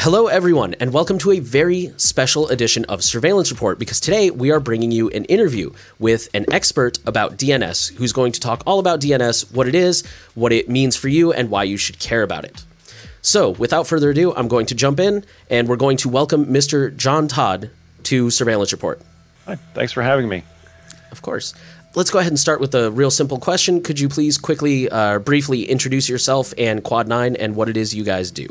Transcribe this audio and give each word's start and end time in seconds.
Hello, 0.00 0.28
everyone, 0.28 0.74
and 0.74 0.92
welcome 0.92 1.18
to 1.18 1.32
a 1.32 1.40
very 1.40 1.92
special 1.96 2.46
edition 2.50 2.84
of 2.84 3.02
Surveillance 3.02 3.50
Report 3.50 3.80
because 3.80 3.98
today 3.98 4.30
we 4.30 4.52
are 4.52 4.60
bringing 4.60 4.92
you 4.92 5.10
an 5.10 5.24
interview 5.24 5.72
with 5.98 6.28
an 6.34 6.46
expert 6.52 7.00
about 7.04 7.36
DNS 7.36 7.94
who's 7.94 8.12
going 8.12 8.30
to 8.30 8.38
talk 8.38 8.62
all 8.64 8.78
about 8.78 9.00
DNS, 9.00 9.52
what 9.52 9.66
it 9.66 9.74
is, 9.74 10.06
what 10.36 10.52
it 10.52 10.68
means 10.68 10.94
for 10.94 11.08
you, 11.08 11.32
and 11.32 11.50
why 11.50 11.64
you 11.64 11.76
should 11.76 11.98
care 11.98 12.22
about 12.22 12.44
it. 12.44 12.64
So, 13.22 13.50
without 13.50 13.88
further 13.88 14.10
ado, 14.10 14.32
I'm 14.36 14.46
going 14.46 14.66
to 14.66 14.76
jump 14.76 15.00
in 15.00 15.24
and 15.50 15.66
we're 15.66 15.74
going 15.74 15.96
to 15.98 16.08
welcome 16.08 16.46
Mr. 16.46 16.96
John 16.96 17.26
Todd 17.26 17.68
to 18.04 18.30
Surveillance 18.30 18.70
Report. 18.70 19.02
Hi, 19.46 19.56
thanks 19.74 19.92
for 19.92 20.04
having 20.04 20.28
me. 20.28 20.44
Of 21.10 21.22
course. 21.22 21.54
Let's 21.96 22.12
go 22.12 22.20
ahead 22.20 22.30
and 22.30 22.38
start 22.38 22.60
with 22.60 22.72
a 22.76 22.92
real 22.92 23.10
simple 23.10 23.40
question. 23.40 23.82
Could 23.82 23.98
you 23.98 24.08
please 24.08 24.38
quickly, 24.38 24.88
uh, 24.88 25.18
briefly 25.18 25.64
introduce 25.64 26.08
yourself 26.08 26.54
and 26.56 26.84
Quad 26.84 27.08
9 27.08 27.34
and 27.34 27.56
what 27.56 27.68
it 27.68 27.76
is 27.76 27.92
you 27.92 28.04
guys 28.04 28.30
do? 28.30 28.46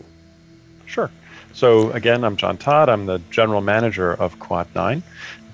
Sure. 0.85 1.09
So, 1.57 1.89
again, 1.89 2.23
I'm 2.23 2.37
John 2.37 2.55
Todd. 2.55 2.87
I'm 2.87 3.07
the 3.07 3.19
general 3.31 3.61
manager 3.61 4.13
of 4.13 4.37
Quad 4.37 4.67
9. 4.75 5.01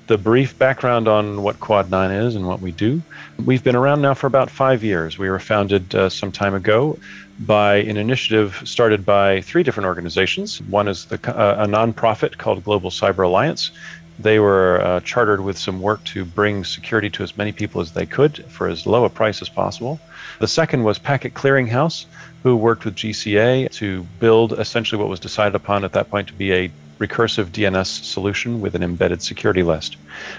The 0.08 0.18
brief 0.18 0.60
background 0.60 1.08
on 1.08 1.44
what 1.44 1.62
Quad 1.62 1.90
9 1.90 2.12
is 2.12 2.36
and 2.36 2.46
what 2.46 2.60
we 2.60 2.74
do. 2.74 3.02
We've 3.46 3.64
been 3.64 3.78
around 3.78 4.02
now 4.02 4.14
for 4.14 4.28
about 4.28 4.50
five 4.50 4.84
years. 4.84 5.18
We 5.18 5.30
were 5.30 5.40
founded 5.40 5.96
uh, 5.96 6.10
some 6.10 6.30
time 6.30 6.56
ago 6.56 7.00
by 7.40 7.76
an 7.76 7.96
initiative 7.96 8.62
started 8.66 9.06
by 9.06 9.40
three 9.40 9.64
different 9.64 9.88
organizations. 9.88 10.62
One 10.64 10.90
is 10.90 11.06
the, 11.06 11.16
uh, 11.26 11.64
a 11.64 11.68
nonprofit 11.68 12.36
called 12.38 12.66
Global 12.66 12.90
Cyber 12.90 13.26
Alliance. 13.26 13.72
They 14.20 14.40
were 14.40 14.82
uh, 14.82 15.00
chartered 15.00 15.40
with 15.40 15.58
some 15.58 15.82
work 15.82 16.04
to 16.04 16.26
bring 16.26 16.66
security 16.66 17.10
to 17.12 17.24
as 17.24 17.38
many 17.38 17.54
people 17.54 17.80
as 17.80 17.94
they 17.94 18.06
could 18.06 18.44
for 18.52 18.68
as 18.68 18.86
low 18.86 19.06
a 19.06 19.10
price 19.10 19.42
as 19.42 19.48
possible. 19.48 20.02
The 20.40 20.50
second 20.50 20.84
was 20.84 21.00
Packet 21.00 21.34
Clearinghouse, 21.34 22.06
who 22.44 22.58
worked 22.58 22.86
with 22.86 22.96
GCA 22.96 23.72
to 23.72 24.04
build 24.20 24.60
essentially 24.60 25.00
what 25.00 25.10
was 25.10 25.20
decided 25.20 25.56
upon 25.56 25.84
at 25.84 25.94
that 25.94 26.10
point 26.10 26.28
to 26.28 26.34
be 26.34 26.54
a 26.54 26.72
recursive 27.00 27.46
DNS 27.46 28.04
solution 28.04 28.62
with 28.62 28.76
an 28.76 28.84
embedded 28.84 29.22
security 29.22 29.64
list. 29.64 29.98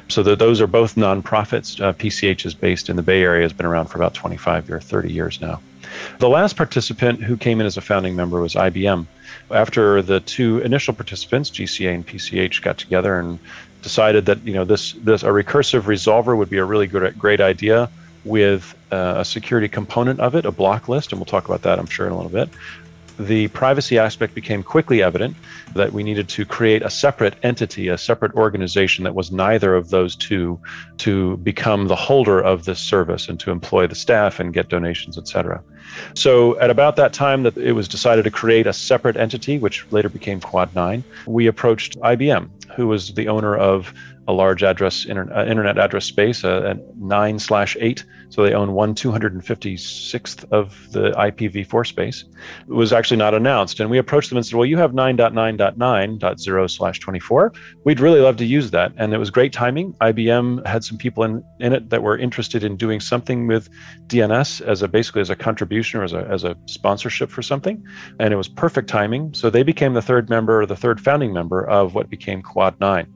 So 0.08 0.22
the, 0.22 0.36
those 0.36 0.60
are 0.60 0.66
both 0.66 0.94
nonprofits. 0.94 1.80
Uh, 1.80 1.92
PCH 1.92 2.46
is 2.46 2.54
based 2.54 2.88
in 2.88 2.96
the 2.96 3.02
Bay 3.02 3.22
Area, 3.22 3.42
has 3.42 3.52
been 3.52 3.66
around 3.66 3.86
for 3.86 3.98
about 3.98 4.14
25 4.14 4.70
or 4.70 4.80
30 4.80 5.12
years 5.12 5.40
now. 5.40 5.60
The 6.18 6.28
last 6.28 6.56
participant 6.56 7.22
who 7.22 7.36
came 7.36 7.60
in 7.60 7.66
as 7.66 7.76
a 7.76 7.80
founding 7.80 8.16
member 8.16 8.40
was 8.40 8.54
IBM. 8.54 9.06
After 9.50 10.02
the 10.02 10.20
two 10.20 10.58
initial 10.58 10.94
participants, 10.94 11.50
GCA 11.50 11.94
and 11.94 12.06
PCH, 12.06 12.62
got 12.62 12.78
together 12.78 13.18
and 13.18 13.38
decided 13.82 14.24
that 14.26 14.44
you 14.46 14.54
know 14.54 14.64
this 14.64 14.92
this 14.94 15.22
a 15.22 15.26
recursive 15.26 15.82
resolver 15.82 16.36
would 16.36 16.48
be 16.48 16.56
a 16.56 16.64
really 16.64 16.86
good 16.86 17.16
great 17.18 17.40
idea 17.40 17.90
with 18.24 18.74
uh, 18.94 19.20
a 19.20 19.24
security 19.24 19.68
component 19.68 20.20
of 20.20 20.34
it, 20.34 20.44
a 20.46 20.52
block 20.52 20.88
list, 20.88 21.12
and 21.12 21.20
we'll 21.20 21.26
talk 21.26 21.46
about 21.46 21.62
that, 21.62 21.78
I'm 21.78 21.86
sure, 21.86 22.06
in 22.06 22.12
a 22.12 22.16
little 22.16 22.30
bit. 22.30 22.48
The 23.18 23.46
privacy 23.48 23.96
aspect 23.98 24.34
became 24.34 24.62
quickly 24.64 25.02
evident 25.02 25.36
that 25.74 25.92
we 25.92 26.02
needed 26.02 26.28
to 26.30 26.44
create 26.44 26.82
a 26.82 26.90
separate 26.90 27.34
entity, 27.44 27.86
a 27.88 27.98
separate 27.98 28.32
organization 28.34 29.04
that 29.04 29.14
was 29.14 29.30
neither 29.30 29.76
of 29.76 29.90
those 29.90 30.16
two 30.16 30.58
to 30.98 31.36
become 31.38 31.86
the 31.86 31.94
holder 31.96 32.40
of 32.40 32.64
this 32.64 32.80
service 32.80 33.28
and 33.28 33.38
to 33.40 33.50
employ 33.52 33.86
the 33.86 33.94
staff 33.94 34.40
and 34.40 34.52
get 34.52 34.68
donations, 34.68 35.16
et 35.16 35.28
cetera. 35.28 35.62
So 36.14 36.58
at 36.60 36.70
about 36.70 36.96
that 36.96 37.12
time 37.12 37.42
that 37.44 37.56
it 37.56 37.72
was 37.72 37.88
decided 37.88 38.24
to 38.24 38.30
create 38.30 38.66
a 38.66 38.72
separate 38.72 39.16
entity, 39.16 39.58
which 39.58 39.86
later 39.90 40.08
became 40.08 40.40
Quad 40.40 40.74
9, 40.74 41.04
we 41.26 41.46
approached 41.46 41.98
IBM, 42.00 42.48
who 42.76 42.88
was 42.88 43.14
the 43.14 43.28
owner 43.28 43.56
of 43.56 43.92
a 44.26 44.32
large 44.32 44.62
address 44.62 45.06
internet, 45.06 45.36
uh, 45.36 45.44
internet 45.44 45.78
address 45.78 46.06
space, 46.06 46.44
uh, 46.44 46.74
9 46.96 47.38
slash 47.38 47.76
8. 47.78 48.04
So 48.30 48.42
they 48.42 48.54
own 48.54 48.72
one 48.72 48.94
256th 48.94 50.50
of 50.50 50.92
the 50.92 51.12
IPv4 51.12 51.86
space. 51.86 52.24
It 52.66 52.72
was 52.72 52.92
actually 52.92 53.18
not 53.18 53.34
announced. 53.34 53.80
And 53.80 53.90
we 53.90 53.98
approached 53.98 54.30
them 54.30 54.38
and 54.38 54.46
said, 54.46 54.56
well, 54.56 54.66
you 54.66 54.78
have 54.78 54.92
9.9.9.0 54.92 56.70
slash 56.70 56.98
24. 56.98 57.52
We'd 57.84 58.00
really 58.00 58.20
love 58.20 58.36
to 58.38 58.44
use 58.44 58.70
that. 58.72 58.92
And 58.96 59.14
it 59.14 59.18
was 59.18 59.30
great 59.30 59.52
timing. 59.52 59.92
IBM 60.00 60.66
had 60.66 60.84
some 60.84 60.98
people 60.98 61.22
in, 61.22 61.44
in 61.60 61.72
it 61.72 61.90
that 61.90 62.02
were 62.02 62.18
interested 62.18 62.64
in 62.64 62.76
doing 62.76 62.98
something 62.98 63.46
with 63.46 63.68
DNS 64.08 64.62
as 64.62 64.82
a 64.82 64.88
basically 64.88 65.20
as 65.20 65.30
a 65.30 65.36
contribution 65.36 65.83
or 65.92 66.04
as 66.04 66.12
a, 66.12 66.26
as 66.28 66.44
a 66.44 66.56
sponsorship 66.66 67.30
for 67.30 67.42
something. 67.42 67.84
And 68.20 68.32
it 68.32 68.36
was 68.36 68.48
perfect 68.48 68.88
timing. 68.88 69.34
So 69.34 69.50
they 69.50 69.64
became 69.64 69.94
the 69.94 70.02
third 70.02 70.30
member, 70.30 70.64
the 70.64 70.76
third 70.76 71.00
founding 71.00 71.32
member 71.32 71.68
of 71.68 71.94
what 71.94 72.08
became 72.08 72.40
Quad 72.42 72.78
9. 72.80 73.12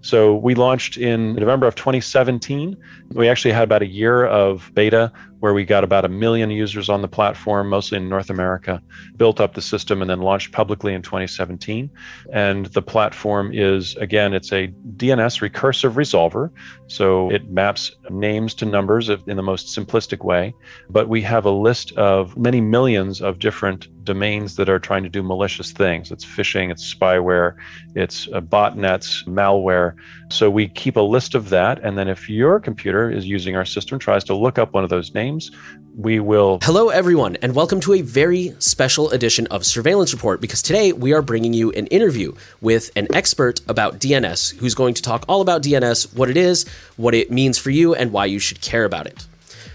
So 0.00 0.36
we 0.36 0.54
launched 0.54 0.96
in 0.96 1.34
November 1.34 1.66
of 1.66 1.74
2017. 1.74 2.76
We 3.10 3.28
actually 3.28 3.52
had 3.52 3.64
about 3.64 3.82
a 3.82 3.86
year 3.86 4.24
of 4.24 4.70
beta 4.74 5.12
where 5.40 5.54
we 5.54 5.64
got 5.64 5.84
about 5.84 6.04
a 6.04 6.08
million 6.08 6.50
users 6.50 6.88
on 6.88 7.02
the 7.02 7.08
platform, 7.08 7.68
mostly 7.68 7.96
in 7.96 8.08
North 8.08 8.30
America, 8.30 8.82
built 9.16 9.40
up 9.40 9.54
the 9.54 9.62
system, 9.62 10.02
and 10.02 10.10
then 10.10 10.20
launched 10.20 10.52
publicly 10.52 10.94
in 10.94 11.02
2017. 11.02 11.90
And 12.32 12.66
the 12.66 12.82
platform 12.82 13.52
is, 13.52 13.96
again, 13.96 14.34
it's 14.34 14.52
a 14.52 14.68
DNS 14.96 15.50
recursive 15.50 15.92
resolver. 15.92 16.50
So 16.88 17.30
it 17.30 17.50
maps 17.50 17.92
names 18.10 18.54
to 18.54 18.64
numbers 18.64 19.08
in 19.08 19.36
the 19.36 19.42
most 19.42 19.76
simplistic 19.76 20.24
way. 20.24 20.54
But 20.90 21.08
we 21.08 21.22
have 21.22 21.44
a 21.44 21.50
list 21.50 21.92
of 21.92 22.36
many 22.36 22.60
millions 22.60 23.20
of 23.20 23.38
different 23.38 23.88
domains 24.08 24.56
that 24.56 24.68
are 24.70 24.78
trying 24.78 25.02
to 25.02 25.08
do 25.08 25.22
malicious 25.22 25.70
things. 25.70 26.10
It's 26.10 26.24
phishing, 26.24 26.70
it's 26.70 26.94
spyware, 26.94 27.56
it's 27.94 28.26
uh, 28.32 28.40
botnets, 28.40 29.24
malware. 29.26 29.94
So 30.30 30.50
we 30.50 30.68
keep 30.68 30.96
a 30.96 31.00
list 31.00 31.34
of 31.34 31.48
that. 31.48 31.80
And 31.82 31.96
then 31.96 32.06
if 32.06 32.28
your 32.28 32.60
computer 32.60 33.10
is 33.10 33.26
using 33.26 33.56
our 33.56 33.64
system, 33.64 33.98
tries 33.98 34.24
to 34.24 34.34
look 34.34 34.58
up 34.58 34.74
one 34.74 34.84
of 34.84 34.90
those 34.90 35.14
names, 35.14 35.50
we 35.96 36.20
will. 36.20 36.58
Hello, 36.62 36.90
everyone, 36.90 37.36
and 37.36 37.54
welcome 37.54 37.80
to 37.80 37.94
a 37.94 38.02
very 38.02 38.54
special 38.58 39.10
edition 39.10 39.46
of 39.46 39.64
Surveillance 39.64 40.12
Report 40.12 40.42
because 40.42 40.60
today 40.60 40.92
we 40.92 41.14
are 41.14 41.22
bringing 41.22 41.54
you 41.54 41.72
an 41.72 41.86
interview 41.86 42.34
with 42.60 42.90
an 42.94 43.08
expert 43.14 43.62
about 43.68 44.00
DNS 44.00 44.54
who's 44.58 44.74
going 44.74 44.92
to 44.94 45.02
talk 45.02 45.24
all 45.28 45.40
about 45.40 45.62
DNS, 45.62 46.14
what 46.14 46.28
it 46.28 46.36
is, 46.36 46.68
what 46.98 47.14
it 47.14 47.30
means 47.30 47.56
for 47.56 47.70
you, 47.70 47.94
and 47.94 48.12
why 48.12 48.26
you 48.26 48.38
should 48.38 48.60
care 48.60 48.84
about 48.84 49.06
it. 49.06 49.26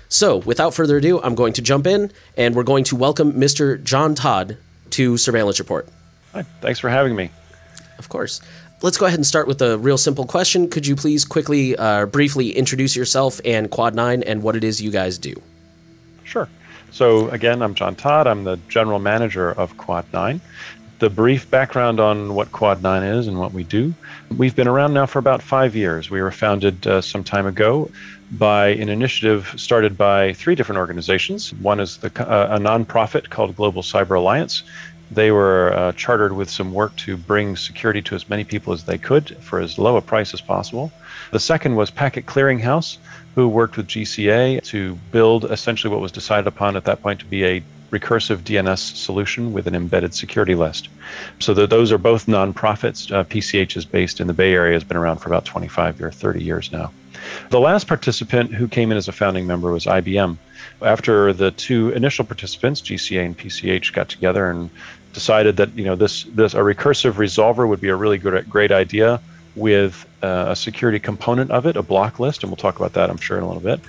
So, 0.07 0.37
without 0.37 0.75
further 0.75 0.97
ado, 0.97 1.19
I'm 1.19 1.33
going 1.33 1.53
to 1.53 1.63
jump 1.63 1.87
in 1.87 2.11
and 2.37 2.53
we're 2.53 2.61
going 2.61 2.83
to 2.85 2.95
welcome 2.95 3.33
Mr. 3.33 3.83
John 3.83 4.13
Todd 4.13 4.57
to 4.91 5.17
Surveillance 5.17 5.57
Report. 5.57 5.87
Hi, 6.33 6.43
thanks 6.61 6.79
for 6.79 6.89
having 6.89 7.15
me. 7.15 7.31
Of 7.97 8.09
course. 8.09 8.41
Let's 8.83 8.97
go 8.97 9.05
ahead 9.05 9.17
and 9.17 9.25
start 9.25 9.47
with 9.47 9.61
a 9.61 9.77
real 9.77 9.97
simple 9.97 10.25
question. 10.25 10.67
Could 10.67 10.85
you 10.85 10.97
please 10.97 11.23
quickly, 11.23 11.73
uh, 11.77 12.05
briefly 12.05 12.51
introduce 12.51 12.97
yourself 12.97 13.39
and 13.45 13.71
Quad 13.71 13.95
9 13.95 14.23
and 14.23 14.43
what 14.43 14.57
it 14.57 14.63
is 14.65 14.81
you 14.81 14.91
guys 14.91 15.17
do? 15.17 15.33
Sure. 16.25 16.49
So, 16.91 17.29
again, 17.29 17.61
I'm 17.61 17.75
John 17.75 17.95
Todd. 17.95 18.27
I'm 18.27 18.43
the 18.43 18.59
general 18.67 18.99
manager 18.99 19.53
of 19.53 19.77
Quad 19.77 20.05
9 20.11 20.41
the 21.03 21.09
brief 21.09 21.51
background 21.51 21.99
on 21.99 22.33
what 22.33 22.53
Quad 22.53 22.81
9 22.81 23.03
is 23.03 23.27
and 23.27 23.37
what 23.37 23.51
we 23.51 23.65
do. 23.65 23.93
We've 24.37 24.55
been 24.55 24.69
around 24.69 24.93
now 24.93 25.05
for 25.05 25.19
about 25.19 25.41
five 25.41 25.75
years. 25.75 26.09
We 26.09 26.21
were 26.21 26.31
founded 26.31 26.87
uh, 26.87 27.01
some 27.01 27.25
time 27.25 27.45
ago 27.45 27.91
by 28.31 28.69
an 28.69 28.87
initiative 28.87 29.53
started 29.57 29.97
by 29.97 30.31
three 30.31 30.55
different 30.55 30.79
organizations. 30.79 31.53
One 31.55 31.81
is 31.81 31.97
the, 31.97 32.07
uh, 32.25 32.55
a 32.55 32.57
nonprofit 32.57 33.29
called 33.29 33.53
Global 33.57 33.81
Cyber 33.81 34.17
Alliance. 34.17 34.63
They 35.11 35.31
were 35.31 35.73
uh, 35.73 35.91
chartered 35.93 36.33
with 36.33 36.49
some 36.49 36.73
work 36.73 36.95
to 36.97 37.17
bring 37.17 37.55
security 37.55 38.01
to 38.03 38.15
as 38.15 38.29
many 38.29 38.43
people 38.43 38.73
as 38.73 38.83
they 38.83 38.97
could 38.97 39.37
for 39.37 39.59
as 39.59 39.77
low 39.77 39.97
a 39.97 40.01
price 40.01 40.33
as 40.33 40.41
possible. 40.41 40.91
The 41.31 41.39
second 41.39 41.75
was 41.75 41.91
Packet 41.91 42.25
Clearinghouse, 42.25 42.97
who 43.35 43.47
worked 43.47 43.77
with 43.77 43.87
GCA 43.87 44.63
to 44.63 44.95
build 45.11 45.45
essentially 45.45 45.91
what 45.91 46.01
was 46.01 46.11
decided 46.11 46.47
upon 46.47 46.75
at 46.75 46.85
that 46.85 47.01
point 47.01 47.19
to 47.19 47.25
be 47.25 47.45
a 47.45 47.63
recursive 47.93 48.37
DNS 48.37 48.95
solution 48.95 49.53
with 49.53 49.67
an 49.67 49.75
embedded 49.75 50.15
security 50.15 50.55
list. 50.55 50.89
So 51.39 51.53
the, 51.53 51.67
those 51.67 51.91
are 51.91 51.99
both 51.99 52.25
nonprofits. 52.25 53.11
Uh, 53.11 53.23
PCH 53.23 53.77
is 53.77 53.85
based 53.85 54.19
in 54.19 54.27
the 54.27 54.33
Bay 54.33 54.53
Area, 54.53 54.73
has 54.73 54.83
been 54.83 54.97
around 54.97 55.19
for 55.19 55.29
about 55.29 55.45
25 55.45 56.01
or 56.01 56.11
30 56.11 56.43
years 56.43 56.71
now. 56.71 56.91
The 57.51 57.59
last 57.59 57.87
participant 57.87 58.53
who 58.53 58.67
came 58.67 58.91
in 58.91 58.97
as 58.97 59.07
a 59.07 59.11
founding 59.11 59.45
member 59.45 59.71
was 59.71 59.85
IBM. 59.85 60.37
After 60.81 61.33
the 61.33 61.51
two 61.51 61.89
initial 61.91 62.25
participants, 62.25 62.81
GCA 62.81 63.25
and 63.25 63.37
PCH, 63.37 63.93
got 63.93 64.09
together 64.09 64.49
and 64.49 64.69
decided 65.13 65.57
that 65.57 65.73
you 65.77 65.85
know 65.85 65.95
this 65.95 66.23
this 66.23 66.53
a 66.53 66.57
recursive 66.57 67.13
resolver 67.13 67.67
would 67.67 67.81
be 67.81 67.89
a 67.89 67.95
really 67.95 68.17
good 68.17 68.49
great 68.49 68.71
idea 68.71 69.21
with 69.55 70.07
uh, 70.23 70.45
a 70.49 70.55
security 70.55 70.99
component 70.99 71.51
of 71.51 71.65
it, 71.67 71.77
a 71.77 71.83
block 71.83 72.19
list, 72.19 72.41
and 72.41 72.51
we'll 72.51 72.57
talk 72.57 72.77
about 72.77 72.93
that, 72.93 73.11
I'm 73.11 73.17
sure, 73.17 73.37
in 73.37 73.43
a 73.43 73.47
little 73.47 73.61
bit 73.61 73.79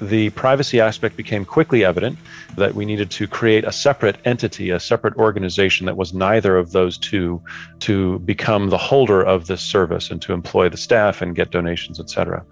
the 0.00 0.30
privacy 0.30 0.80
aspect 0.80 1.16
became 1.16 1.44
quickly 1.44 1.84
evident 1.84 2.18
that 2.56 2.74
we 2.74 2.84
needed 2.84 3.10
to 3.10 3.26
create 3.26 3.64
a 3.64 3.72
separate 3.72 4.16
entity, 4.24 4.70
a 4.70 4.80
separate 4.80 5.14
organization 5.16 5.86
that 5.86 5.96
was 5.96 6.14
neither 6.14 6.56
of 6.56 6.72
those 6.72 6.98
two 6.98 7.42
to 7.80 8.18
become 8.20 8.70
the 8.70 8.78
holder 8.78 9.22
of 9.22 9.46
this 9.46 9.60
service 9.60 10.10
and 10.10 10.20
to 10.22 10.32
employ 10.32 10.68
the 10.68 10.76
staff 10.76 11.22
and 11.22 11.34
get 11.34 11.50
donations, 11.50 11.98
et 11.98 12.10
cetera. 12.10 12.44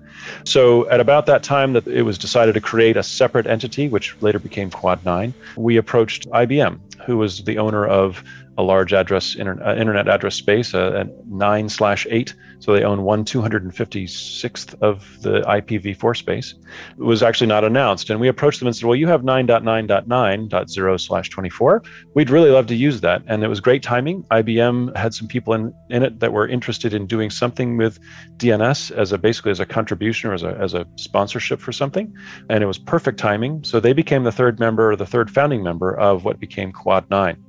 So 0.45 0.89
at 0.91 1.01
about 1.01 1.27
that 1.27 1.43
time 1.43 1.73
that 1.73 1.87
it 1.87 2.03
was 2.03 2.19
decided 2.19 2.55
to 2.55 2.61
create 2.61 2.97
a 2.97 3.03
separate 3.03 3.47
entity, 3.47 3.89
which 3.89 4.17
later 4.21 4.39
became 4.39 4.71
Quad 4.71 5.05
9, 5.05 5.35
we 5.57 5.77
approached 5.77 6.29
IBM, 6.31 6.79
who 7.05 7.17
was 7.17 7.45
the 7.45 7.59
owner 7.59 7.87
of 7.87 8.23
a 8.59 8.63
large 8.63 8.93
address 8.93 9.35
inter- 9.35 9.63
uh, 9.63 9.75
internet 9.75 10.09
address 10.09 10.35
space, 10.35 10.75
uh, 10.75 11.05
9 11.27 11.69
slash 11.69 12.07
8. 12.11 12.35
So 12.59 12.73
they 12.73 12.85
own 12.85 13.03
one 13.03 13.25
256th 13.25 14.81
of 14.83 15.23
the 15.23 15.41
IPv4 15.41 16.17
space. 16.17 16.55
It 16.91 17.03
was 17.03 17.23
actually 17.23 17.49
not 17.49 17.65
announced. 17.65 18.11
And 18.11 18.21
we 18.21 18.29
approached 18.29 18.61
them 18.61 18.69
and 18.69 18.77
said, 18.77 18.87
well, 18.87 18.95
you 18.95 19.09
have 19.09 19.23
9.9.9.0 19.23 21.01
slash 21.01 21.31
24. 21.31 21.83
We'd 22.15 22.31
really 22.31 22.51
love 22.51 22.67
to 22.69 22.75
use 22.75 23.01
that. 23.01 23.23
And 23.27 23.43
it 23.43 23.49
was 23.49 23.61
great 23.61 23.83
timing. 23.83 24.23
IBM 24.25 24.97
had 24.97 25.15
some 25.15 25.27
people 25.27 25.55
in, 25.55 25.75
in 25.91 26.03
it 26.03 26.21
that 26.21 26.33
were 26.33 26.47
interested 26.47 26.95
in 26.95 27.07
doing 27.07 27.31
something 27.31 27.77
with 27.77 27.99
DNS 28.37 28.91
as 28.93 29.13
a 29.13 29.19
basically 29.19 29.51
as 29.51 29.61
a 29.61 29.67
contribution 29.67 30.31
or 30.31 30.35
as 30.35 30.43
a, 30.43 30.57
as 30.61 30.75
a 30.75 30.87
sponsorship 30.97 31.59
for 31.59 31.73
something. 31.73 32.15
And 32.49 32.63
it 32.63 32.67
was 32.67 32.79
perfect 32.79 33.19
timing. 33.19 33.65
So 33.65 33.81
they 33.81 33.93
became 33.93 34.25
the 34.25 34.33
third 34.33 34.61
member, 34.61 34.95
the 34.95 35.07
third 35.07 35.31
founding 35.31 35.63
member 35.63 35.99
of 35.99 36.25
what 36.25 36.39
became 36.39 36.71
Quad 36.71 37.09
9. 37.11 37.43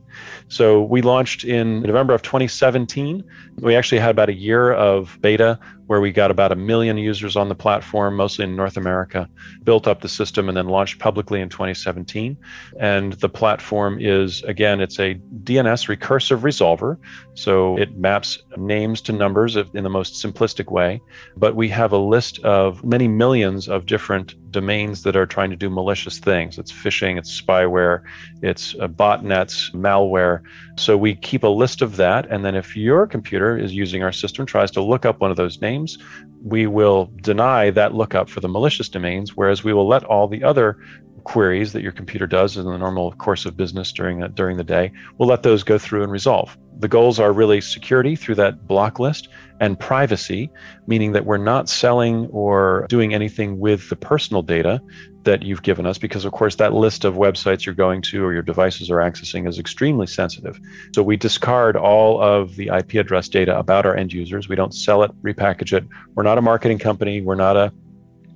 So 0.47 0.81
we 0.83 1.01
launched 1.01 1.43
in 1.43 1.81
November 1.81 2.13
of 2.13 2.21
2017. 2.21 3.23
We 3.59 3.75
actually 3.75 3.99
had 3.99 4.11
about 4.11 4.29
a 4.29 4.33
year 4.33 4.71
of 4.73 5.17
beta 5.21 5.59
where 5.87 6.01
we 6.01 6.11
got 6.11 6.31
about 6.31 6.51
a 6.51 6.55
million 6.55 6.97
users 6.97 7.35
on 7.35 7.49
the 7.49 7.55
platform, 7.55 8.15
mostly 8.15 8.45
in 8.45 8.55
North 8.55 8.77
America, 8.77 9.29
built 9.63 9.87
up 9.87 10.01
the 10.01 10.09
system, 10.09 10.47
and 10.47 10.57
then 10.57 10.67
launched 10.67 10.99
publicly 10.99 11.41
in 11.41 11.49
2017. 11.49 12.37
And 12.79 13.13
the 13.13 13.29
platform 13.29 13.97
is, 13.99 14.43
again, 14.43 14.81
it's 14.81 14.99
a 14.99 15.15
DNS 15.43 15.97
recursive 15.97 16.39
resolver. 16.39 16.97
So 17.35 17.77
it 17.77 17.97
maps 17.97 18.37
names 18.57 19.01
to 19.01 19.11
numbers 19.11 19.55
in 19.55 19.83
the 19.83 19.89
most 19.89 20.23
simplistic 20.23 20.71
way. 20.71 21.01
But 21.35 21.55
we 21.55 21.69
have 21.69 21.91
a 21.91 21.97
list 21.97 22.39
of 22.39 22.83
many 22.83 23.07
millions 23.07 23.67
of 23.67 23.85
different 23.85 24.35
domains 24.53 25.03
that 25.03 25.17
are 25.17 25.25
trying 25.25 25.49
to 25.49 25.57
do 25.57 25.69
malicious 25.69 26.19
things. 26.19 26.57
It's 26.57 26.71
phishing, 26.71 27.17
it's 27.17 27.41
spyware, 27.41 28.03
it's 28.41 28.75
uh, 28.79 28.87
botnets, 28.87 29.73
malware. 29.73 30.41
So 30.77 30.95
we 30.95 31.15
keep 31.15 31.43
a 31.43 31.47
list 31.47 31.81
of 31.81 31.97
that. 31.97 32.25
And 32.29 32.45
then 32.45 32.55
if 32.55 32.77
your 32.77 33.05
computer 33.05 33.57
is 33.57 33.73
using 33.73 34.03
our 34.03 34.13
system, 34.13 34.45
tries 34.45 34.71
to 34.71 34.81
look 34.81 35.05
up 35.05 35.19
one 35.19 35.31
of 35.31 35.37
those 35.37 35.59
names, 35.59 35.72
domains, 35.73 35.97
we 36.43 36.67
will 36.67 37.11
deny 37.21 37.69
that 37.71 37.93
lookup 37.93 38.29
for 38.29 38.39
the 38.39 38.47
malicious 38.49 38.89
domains, 38.89 39.35
whereas 39.35 39.63
we 39.63 39.73
will 39.73 39.87
let 39.87 40.03
all 40.03 40.27
the 40.27 40.43
other 40.43 40.77
queries 41.23 41.73
that 41.73 41.81
your 41.81 41.91
computer 41.91 42.27
does 42.27 42.57
in 42.57 42.65
the 42.65 42.77
normal 42.77 43.11
course 43.13 43.45
of 43.45 43.57
business 43.57 43.91
during 43.91 44.19
during 44.33 44.57
the 44.57 44.63
day, 44.63 44.91
we'll 45.17 45.29
let 45.29 45.43
those 45.43 45.63
go 45.63 45.77
through 45.77 46.03
and 46.03 46.11
resolve. 46.11 46.57
The 46.79 46.87
goals 46.87 47.19
are 47.19 47.31
really 47.31 47.61
security 47.61 48.15
through 48.15 48.35
that 48.35 48.67
block 48.67 48.99
list 48.99 49.29
and 49.59 49.79
privacy, 49.79 50.49
meaning 50.87 51.11
that 51.13 51.25
we're 51.25 51.37
not 51.37 51.69
selling 51.69 52.27
or 52.27 52.85
doing 52.89 53.13
anything 53.13 53.59
with 53.59 53.89
the 53.89 53.95
personal 53.95 54.41
data 54.41 54.81
that 55.23 55.43
you've 55.43 55.63
given 55.63 55.85
us 55.85 55.97
because, 55.97 56.25
of 56.25 56.33
course, 56.33 56.55
that 56.55 56.73
list 56.73 57.05
of 57.05 57.15
websites 57.15 57.65
you're 57.65 57.75
going 57.75 58.01
to 58.01 58.23
or 58.25 58.33
your 58.33 58.41
devices 58.41 58.89
are 58.89 58.97
accessing 58.97 59.47
is 59.47 59.57
extremely 59.57 60.07
sensitive. 60.07 60.59
So 60.93 61.03
we 61.03 61.15
discard 61.15 61.77
all 61.77 62.21
of 62.21 62.55
the 62.55 62.69
IP 62.75 62.95
address 62.95 63.29
data 63.29 63.57
about 63.57 63.85
our 63.85 63.95
end 63.95 64.11
users. 64.11 64.49
We 64.49 64.55
don't 64.55 64.73
sell 64.73 65.03
it, 65.03 65.11
repackage 65.21 65.71
it. 65.71 65.85
We're 66.15 66.23
not 66.23 66.37
a 66.37 66.41
marketing 66.41 66.79
company. 66.79 67.21
We're 67.21 67.35
not 67.35 67.55
a 67.55 67.71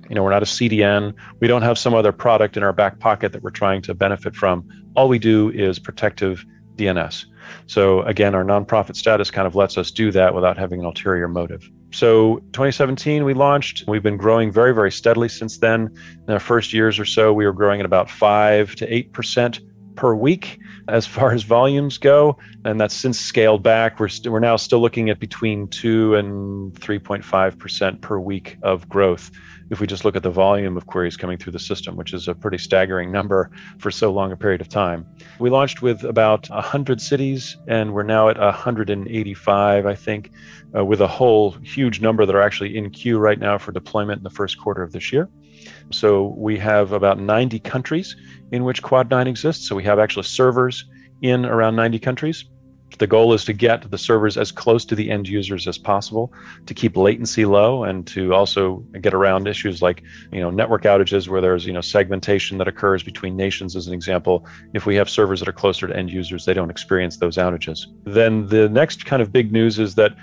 you 0.08 0.14
know, 0.14 0.22
we're 0.22 0.30
not 0.30 0.42
a 0.42 0.46
CDN. 0.46 1.14
We 1.40 1.48
don't 1.48 1.62
have 1.62 1.78
some 1.78 1.94
other 1.94 2.12
product 2.12 2.56
in 2.56 2.62
our 2.62 2.72
back 2.72 2.98
pocket 2.98 3.32
that 3.32 3.42
we're 3.42 3.50
trying 3.50 3.82
to 3.82 3.94
benefit 3.94 4.34
from. 4.34 4.66
All 4.96 5.08
we 5.08 5.18
do 5.18 5.50
is 5.50 5.78
protective 5.78 6.44
DNS. 6.76 7.26
So 7.66 8.02
again, 8.02 8.34
our 8.34 8.44
nonprofit 8.44 8.96
status 8.96 9.30
kind 9.30 9.46
of 9.46 9.54
lets 9.54 9.76
us 9.76 9.90
do 9.90 10.10
that 10.12 10.34
without 10.34 10.56
having 10.56 10.80
an 10.80 10.86
ulterior 10.86 11.28
motive. 11.28 11.68
So 11.90 12.38
2017 12.52 13.24
we 13.24 13.34
launched. 13.34 13.84
We've 13.88 14.02
been 14.02 14.16
growing 14.16 14.52
very, 14.52 14.74
very 14.74 14.92
steadily 14.92 15.28
since 15.28 15.58
then. 15.58 15.94
In 16.26 16.32
our 16.32 16.40
first 16.40 16.72
years 16.72 16.98
or 16.98 17.04
so, 17.04 17.32
we 17.32 17.46
were 17.46 17.52
growing 17.52 17.80
at 17.80 17.86
about 17.86 18.10
five 18.10 18.74
to 18.76 18.94
eight 18.94 19.12
percent 19.12 19.60
per 19.98 20.14
week 20.14 20.60
as 20.86 21.06
far 21.06 21.32
as 21.32 21.42
volumes 21.42 21.98
go, 21.98 22.38
and 22.64 22.80
that's 22.80 22.94
since 22.94 23.18
scaled 23.18 23.64
back. 23.64 23.98
We're 23.98 24.06
we 24.06 24.10
st- 24.10 24.32
we're 24.32 24.38
now 24.38 24.54
still 24.54 24.80
looking 24.80 25.10
at 25.10 25.18
between 25.18 25.66
two 25.66 26.14
and 26.14 26.72
3.5 26.74 27.58
percent 27.58 28.00
per 28.00 28.16
week 28.16 28.58
of 28.62 28.88
growth 28.88 29.32
if 29.70 29.80
we 29.80 29.88
just 29.88 30.04
look 30.04 30.14
at 30.14 30.22
the 30.22 30.30
volume 30.30 30.76
of 30.76 30.86
queries 30.86 31.16
coming 31.16 31.36
through 31.36 31.52
the 31.52 31.58
system, 31.58 31.96
which 31.96 32.14
is 32.14 32.28
a 32.28 32.34
pretty 32.34 32.58
staggering 32.58 33.10
number 33.10 33.50
for 33.78 33.90
so 33.90 34.12
long 34.12 34.30
a 34.30 34.36
period 34.36 34.60
of 34.60 34.68
time. 34.68 35.04
We 35.40 35.50
launched 35.50 35.82
with 35.82 36.04
about 36.04 36.48
100 36.48 37.00
cities, 37.00 37.56
and 37.66 37.92
we're 37.92 38.04
now 38.04 38.28
at 38.28 38.38
185, 38.38 39.84
I 39.84 39.94
think, 39.96 40.30
uh, 40.76 40.84
with 40.84 41.00
a 41.00 41.08
whole 41.08 41.50
huge 41.62 42.00
number 42.00 42.24
that 42.24 42.34
are 42.34 42.40
actually 42.40 42.76
in 42.76 42.90
queue 42.90 43.18
right 43.18 43.38
now 43.38 43.58
for 43.58 43.72
deployment 43.72 44.18
in 44.18 44.24
the 44.24 44.30
first 44.30 44.58
quarter 44.58 44.82
of 44.82 44.92
this 44.92 45.12
year. 45.12 45.28
So 45.90 46.34
we 46.36 46.58
have 46.58 46.92
about 46.92 47.18
90 47.18 47.58
countries 47.60 48.16
in 48.52 48.64
which 48.64 48.82
Quad 48.82 49.10
9 49.10 49.26
exists. 49.26 49.68
So 49.68 49.76
we 49.76 49.84
have 49.84 49.98
actually 49.98 50.24
servers 50.24 50.84
in 51.22 51.44
around 51.44 51.76
90 51.76 51.98
countries. 51.98 52.44
The 52.98 53.06
goal 53.06 53.34
is 53.34 53.44
to 53.44 53.52
get 53.52 53.90
the 53.90 53.98
servers 53.98 54.36
as 54.38 54.50
close 54.50 54.84
to 54.86 54.94
the 54.94 55.10
end 55.10 55.28
users 55.28 55.68
as 55.68 55.76
possible 55.76 56.32
to 56.66 56.74
keep 56.74 56.96
latency 56.96 57.44
low 57.44 57.84
and 57.84 58.06
to 58.08 58.32
also 58.32 58.78
get 59.00 59.12
around 59.12 59.46
issues 59.46 59.82
like, 59.82 60.02
you 60.32 60.40
know, 60.40 60.50
network 60.50 60.82
outages 60.84 61.28
where 61.28 61.40
there's, 61.40 61.66
you 61.66 61.72
know, 61.72 61.82
segmentation 61.82 62.56
that 62.58 62.66
occurs 62.66 63.02
between 63.02 63.36
nations 63.36 63.76
as 63.76 63.86
an 63.86 63.92
example. 63.92 64.46
If 64.72 64.86
we 64.86 64.96
have 64.96 65.10
servers 65.10 65.40
that 65.40 65.48
are 65.48 65.52
closer 65.52 65.86
to 65.86 65.94
end 65.94 66.10
users, 66.10 66.46
they 66.46 66.54
don't 66.54 66.70
experience 66.70 67.18
those 67.18 67.36
outages. 67.36 67.86
Then 68.04 68.46
the 68.48 68.68
next 68.70 69.04
kind 69.04 69.20
of 69.20 69.32
big 69.32 69.52
news 69.52 69.78
is 69.78 69.94
that 69.96 70.16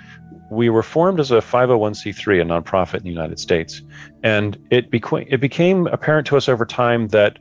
we 0.50 0.68
were 0.68 0.82
formed 0.82 1.20
as 1.20 1.30
a 1.30 1.36
501c3, 1.36 2.40
a 2.40 2.44
nonprofit 2.44 2.98
in 2.98 3.02
the 3.02 3.10
United 3.10 3.38
States. 3.38 3.82
And 4.22 4.58
it, 4.70 4.90
beca- 4.90 5.26
it 5.28 5.40
became 5.40 5.86
apparent 5.88 6.26
to 6.28 6.36
us 6.36 6.48
over 6.48 6.64
time 6.64 7.08
that 7.08 7.38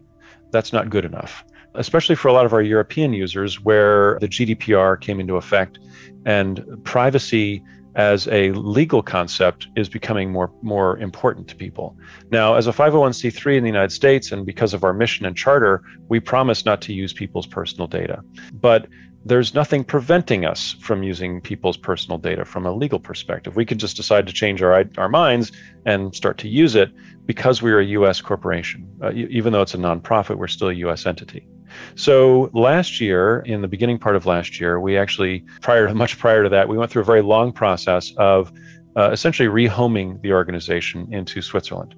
that's 0.51 0.73
not 0.73 0.89
good 0.89 1.05
enough 1.05 1.43
especially 1.77 2.15
for 2.15 2.29
a 2.29 2.33
lot 2.33 2.45
of 2.45 2.53
our 2.53 2.61
European 2.61 3.13
users, 3.13 3.61
where 3.61 4.17
the 4.21 4.27
GDPR 4.27 4.99
came 4.99 5.19
into 5.19 5.35
effect 5.35 5.79
and 6.25 6.65
privacy 6.83 7.63
as 7.95 8.27
a 8.27 8.51
legal 8.51 9.01
concept 9.01 9.67
is 9.77 9.87
becoming 9.87 10.31
more 10.31 10.51
more 10.61 10.97
important 10.97 11.47
to 11.47 11.55
people. 11.55 11.97
Now, 12.29 12.55
as 12.55 12.67
a 12.67 12.73
501c3 12.73 13.57
in 13.57 13.63
the 13.63 13.69
United 13.69 13.91
States 13.91 14.31
and 14.31 14.45
because 14.45 14.73
of 14.73 14.83
our 14.83 14.93
mission 14.93 15.25
and 15.25 15.35
charter, 15.35 15.81
we 16.09 16.19
promise 16.19 16.65
not 16.65 16.81
to 16.81 16.93
use 16.93 17.13
people's 17.13 17.47
personal 17.47 17.87
data. 17.87 18.21
But 18.53 18.87
there's 19.25 19.55
nothing 19.55 19.83
preventing 19.83 20.45
us 20.45 20.73
from 20.79 21.01
using 21.01 21.41
people's 21.41 21.77
personal 21.77 22.19
data 22.19 22.45
from 22.45 22.65
a 22.65 22.71
legal 22.71 22.99
perspective. 22.99 23.55
We 23.55 23.65
could 23.65 23.79
just 23.79 23.95
decide 23.95 24.27
to 24.27 24.33
change 24.33 24.61
our 24.61 24.85
our 24.97 25.09
minds 25.09 25.51
and 25.85 26.15
start 26.15 26.37
to 26.39 26.47
use 26.47 26.75
it 26.75 26.91
because 27.25 27.61
we're 27.61 27.79
a 27.79 27.85
U.S. 27.85 28.21
corporation. 28.21 28.87
Uh, 29.01 29.11
even 29.13 29.51
though 29.51 29.63
it's 29.63 29.73
a 29.73 29.79
nonprofit, 29.79 30.37
we're 30.37 30.47
still 30.47 30.69
a 30.69 30.73
U.S. 30.73 31.07
entity. 31.07 31.47
So 31.95 32.51
last 32.53 33.01
year, 33.01 33.39
in 33.39 33.61
the 33.61 33.67
beginning 33.67 33.97
part 33.97 34.15
of 34.15 34.27
last 34.27 34.59
year, 34.59 34.79
we 34.79 34.95
actually, 34.95 35.43
prior 35.61 35.87
to 35.87 35.93
much 36.03 36.19
prior 36.19 36.43
to 36.43 36.49
that, 36.49 36.69
we 36.69 36.77
went 36.77 36.91
through 36.91 37.01
a 37.01 37.05
very 37.05 37.23
long 37.23 37.51
process 37.51 38.13
of 38.17 38.53
uh, 38.95 39.09
essentially 39.11 39.49
rehoming 39.49 40.21
the 40.21 40.31
organization 40.31 41.11
into 41.11 41.41
Switzerland. 41.41 41.95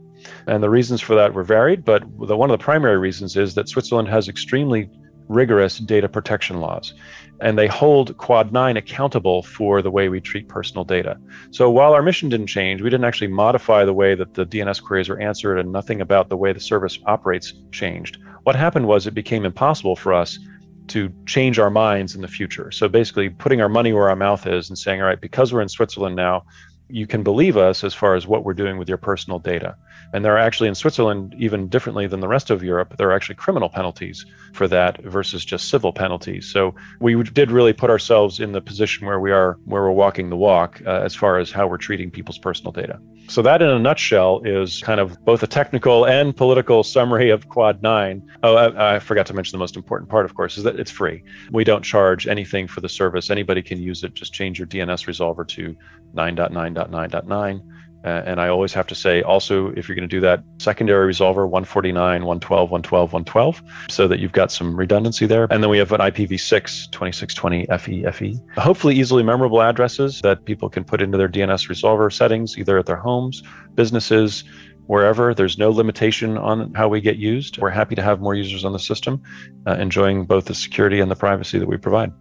And 0.47 0.63
the 0.63 0.69
reasons 0.69 1.01
for 1.01 1.15
that 1.15 1.33
were 1.33 1.43
varied, 1.43 1.85
but 1.85 2.03
the, 2.25 2.35
one 2.35 2.49
of 2.49 2.57
the 2.57 2.63
primary 2.63 2.97
reasons 2.97 3.37
is 3.37 3.53
that 3.53 3.69
Switzerland 3.69 4.07
has 4.07 4.27
extremely 4.27 4.89
rigorous 5.27 5.79
data 5.79 6.09
protection 6.09 6.59
laws. 6.59 6.93
And 7.39 7.57
they 7.57 7.67
hold 7.67 8.17
Quad 8.17 8.51
9 8.51 8.77
accountable 8.77 9.43
for 9.43 9.81
the 9.81 9.91
way 9.91 10.09
we 10.09 10.19
treat 10.19 10.47
personal 10.47 10.83
data. 10.83 11.19
So 11.51 11.69
while 11.69 11.93
our 11.93 12.01
mission 12.01 12.29
didn't 12.29 12.47
change, 12.47 12.81
we 12.81 12.89
didn't 12.89 13.05
actually 13.05 13.27
modify 13.27 13.85
the 13.85 13.93
way 13.93 14.15
that 14.15 14.33
the 14.33 14.45
DNS 14.45 14.81
queries 14.81 15.09
are 15.09 15.19
answered, 15.19 15.57
and 15.59 15.71
nothing 15.71 16.01
about 16.01 16.29
the 16.29 16.37
way 16.37 16.51
the 16.51 16.59
service 16.59 16.97
operates 17.05 17.53
changed. 17.71 18.17
What 18.43 18.55
happened 18.55 18.87
was 18.87 19.05
it 19.05 19.13
became 19.13 19.45
impossible 19.45 19.95
for 19.95 20.13
us 20.13 20.39
to 20.87 21.13
change 21.25 21.59
our 21.59 21.69
minds 21.69 22.15
in 22.15 22.21
the 22.21 22.27
future. 22.27 22.71
So 22.71 22.87
basically, 22.87 23.29
putting 23.29 23.61
our 23.61 23.69
money 23.69 23.93
where 23.93 24.09
our 24.09 24.15
mouth 24.15 24.47
is 24.47 24.69
and 24.69 24.77
saying, 24.77 25.01
all 25.01 25.07
right, 25.07 25.19
because 25.19 25.53
we're 25.53 25.61
in 25.61 25.69
Switzerland 25.69 26.15
now, 26.15 26.45
you 26.89 27.07
can 27.07 27.23
believe 27.23 27.57
us 27.57 27.83
as 27.83 27.93
far 27.93 28.15
as 28.15 28.27
what 28.27 28.43
we're 28.43 28.53
doing 28.53 28.77
with 28.77 28.87
your 28.87 28.97
personal 28.97 29.39
data. 29.39 29.75
And 30.13 30.23
there 30.23 30.33
are 30.35 30.39
actually 30.39 30.69
in 30.69 30.75
Switzerland, 30.75 31.35
even 31.37 31.67
differently 31.67 32.07
than 32.07 32.21
the 32.21 32.27
rest 32.27 32.49
of 32.49 32.63
Europe, 32.63 32.95
there 32.97 33.09
are 33.09 33.13
actually 33.13 33.35
criminal 33.35 33.69
penalties 33.69 34.25
for 34.53 34.67
that 34.69 35.03
versus 35.03 35.43
just 35.43 35.69
civil 35.69 35.91
penalties. 35.91 36.49
So 36.49 36.75
we 36.99 37.21
did 37.23 37.51
really 37.51 37.73
put 37.73 37.89
ourselves 37.89 38.39
in 38.39 38.53
the 38.53 38.61
position 38.61 39.05
where 39.05 39.19
we 39.19 39.31
are, 39.31 39.57
where 39.65 39.83
we're 39.83 39.91
walking 39.91 40.29
the 40.29 40.37
walk 40.37 40.81
uh, 40.85 41.01
as 41.03 41.13
far 41.13 41.39
as 41.39 41.51
how 41.51 41.67
we're 41.67 41.77
treating 41.77 42.09
people's 42.09 42.37
personal 42.37 42.71
data. 42.71 42.99
So 43.29 43.41
that, 43.41 43.61
in 43.61 43.67
a 43.67 43.77
nutshell, 43.77 44.41
is 44.45 44.81
kind 44.81 45.01
of 45.01 45.23
both 45.25 45.43
a 45.43 45.47
technical 45.47 46.05
and 46.05 46.35
political 46.35 46.81
summary 46.81 47.29
of 47.29 47.49
Quad 47.49 47.83
9. 47.83 48.23
Oh, 48.43 48.55
I, 48.55 48.95
I 48.95 48.99
forgot 48.99 49.25
to 49.25 49.33
mention 49.33 49.51
the 49.51 49.59
most 49.59 49.75
important 49.75 50.09
part, 50.09 50.23
of 50.25 50.33
course, 50.33 50.57
is 50.57 50.63
that 50.63 50.79
it's 50.79 50.89
free. 50.89 51.23
We 51.51 51.65
don't 51.65 51.83
charge 51.83 52.25
anything 52.25 52.67
for 52.67 52.79
the 52.79 52.87
service. 52.87 53.29
Anybody 53.29 53.61
can 53.61 53.81
use 53.81 54.03
it. 54.05 54.13
Just 54.13 54.31
change 54.31 54.59
your 54.59 54.67
DNS 54.67 55.05
resolver 55.07 55.45
to 55.49 55.75
9.9.9.9. 56.15 57.76
Uh, 58.03 58.23
and 58.25 58.39
I 58.39 58.47
always 58.47 58.73
have 58.73 58.87
to 58.87 58.95
say 58.95 59.21
also, 59.21 59.69
if 59.71 59.87
you're 59.87 59.95
going 59.95 60.07
to 60.07 60.15
do 60.15 60.21
that, 60.21 60.43
secondary 60.59 61.11
resolver 61.11 61.49
149, 61.49 62.25
112, 62.25 62.71
112, 62.71 63.13
112, 63.13 63.61
so 63.89 64.07
that 64.07 64.19
you've 64.19 64.31
got 64.31 64.51
some 64.51 64.75
redundancy 64.75 65.25
there. 65.25 65.47
And 65.49 65.63
then 65.63 65.69
we 65.69 65.77
have 65.77 65.91
an 65.91 65.99
IPv6 65.99 66.91
2620 66.91 67.65
FE 67.77 68.39
Hopefully, 68.57 68.95
easily 68.95 69.23
memorable 69.23 69.61
addresses 69.61 70.21
that 70.21 70.45
people 70.45 70.69
can 70.69 70.83
put 70.83 71.01
into 71.01 71.17
their 71.17 71.29
DNS 71.29 71.67
resolver 71.69 72.11
settings, 72.13 72.57
either 72.57 72.77
at 72.77 72.85
their 72.85 72.97
homes, 72.97 73.43
businesses, 73.75 74.43
wherever. 74.87 75.33
There's 75.33 75.57
no 75.57 75.69
limitation 75.71 76.37
on 76.37 76.73
how 76.73 76.87
we 76.87 77.01
get 77.01 77.17
used. 77.17 77.57
We're 77.57 77.69
happy 77.69 77.95
to 77.95 78.01
have 78.01 78.19
more 78.19 78.35
users 78.35 78.65
on 78.65 78.73
the 78.73 78.79
system, 78.79 79.21
uh, 79.65 79.73
enjoying 79.73 80.25
both 80.25 80.45
the 80.45 80.55
security 80.55 80.99
and 80.99 81.11
the 81.11 81.15
privacy 81.15 81.59
that 81.59 81.67
we 81.67 81.77
provide. 81.77 82.11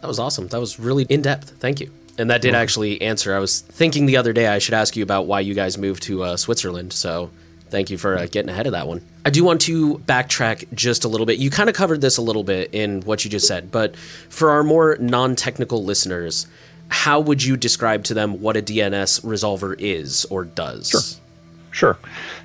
That 0.00 0.06
was 0.06 0.18
awesome. 0.18 0.46
That 0.48 0.60
was 0.60 0.78
really 0.78 1.04
in 1.08 1.22
depth. 1.22 1.50
Thank 1.58 1.80
you. 1.80 1.90
And 2.18 2.30
that 2.30 2.42
did 2.42 2.54
actually 2.54 3.00
answer. 3.00 3.34
I 3.34 3.38
was 3.38 3.60
thinking 3.60 4.06
the 4.06 4.16
other 4.16 4.32
day 4.32 4.48
I 4.48 4.58
should 4.58 4.74
ask 4.74 4.96
you 4.96 5.04
about 5.04 5.26
why 5.26 5.40
you 5.40 5.54
guys 5.54 5.78
moved 5.78 6.02
to 6.04 6.24
uh, 6.24 6.36
Switzerland. 6.36 6.92
So 6.92 7.30
thank 7.68 7.90
you 7.90 7.98
for 7.98 8.18
uh, 8.18 8.26
getting 8.26 8.50
ahead 8.50 8.66
of 8.66 8.72
that 8.72 8.88
one. 8.88 9.02
I 9.24 9.30
do 9.30 9.44
want 9.44 9.60
to 9.62 9.98
backtrack 9.98 10.72
just 10.74 11.04
a 11.04 11.08
little 11.08 11.26
bit. 11.26 11.38
You 11.38 11.50
kind 11.50 11.68
of 11.68 11.76
covered 11.76 12.00
this 12.00 12.16
a 12.16 12.22
little 12.22 12.42
bit 12.44 12.74
in 12.74 13.02
what 13.02 13.24
you 13.24 13.30
just 13.30 13.46
said, 13.46 13.70
but 13.70 13.96
for 13.96 14.50
our 14.50 14.64
more 14.64 14.96
non 15.00 15.36
technical 15.36 15.84
listeners, 15.84 16.46
how 16.88 17.20
would 17.20 17.42
you 17.42 17.56
describe 17.56 18.04
to 18.04 18.14
them 18.14 18.40
what 18.40 18.56
a 18.56 18.62
DNS 18.62 19.20
resolver 19.22 19.76
is 19.78 20.24
or 20.26 20.44
does? 20.44 20.88
Sure. 20.88 21.00
Sure. 21.70 21.98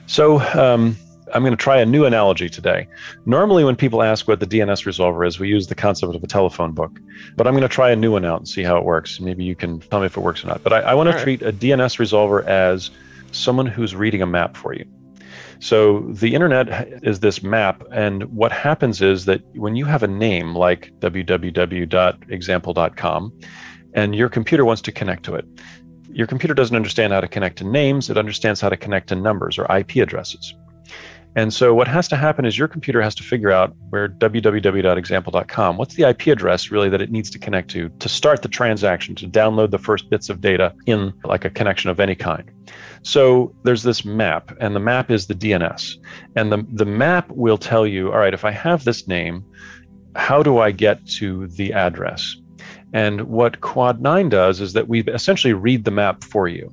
So, 0.06 0.40
um, 0.40 0.98
I'm 1.34 1.42
going 1.42 1.52
to 1.52 1.58
try 1.58 1.78
a 1.78 1.86
new 1.86 2.06
analogy 2.06 2.48
today. 2.48 2.88
Normally, 3.26 3.64
when 3.64 3.76
people 3.76 4.04
ask 4.04 4.28
what 4.28 4.40
the 4.40 4.48
DNS 4.48 4.86
resolver 4.86 5.28
is, 5.28 5.40
we 5.40 5.50
use 5.50 5.68
the 5.68 5.76
concept 5.76 6.16
of 6.16 6.24
a 6.24 6.28
telephone 6.28 6.74
book. 6.74 7.00
But 7.36 7.48
I'm 7.48 7.54
going 7.54 7.64
to 7.64 7.68
try 7.68 7.90
a 7.90 7.96
new 7.96 8.12
one 8.12 8.24
out 8.24 8.40
and 8.40 8.48
see 8.48 8.62
how 8.64 8.78
it 8.78 8.86
works. 8.86 9.20
Maybe 9.20 9.44
you 9.44 9.56
can 9.56 9.80
tell 9.80 10.00
me 10.00 10.06
if 10.06 10.16
it 10.16 10.22
works 10.22 10.44
or 10.44 10.48
not. 10.48 10.64
But 10.64 10.74
I, 10.74 10.82
I 10.82 10.94
want 10.94 11.12
to 11.12 11.20
treat 11.22 11.42
a 11.42 11.52
DNS 11.52 11.98
resolver 11.98 12.46
as 12.46 12.92
someone 13.32 13.66
who's 13.66 13.96
reading 13.96 14.22
a 14.22 14.28
map 14.28 14.56
for 14.56 14.74
you. 14.74 14.86
So 15.60 16.02
the 16.02 16.36
internet 16.36 17.04
is 17.04 17.22
this 17.22 17.42
map, 17.42 17.84
and 17.92 18.26
what 18.26 18.52
happens 18.52 19.02
is 19.02 19.26
that 19.26 19.42
when 19.56 19.78
you 19.78 19.86
have 19.86 20.04
a 20.04 20.08
name 20.08 20.56
like 20.56 20.92
www.example.com, 21.00 23.40
and 23.96 24.16
your 24.16 24.28
computer 24.28 24.66
wants 24.66 24.82
to 24.82 24.92
connect 24.92 25.24
to 25.24 25.36
it, 25.36 25.46
your 26.12 26.28
computer 26.28 26.54
doesn't 26.54 26.76
understand 26.76 27.14
how 27.14 27.22
to 27.22 27.28
connect 27.28 27.58
to 27.60 27.64
names, 27.64 28.10
it 28.10 28.18
understands 28.18 28.60
how 28.60 28.68
to 28.70 28.78
connect 28.78 29.10
to 29.10 29.16
numbers 29.16 29.58
or 29.58 29.66
IP 29.76 29.96
addresses. 29.96 30.54
And 31.36 31.54
so 31.54 31.74
what 31.74 31.88
has 31.88 32.08
to 32.10 32.16
happen 32.16 32.46
is 32.46 32.58
your 32.58 32.68
computer 32.68 33.02
has 33.02 33.16
to 33.16 33.24
figure 33.24 33.52
out 33.52 33.76
where 33.90 34.08
www.example.com, 34.08 35.78
what's 35.78 35.96
the 35.96 36.08
IP 36.10 36.28
address 36.28 36.70
really 36.70 36.90
that 36.90 37.02
it 37.02 37.12
needs 37.12 37.30
to 37.32 37.40
connect 37.40 37.72
to 37.72 37.90
to 37.90 38.10
start 38.10 38.44
the 38.44 38.48
transaction, 38.48 39.16
to 39.16 39.28
download 39.28 39.72
the 39.72 39.80
first 39.80 40.10
bits 40.10 40.30
of 40.30 40.42
data 40.42 40.74
in 40.86 41.12
like 41.24 41.44
a 41.44 41.50
connection 41.50 41.90
of 41.90 42.00
any 42.00 42.16
kind. 42.16 42.52
So 43.02 43.54
there's 43.64 43.84
this 43.84 44.06
map, 44.06 44.56
and 44.60 44.76
the 44.76 44.80
map 44.80 45.10
is 45.10 45.28
the 45.28 45.34
DNS. 45.34 45.96
And 46.36 46.52
the, 46.52 46.66
the 46.72 46.86
map 46.86 47.30
will 47.30 47.58
tell 47.58 47.86
you, 47.86 48.12
all 48.12 48.20
right, 48.20 48.34
if 48.34 48.46
I 48.46 48.52
have 48.52 48.84
this 48.84 49.08
name, 49.08 49.44
how 50.16 50.44
do 50.44 50.60
I 50.60 50.72
get 50.72 51.06
to 51.14 51.48
the 51.48 51.74
address? 51.74 52.36
And 52.94 53.22
what 53.22 53.62
Quad 53.62 54.02
9 54.02 54.30
does 54.30 54.62
is 54.62 54.74
that 54.74 54.88
we 54.88 55.02
essentially 55.02 55.54
read 55.54 55.84
the 55.84 55.92
map 55.92 56.24
for 56.24 56.48
you. 56.48 56.72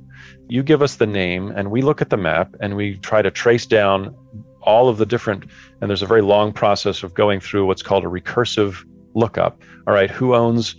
You 0.49 0.63
give 0.63 0.83
us 0.83 0.97
the 0.97 1.07
name, 1.07 1.51
and 1.57 1.71
we 1.71 1.81
look 1.81 2.03
at 2.03 2.11
the 2.11 2.17
map 2.17 2.55
and 2.61 2.77
we 2.77 2.99
try 2.99 3.23
to 3.23 3.31
trace 3.31 3.67
down 3.67 4.15
all 4.63 4.89
of 4.89 4.99
the 4.99 5.07
different, 5.07 5.45
and 5.81 5.89
there's 5.89 6.03
a 6.03 6.07
very 6.07 6.23
long 6.23 6.53
process 6.53 7.03
of 7.03 7.15
going 7.15 7.41
through 7.41 7.67
what's 7.67 7.83
called 7.83 8.05
a 8.05 8.09
recursive 8.09 8.85
lookup. 9.15 9.61
All 9.87 9.95
right, 9.95 10.11
who 10.11 10.35
owns 10.35 10.77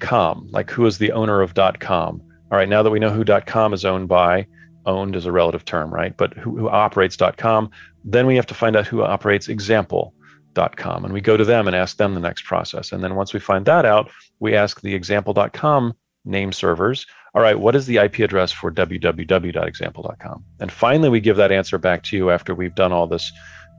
.com? 0.00 0.48
Like 0.50 0.70
who 0.70 0.86
is 0.86 0.98
the 0.98 1.12
owner 1.12 1.40
of 1.40 1.54
.com? 1.54 2.22
All 2.50 2.58
right, 2.58 2.68
now 2.68 2.82
that 2.82 2.90
we 2.90 2.98
know 2.98 3.10
who 3.10 3.24
.com 3.24 3.72
is 3.72 3.84
owned 3.84 4.08
by, 4.08 4.46
owned 4.86 5.14
is 5.14 5.26
a 5.26 5.32
relative 5.32 5.64
term, 5.64 5.92
right? 5.92 6.16
But 6.16 6.34
who, 6.34 6.56
who 6.56 6.68
operates 6.68 7.16
.com, 7.36 7.70
then 8.04 8.26
we 8.26 8.36
have 8.36 8.46
to 8.46 8.54
find 8.54 8.76
out 8.76 8.86
who 8.86 9.02
operates 9.02 9.48
example.com, 9.48 11.04
and 11.04 11.12
we 11.12 11.20
go 11.20 11.36
to 11.36 11.44
them 11.44 11.66
and 11.66 11.76
ask 11.76 11.96
them 11.96 12.14
the 12.14 12.20
next 12.20 12.44
process. 12.44 12.92
And 12.92 13.04
then 13.04 13.14
once 13.14 13.32
we 13.32 13.40
find 13.40 13.66
that 13.66 13.84
out, 13.84 14.10
we 14.40 14.54
ask 14.54 14.80
the 14.80 14.94
example.com 14.94 15.94
name 16.24 16.52
servers, 16.52 17.06
all 17.34 17.42
right, 17.42 17.58
what 17.58 17.76
is 17.76 17.86
the 17.86 17.98
IP 17.98 18.20
address 18.20 18.50
for 18.50 18.72
www.example.com? 18.72 20.44
And 20.58 20.72
finally, 20.72 21.08
we 21.08 21.20
give 21.20 21.36
that 21.36 21.52
answer 21.52 21.78
back 21.78 22.02
to 22.04 22.16
you 22.16 22.30
after 22.30 22.54
we've 22.54 22.74
done 22.74 22.92
all 22.92 23.06
this 23.06 23.30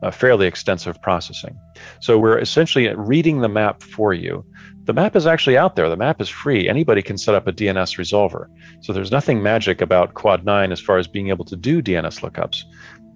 uh, 0.04 0.12
fairly 0.12 0.48
extensive 0.48 1.02
processing. 1.02 1.58
So 2.00 2.18
we're 2.18 2.40
essentially 2.40 2.88
reading 2.96 3.42
the 3.42 3.50
map 3.50 3.84
for 3.84 4.14
you. 4.14 4.46
The 4.86 4.94
map 4.94 5.16
is 5.16 5.28
actually 5.28 5.58
out 5.58 5.76
there. 5.76 5.90
The 5.90 5.98
map 5.98 6.22
is 6.22 6.30
free. 6.30 6.68
Anybody 6.68 7.02
can 7.02 7.18
set 7.18 7.36
up 7.36 7.48
a 7.48 7.54
DNS 7.54 7.98
resolver. 7.98 8.48
So 8.82 8.94
there's 8.94 9.12
nothing 9.12 9.44
magic 9.44 9.82
about 9.82 10.16
Quad 10.16 10.44
9 10.44 10.72
as 10.72 10.80
far 10.80 10.98
as 10.98 11.08
being 11.08 11.30
able 11.30 11.46
to 11.46 11.56
do 11.56 11.82
DNS 11.82 12.22
lookups. 12.22 12.64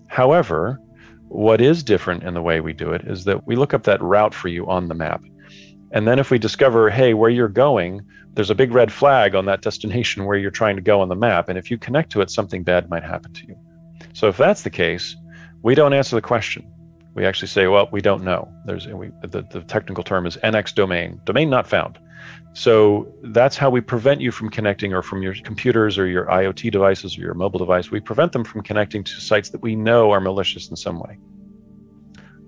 However, 0.07 0.79
what 1.27 1.59
is 1.59 1.81
different 1.81 2.23
in 2.23 2.35
the 2.35 2.41
way 2.41 2.61
we 2.61 2.73
do 2.73 2.91
it 2.91 3.01
is 3.05 3.23
that 3.23 3.47
we 3.47 3.55
look 3.55 3.73
up 3.73 3.83
that 3.83 4.01
route 4.01 4.33
for 4.33 4.47
you 4.47 4.67
on 4.67 4.87
the 4.87 4.93
map. 4.93 5.23
And 5.95 6.05
then 6.05 6.19
if 6.19 6.29
we 6.29 6.37
discover, 6.37 6.89
hey, 6.89 7.13
where 7.13 7.29
you're 7.29 7.47
going, 7.47 8.05
there's 8.33 8.49
a 8.49 8.55
big 8.55 8.73
red 8.73 8.91
flag 8.91 9.33
on 9.33 9.45
that 9.45 9.61
destination 9.61 10.25
where 10.25 10.37
you're 10.37 10.51
trying 10.51 10.75
to 10.75 10.81
go 10.81 10.99
on 10.99 11.07
the 11.07 11.15
map. 11.15 11.47
And 11.47 11.57
if 11.57 11.71
you 11.71 11.77
connect 11.77 12.11
to 12.11 12.21
it, 12.21 12.29
something 12.29 12.63
bad 12.63 12.89
might 12.89 13.03
happen 13.03 13.31
to 13.31 13.47
you. 13.47 13.57
So 14.11 14.27
if 14.27 14.35
that's 14.35 14.63
the 14.63 14.69
case, 14.69 15.15
we 15.63 15.73
don't 15.73 15.93
answer 15.93 16.17
the 16.17 16.21
question. 16.21 16.69
We 17.13 17.25
actually 17.25 17.47
say, 17.47 17.67
well, 17.67 17.87
we 17.93 18.01
don't 18.01 18.25
know. 18.25 18.51
There's 18.65 18.87
we, 18.87 19.09
the, 19.21 19.43
the 19.49 19.61
technical 19.61 20.03
term 20.03 20.25
is 20.25 20.35
NX 20.43 20.75
domain, 20.75 21.21
domain 21.23 21.49
not 21.49 21.65
found. 21.65 21.97
So 22.51 23.07
that's 23.23 23.55
how 23.55 23.69
we 23.69 23.79
prevent 23.79 24.19
you 24.19 24.31
from 24.31 24.49
connecting 24.49 24.93
or 24.93 25.01
from 25.01 25.21
your 25.21 25.33
computers 25.45 25.97
or 25.97 26.07
your 26.07 26.25
IoT 26.25 26.71
devices 26.71 27.17
or 27.17 27.21
your 27.21 27.35
mobile 27.35 27.59
device. 27.59 27.89
We 27.89 28.01
prevent 28.01 28.33
them 28.33 28.43
from 28.43 28.63
connecting 28.63 29.05
to 29.05 29.21
sites 29.21 29.49
that 29.51 29.61
we 29.61 29.77
know 29.77 30.11
are 30.11 30.19
malicious 30.19 30.69
in 30.69 30.75
some 30.75 30.99
way. 30.99 31.17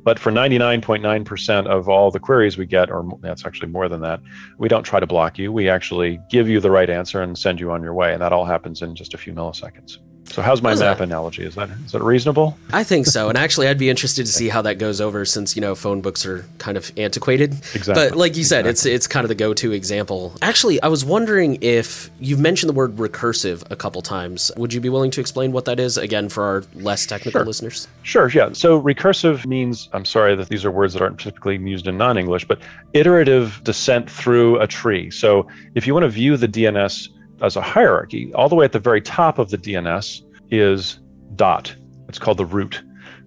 But 0.07 0.19
for 0.19 0.31
99.9% 0.31 1.67
of 1.67 1.89
all 1.89 2.11
the 2.11 2.19
queries 2.21 2.57
we 2.57 2.65
get, 2.65 2.89
or 2.89 3.05
that's 3.19 3.45
actually 3.45 3.67
more 3.67 3.89
than 3.89 3.99
that, 4.03 4.21
we 4.57 4.69
don't 4.69 4.83
try 4.83 5.01
to 5.01 5.05
block 5.05 5.37
you. 5.37 5.51
We 5.51 5.67
actually 5.67 6.17
give 6.29 6.47
you 6.47 6.61
the 6.61 6.71
right 6.71 6.89
answer 6.89 7.21
and 7.21 7.37
send 7.37 7.59
you 7.59 7.71
on 7.71 7.83
your 7.83 7.93
way. 7.93 8.13
And 8.13 8.21
that 8.21 8.31
all 8.31 8.45
happens 8.45 8.81
in 8.81 8.95
just 8.95 9.13
a 9.13 9.17
few 9.17 9.33
milliseconds. 9.33 9.97
So 10.31 10.41
how's 10.41 10.61
my 10.61 10.69
how's 10.69 10.79
map 10.79 10.97
that? 10.97 11.03
analogy? 11.03 11.43
Is 11.43 11.55
that 11.55 11.69
is 11.69 11.91
that 11.93 12.03
reasonable? 12.03 12.57
I 12.71 12.83
think 12.83 13.05
so. 13.05 13.29
And 13.29 13.37
actually, 13.45 13.67
I'd 13.67 13.79
be 13.79 13.89
interested 13.89 14.25
to 14.25 14.31
see 14.31 14.49
how 14.49 14.61
that 14.63 14.75
goes 14.75 15.01
over 15.01 15.25
since 15.25 15.55
you 15.55 15.61
know 15.61 15.75
phone 15.75 16.01
books 16.01 16.25
are 16.25 16.45
kind 16.57 16.77
of 16.77 16.91
antiquated. 16.97 17.53
Exactly. 17.73 17.93
But 17.93 18.17
like 18.17 18.35
you 18.35 18.43
said, 18.43 18.65
exactly. 18.65 18.91
it's 18.91 19.05
it's 19.05 19.07
kind 19.07 19.23
of 19.23 19.29
the 19.29 19.35
go-to 19.35 19.71
example. 19.71 20.35
Actually, 20.41 20.81
I 20.81 20.87
was 20.87 21.03
wondering 21.05 21.57
if 21.61 22.09
you've 22.19 22.39
mentioned 22.39 22.69
the 22.69 22.73
word 22.73 22.95
recursive 22.97 23.63
a 23.71 23.75
couple 23.75 24.01
times. 24.01 24.51
Would 24.57 24.73
you 24.73 24.81
be 24.81 24.89
willing 24.89 25.11
to 25.11 25.21
explain 25.21 25.51
what 25.51 25.65
that 25.65 25.79
is 25.79 25.97
again 25.97 26.29
for 26.29 26.43
our 26.43 26.63
less 26.75 27.05
technical 27.05 27.39
sure. 27.39 27.45
listeners? 27.45 27.87
Sure. 28.03 28.29
Yeah. 28.29 28.51
So 28.53 28.81
recursive 28.81 29.45
means 29.45 29.89
I'm 29.93 30.05
sorry 30.05 30.35
that 30.35 30.49
these 30.49 30.65
are 30.65 30.71
words 30.71 30.93
that 30.93 31.01
aren't 31.01 31.19
typically 31.19 31.57
used 31.57 31.87
in 31.87 31.97
non-English, 31.97 32.45
but 32.45 32.59
iterative 32.93 33.61
descent 33.63 34.09
through 34.09 34.59
a 34.59 34.67
tree. 34.67 35.09
So 35.11 35.47
if 35.75 35.87
you 35.87 35.93
want 35.93 36.03
to 36.03 36.09
view 36.09 36.37
the 36.37 36.47
DNS 36.47 37.09
as 37.41 37.55
a 37.55 37.61
hierarchy, 37.61 38.33
all 38.33 38.49
the 38.49 38.55
way 38.55 38.65
at 38.65 38.71
the 38.71 38.79
very 38.79 39.01
top 39.01 39.39
of 39.39 39.49
the 39.49 39.57
DNS 39.57 40.21
is 40.49 40.99
dot. 41.35 41.75
It's 42.07 42.19
called 42.19 42.37
the 42.37 42.45
root. 42.45 42.81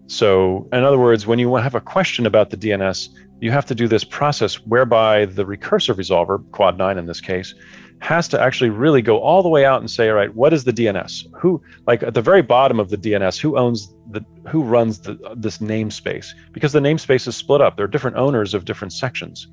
So, 0.06 0.68
in 0.72 0.82
other 0.82 0.98
words, 0.98 1.26
when 1.26 1.38
you 1.38 1.54
have 1.54 1.74
a 1.74 1.80
question 1.80 2.26
about 2.26 2.50
the 2.50 2.56
DNS, 2.56 3.08
you 3.40 3.50
have 3.50 3.66
to 3.66 3.74
do 3.74 3.88
this 3.88 4.04
process 4.04 4.56
whereby 4.66 5.24
the 5.24 5.44
recursive 5.44 5.96
resolver, 5.96 6.50
Quad 6.50 6.76
9 6.76 6.98
in 6.98 7.06
this 7.06 7.20
case, 7.20 7.54
has 8.00 8.28
to 8.28 8.40
actually 8.40 8.70
really 8.70 9.02
go 9.02 9.20
all 9.20 9.42
the 9.42 9.48
way 9.48 9.64
out 9.64 9.80
and 9.80 9.90
say, 9.90 10.08
all 10.08 10.14
right, 10.14 10.34
what 10.34 10.52
is 10.52 10.64
the 10.64 10.72
DNS? 10.72 11.26
Who, 11.38 11.62
like 11.86 12.02
at 12.02 12.14
the 12.14 12.22
very 12.22 12.42
bottom 12.42 12.80
of 12.80 12.88
the 12.88 12.96
DNS, 12.96 13.38
who 13.38 13.58
owns 13.58 13.94
the, 14.10 14.24
who 14.48 14.62
runs 14.62 15.00
the, 15.00 15.18
this 15.36 15.58
namespace? 15.58 16.28
Because 16.52 16.72
the 16.72 16.80
namespace 16.80 17.28
is 17.28 17.36
split 17.36 17.60
up. 17.60 17.76
There 17.76 17.84
are 17.84 17.88
different 17.88 18.16
owners 18.16 18.54
of 18.54 18.64
different 18.64 18.92
sections. 18.92 19.46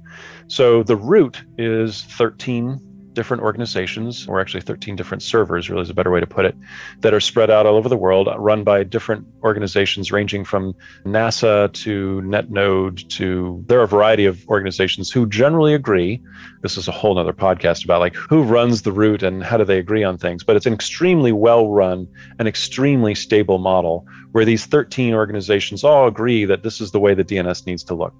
So 0.47 0.81
the 0.81 0.95
root 0.95 1.43
is 1.57 2.03
13 2.03 2.79
different 3.17 3.41
organizations, 3.41 4.27
or 4.27 4.39
actually 4.39 4.61
13 4.61 4.95
different 4.95 5.23
servers, 5.23 5.71
really 5.71 5.81
is 5.81 5.89
a 5.89 5.93
better 5.95 6.11
way 6.11 6.19
to 6.19 6.27
put 6.27 6.45
it, 6.45 6.55
that 6.99 7.15
are 7.15 7.19
spread 7.19 7.49
out 7.49 7.65
all 7.65 7.75
over 7.75 7.89
the 7.89 7.97
world, 7.97 8.29
run 8.37 8.63
by 8.63 8.83
different 8.83 9.25
organizations 9.41 10.11
ranging 10.11 10.45
from 10.45 10.75
NASA 11.03 11.73
to 11.73 12.21
Netnod 12.23 13.09
to 13.09 13.65
there 13.67 13.79
are 13.79 13.83
a 13.83 13.87
variety 13.87 14.25
of 14.25 14.47
organizations 14.49 15.11
who 15.11 15.25
generally 15.25 15.73
agree. 15.73 16.21
This 16.61 16.77
is 16.77 16.87
a 16.87 16.91
whole 16.91 17.17
other 17.17 17.33
podcast 17.33 17.83
about 17.83 18.01
like 18.01 18.15
who 18.15 18.43
runs 18.43 18.83
the 18.83 18.91
root 18.91 19.23
and 19.23 19.43
how 19.43 19.57
do 19.57 19.65
they 19.65 19.79
agree 19.79 20.03
on 20.03 20.19
things, 20.19 20.43
but 20.43 20.55
it's 20.55 20.67
an 20.67 20.73
extremely 20.73 21.31
well 21.31 21.71
run, 21.71 22.07
and 22.37 22.47
extremely 22.47 23.15
stable 23.15 23.57
model 23.57 24.05
where 24.33 24.45
these 24.45 24.67
13 24.67 25.15
organizations 25.15 25.83
all 25.83 26.07
agree 26.07 26.45
that 26.45 26.61
this 26.61 26.79
is 26.79 26.91
the 26.91 26.99
way 26.99 27.15
the 27.15 27.25
DNS 27.25 27.65
needs 27.65 27.83
to 27.85 27.95
look. 27.95 28.13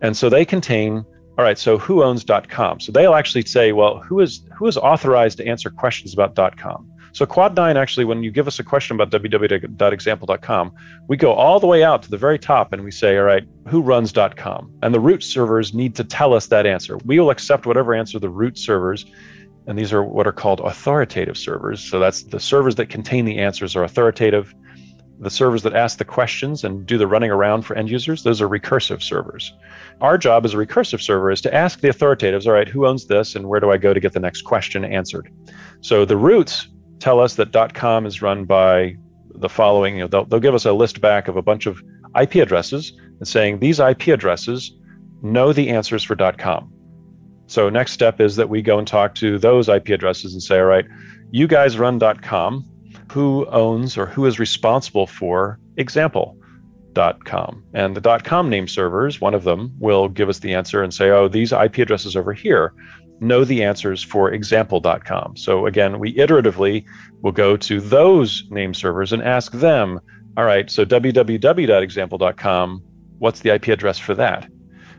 And 0.00 0.16
so 0.16 0.30
they 0.30 0.46
contain 0.46 1.04
all 1.36 1.44
right, 1.44 1.58
so 1.58 1.78
who 1.78 2.02
owns 2.02 2.24
.com? 2.48 2.78
So 2.78 2.92
they'll 2.92 3.14
actually 3.14 3.42
say, 3.42 3.72
well, 3.72 3.98
who 3.98 4.20
is 4.20 4.42
who 4.56 4.66
is 4.66 4.76
authorized 4.76 5.38
to 5.38 5.46
answer 5.46 5.68
questions 5.68 6.14
about 6.14 6.36
.com? 6.56 6.88
So 7.12 7.26
Quad 7.26 7.54
9 7.54 7.76
actually, 7.76 8.04
when 8.04 8.24
you 8.24 8.32
give 8.32 8.48
us 8.48 8.58
a 8.58 8.64
question 8.64 8.96
about 8.96 9.10
www.example.com, 9.10 10.72
we 11.06 11.16
go 11.16 11.32
all 11.32 11.60
the 11.60 11.66
way 11.66 11.84
out 11.84 12.02
to 12.02 12.10
the 12.10 12.18
very 12.18 12.40
top 12.40 12.72
and 12.72 12.82
we 12.82 12.90
say, 12.90 13.16
all 13.16 13.22
right, 13.22 13.44
who 13.68 13.82
runs 13.82 14.12
.com? 14.36 14.72
And 14.82 14.92
the 14.92 14.98
root 14.98 15.22
servers 15.22 15.74
need 15.74 15.94
to 15.94 16.04
tell 16.04 16.34
us 16.34 16.48
that 16.48 16.66
answer. 16.66 16.98
We 17.04 17.20
will 17.20 17.30
accept 17.30 17.66
whatever 17.66 17.94
answer 17.94 18.18
the 18.18 18.28
root 18.28 18.58
servers, 18.58 19.06
and 19.66 19.78
these 19.78 19.92
are 19.92 20.02
what 20.02 20.26
are 20.26 20.32
called 20.32 20.60
authoritative 20.60 21.36
servers. 21.36 21.80
So 21.80 22.00
that's 22.00 22.24
the 22.24 22.40
servers 22.40 22.74
that 22.76 22.88
contain 22.88 23.24
the 23.24 23.38
answers 23.38 23.76
are 23.76 23.84
authoritative 23.84 24.52
the 25.18 25.30
servers 25.30 25.62
that 25.62 25.74
ask 25.74 25.98
the 25.98 26.04
questions 26.04 26.64
and 26.64 26.86
do 26.86 26.98
the 26.98 27.06
running 27.06 27.30
around 27.30 27.62
for 27.62 27.76
end 27.76 27.90
users, 27.90 28.22
those 28.22 28.40
are 28.40 28.48
recursive 28.48 29.02
servers. 29.02 29.52
Our 30.00 30.18
job 30.18 30.44
as 30.44 30.54
a 30.54 30.56
recursive 30.56 31.00
server 31.00 31.30
is 31.30 31.40
to 31.42 31.54
ask 31.54 31.80
the 31.80 31.88
authoritatives, 31.88 32.46
all 32.46 32.52
right, 32.52 32.68
who 32.68 32.86
owns 32.86 33.06
this 33.06 33.34
and 33.34 33.48
where 33.48 33.60
do 33.60 33.70
I 33.70 33.76
go 33.76 33.94
to 33.94 34.00
get 34.00 34.12
the 34.12 34.20
next 34.20 34.42
question 34.42 34.84
answered? 34.84 35.30
So 35.80 36.04
the 36.04 36.16
roots 36.16 36.68
tell 36.98 37.20
us 37.20 37.36
that 37.36 37.74
.com 37.74 38.06
is 38.06 38.22
run 38.22 38.44
by 38.44 38.96
the 39.36 39.48
following, 39.48 39.96
you 39.96 40.02
know, 40.02 40.08
they'll, 40.08 40.24
they'll 40.24 40.40
give 40.40 40.54
us 40.54 40.64
a 40.64 40.72
list 40.72 41.00
back 41.00 41.28
of 41.28 41.36
a 41.36 41.42
bunch 41.42 41.66
of 41.66 41.82
IP 42.20 42.36
addresses 42.36 42.92
and 43.18 43.26
saying 43.26 43.58
these 43.58 43.80
IP 43.80 44.08
addresses 44.08 44.72
know 45.22 45.52
the 45.52 45.70
answers 45.70 46.02
for 46.02 46.16
.com. 46.16 46.72
So 47.46 47.68
next 47.68 47.92
step 47.92 48.20
is 48.20 48.36
that 48.36 48.48
we 48.48 48.62
go 48.62 48.78
and 48.78 48.86
talk 48.86 49.14
to 49.16 49.38
those 49.38 49.68
IP 49.68 49.90
addresses 49.90 50.32
and 50.32 50.42
say, 50.42 50.58
all 50.58 50.64
right, 50.64 50.86
you 51.30 51.46
guys 51.46 51.78
run 51.78 52.00
.com. 52.22 52.64
Who 53.14 53.46
owns 53.46 53.96
or 53.96 54.06
who 54.06 54.26
is 54.26 54.40
responsible 54.40 55.06
for 55.06 55.60
example.com? 55.76 57.64
And 57.72 57.96
the 57.96 58.18
.com 58.24 58.50
name 58.50 58.66
servers, 58.66 59.20
one 59.20 59.34
of 59.34 59.44
them 59.44 59.72
will 59.78 60.08
give 60.08 60.28
us 60.28 60.40
the 60.40 60.52
answer 60.52 60.82
and 60.82 60.92
say, 60.92 61.10
oh, 61.10 61.28
these 61.28 61.52
IP 61.52 61.78
addresses 61.78 62.16
over 62.16 62.32
here 62.32 62.74
know 63.20 63.44
the 63.44 63.62
answers 63.62 64.02
for 64.02 64.32
example.com. 64.32 65.36
So 65.36 65.66
again, 65.66 66.00
we 66.00 66.12
iteratively 66.14 66.86
will 67.22 67.30
go 67.30 67.56
to 67.56 67.80
those 67.80 68.42
name 68.50 68.74
servers 68.74 69.12
and 69.12 69.22
ask 69.22 69.52
them, 69.52 70.00
all 70.36 70.44
right, 70.44 70.68
so 70.68 70.84
www.example.com, 70.84 72.82
what's 73.18 73.40
the 73.40 73.54
IP 73.54 73.68
address 73.68 73.96
for 73.96 74.16
that? 74.16 74.50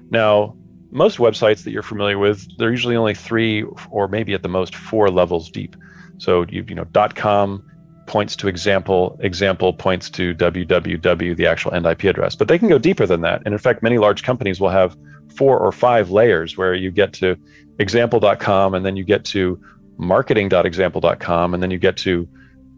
Now, 0.09 0.55
most 0.89 1.17
websites 1.17 1.65
that 1.65 1.71
you're 1.71 1.83
familiar 1.83 2.17
with, 2.17 2.47
they're 2.57 2.71
usually 2.71 2.95
only 2.95 3.13
three 3.13 3.65
or 3.89 4.07
maybe 4.07 4.33
at 4.33 4.41
the 4.41 4.47
most 4.47 4.73
four 4.73 5.09
levels 5.09 5.51
deep. 5.51 5.75
So 6.17 6.45
you 6.47 6.63
you 6.65 6.75
know 6.75 6.85
.com 7.15 7.61
points 8.07 8.35
to 8.37 8.47
example, 8.47 9.17
example 9.21 9.73
points 9.73 10.09
to 10.11 10.33
www, 10.35 11.35
the 11.35 11.47
actual 11.47 11.73
end 11.73 11.85
IP 11.85 12.03
address. 12.05 12.35
But 12.35 12.47
they 12.47 12.59
can 12.59 12.69
go 12.69 12.77
deeper 12.77 13.05
than 13.05 13.21
that. 13.21 13.41
And 13.45 13.53
in 13.53 13.57
fact, 13.57 13.81
many 13.83 13.97
large 13.97 14.23
companies 14.23 14.59
will 14.59 14.69
have 14.69 14.95
four 15.35 15.59
or 15.59 15.71
five 15.71 16.11
layers 16.11 16.57
where 16.57 16.73
you 16.73 16.91
get 16.91 17.13
to 17.13 17.37
example.com 17.79 18.73
and 18.73 18.85
then 18.85 18.95
you 18.95 19.03
get 19.03 19.25
to 19.25 19.59
marketing.example.com 19.97 21.53
and 21.53 21.61
then 21.61 21.71
you 21.71 21.77
get 21.77 21.97
to 21.97 22.27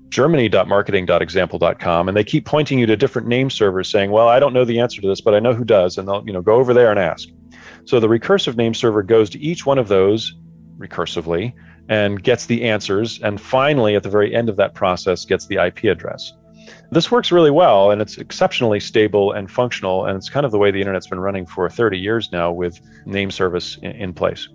germany.marketing.example.com 0.09 2.07
and 2.07 2.15
they 2.15 2.23
keep 2.23 2.45
pointing 2.45 2.79
you 2.79 2.85
to 2.85 2.95
different 2.95 3.27
name 3.27 3.49
servers 3.49 3.89
saying 3.89 4.09
well 4.11 4.29
i 4.29 4.39
don't 4.39 4.53
know 4.53 4.63
the 4.63 4.79
answer 4.79 5.01
to 5.01 5.07
this 5.07 5.19
but 5.19 5.33
i 5.33 5.39
know 5.39 5.53
who 5.53 5.65
does 5.65 5.97
and 5.97 6.07
they'll 6.07 6.23
you 6.25 6.31
know 6.31 6.41
go 6.41 6.55
over 6.55 6.73
there 6.73 6.89
and 6.89 6.99
ask 6.99 7.27
so 7.85 7.99
the 7.99 8.07
recursive 8.07 8.55
name 8.55 8.73
server 8.73 9.03
goes 9.03 9.29
to 9.29 9.39
each 9.39 9.65
one 9.65 9.77
of 9.77 9.89
those 9.89 10.33
recursively 10.77 11.53
and 11.89 12.23
gets 12.23 12.45
the 12.45 12.63
answers 12.63 13.19
and 13.21 13.39
finally 13.39 13.95
at 13.95 14.03
the 14.03 14.09
very 14.09 14.33
end 14.35 14.49
of 14.49 14.55
that 14.55 14.73
process 14.73 15.25
gets 15.25 15.47
the 15.47 15.55
ip 15.65 15.83
address 15.83 16.33
this 16.91 17.11
works 17.11 17.31
really 17.31 17.51
well 17.51 17.91
and 17.91 18.01
it's 18.01 18.17
exceptionally 18.17 18.79
stable 18.79 19.31
and 19.31 19.51
functional 19.51 20.05
and 20.05 20.17
it's 20.17 20.29
kind 20.29 20.45
of 20.45 20.51
the 20.51 20.57
way 20.57 20.71
the 20.71 20.79
internet's 20.79 21.07
been 21.07 21.19
running 21.19 21.45
for 21.45 21.69
30 21.69 21.97
years 21.97 22.31
now 22.31 22.51
with 22.51 22.79
name 23.05 23.31
service 23.31 23.77
in, 23.81 23.91
in 23.91 24.13
place 24.13 24.47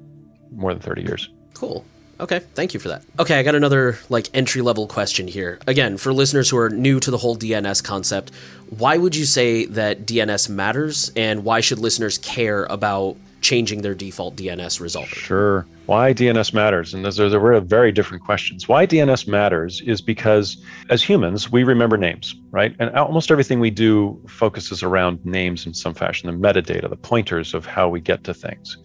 more 0.54 0.72
than 0.72 0.82
30 0.82 1.02
years. 1.02 1.28
Cool. 1.54 1.84
Okay, 2.20 2.38
thank 2.54 2.72
you 2.72 2.78
for 2.78 2.88
that. 2.88 3.02
Okay, 3.18 3.38
I 3.38 3.42
got 3.42 3.54
another 3.54 3.98
like 4.08 4.28
entry 4.32 4.62
level 4.62 4.86
question 4.86 5.26
here. 5.26 5.58
Again, 5.66 5.96
for 5.96 6.12
listeners 6.12 6.48
who 6.50 6.56
are 6.56 6.70
new 6.70 7.00
to 7.00 7.10
the 7.10 7.18
whole 7.18 7.36
DNS 7.36 7.82
concept, 7.82 8.30
why 8.70 8.96
would 8.96 9.16
you 9.16 9.24
say 9.24 9.64
that 9.66 10.06
DNS 10.06 10.48
matters 10.48 11.10
and 11.16 11.44
why 11.44 11.60
should 11.60 11.78
listeners 11.78 12.18
care 12.18 12.64
about 12.66 13.16
changing 13.40 13.82
their 13.82 13.94
default 13.94 14.36
DNS 14.36 14.80
resolver? 14.80 15.06
Sure. 15.06 15.66
Why 15.86 16.14
DNS 16.14 16.54
matters, 16.54 16.94
and 16.94 17.04
those 17.04 17.18
are, 17.18 17.60
very 17.60 17.92
different 17.92 18.22
questions. 18.24 18.68
Why 18.68 18.86
DNS 18.86 19.26
matters 19.26 19.82
is 19.84 20.00
because 20.00 20.56
as 20.88 21.02
humans, 21.02 21.50
we 21.50 21.64
remember 21.64 21.96
names, 21.96 22.34
right? 22.50 22.74
And 22.78 22.94
almost 22.96 23.30
everything 23.30 23.58
we 23.60 23.70
do 23.70 24.22
focuses 24.28 24.82
around 24.82 25.24
names 25.24 25.66
in 25.66 25.74
some 25.74 25.94
fashion, 25.94 26.30
the 26.30 26.48
metadata, 26.48 26.88
the 26.88 26.96
pointers 26.96 27.52
of 27.52 27.66
how 27.66 27.88
we 27.88 28.00
get 28.00 28.24
to 28.24 28.34
things 28.34 28.78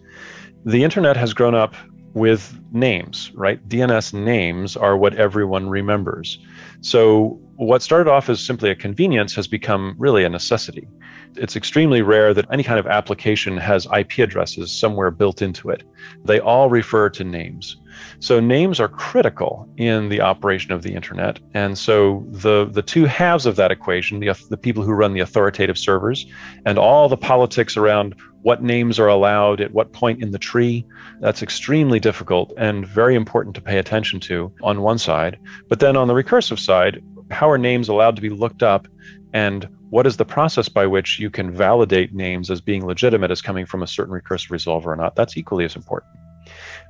the 0.64 0.84
internet 0.84 1.16
has 1.16 1.32
grown 1.32 1.54
up 1.54 1.74
with 2.14 2.58
names, 2.72 3.30
right? 3.34 3.66
DNS 3.68 4.12
names 4.12 4.76
are 4.76 4.96
what 4.96 5.14
everyone 5.14 5.68
remembers. 5.68 6.38
So, 6.80 7.40
what 7.56 7.82
started 7.82 8.10
off 8.10 8.28
as 8.28 8.44
simply 8.44 8.70
a 8.70 8.74
convenience 8.74 9.34
has 9.34 9.48
become 9.48 9.94
really 9.98 10.24
a 10.24 10.28
necessity. 10.28 10.88
It's 11.36 11.56
extremely 11.56 12.02
rare 12.02 12.34
that 12.34 12.46
any 12.50 12.62
kind 12.62 12.78
of 12.78 12.86
application 12.86 13.56
has 13.56 13.86
IP 13.96 14.18
addresses 14.18 14.72
somewhere 14.72 15.10
built 15.10 15.42
into 15.42 15.70
it. 15.70 15.82
They 16.24 16.40
all 16.40 16.70
refer 16.70 17.10
to 17.10 17.24
names. 17.24 17.76
So, 18.20 18.38
names 18.38 18.78
are 18.78 18.88
critical 18.88 19.68
in 19.76 20.08
the 20.08 20.20
operation 20.20 20.72
of 20.72 20.82
the 20.82 20.94
internet. 20.94 21.40
And 21.54 21.76
so, 21.76 22.24
the, 22.28 22.66
the 22.70 22.82
two 22.82 23.06
halves 23.06 23.46
of 23.46 23.56
that 23.56 23.72
equation 23.72 24.20
the, 24.20 24.32
the 24.50 24.56
people 24.56 24.82
who 24.82 24.92
run 24.92 25.14
the 25.14 25.20
authoritative 25.20 25.78
servers 25.78 26.26
and 26.64 26.78
all 26.78 27.08
the 27.08 27.16
politics 27.16 27.76
around 27.76 28.14
what 28.42 28.62
names 28.62 28.98
are 28.98 29.08
allowed 29.08 29.60
at 29.60 29.72
what 29.72 29.92
point 29.92 30.22
in 30.22 30.30
the 30.30 30.38
tree. 30.38 30.86
That's 31.20 31.42
extremely 31.42 31.98
difficult 32.00 32.52
and 32.56 32.86
very 32.86 33.14
important 33.14 33.54
to 33.56 33.60
pay 33.60 33.78
attention 33.78 34.20
to 34.20 34.52
on 34.62 34.82
one 34.82 34.98
side. 34.98 35.38
But 35.68 35.80
then 35.80 35.96
on 35.96 36.08
the 36.08 36.14
recursive 36.14 36.58
side, 36.58 37.02
how 37.30 37.50
are 37.50 37.58
names 37.58 37.88
allowed 37.88 38.16
to 38.16 38.22
be 38.22 38.30
looked 38.30 38.62
up 38.62 38.88
and 39.32 39.68
what 39.90 40.06
is 40.06 40.16
the 40.16 40.24
process 40.24 40.68
by 40.68 40.86
which 40.86 41.18
you 41.18 41.30
can 41.30 41.50
validate 41.50 42.14
names 42.14 42.50
as 42.50 42.60
being 42.60 42.84
legitimate 42.86 43.30
as 43.30 43.40
coming 43.40 43.66
from 43.66 43.82
a 43.82 43.86
certain 43.86 44.14
recursive 44.14 44.50
resolver 44.50 44.86
or 44.86 44.96
not? 44.96 45.16
That's 45.16 45.36
equally 45.36 45.64
as 45.64 45.76
important. 45.76 46.12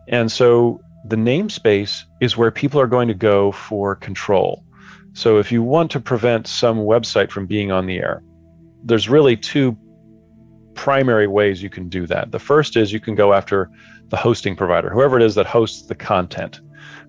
And 0.08 0.32
so 0.32 0.80
the 1.04 1.16
namespace 1.16 2.02
is 2.20 2.36
where 2.36 2.50
people 2.50 2.80
are 2.80 2.86
going 2.86 3.08
to 3.08 3.14
go 3.14 3.52
for 3.52 3.94
control. 3.94 4.64
So 5.12 5.38
if 5.38 5.52
you 5.52 5.62
want 5.62 5.90
to 5.92 6.00
prevent 6.00 6.46
some 6.46 6.78
website 6.78 7.30
from 7.30 7.46
being 7.46 7.70
on 7.70 7.86
the 7.86 7.98
air, 7.98 8.22
there's 8.84 9.08
really 9.08 9.36
two 9.36 9.76
primary 10.74 11.26
ways 11.26 11.62
you 11.62 11.70
can 11.70 11.88
do 11.88 12.06
that. 12.06 12.30
The 12.30 12.38
first 12.38 12.76
is 12.76 12.92
you 12.92 13.00
can 13.00 13.14
go 13.14 13.32
after 13.32 13.70
the 14.08 14.16
hosting 14.16 14.56
provider, 14.56 14.90
whoever 14.90 15.16
it 15.16 15.22
is 15.22 15.34
that 15.34 15.46
hosts 15.46 15.86
the 15.86 15.94
content, 15.94 16.60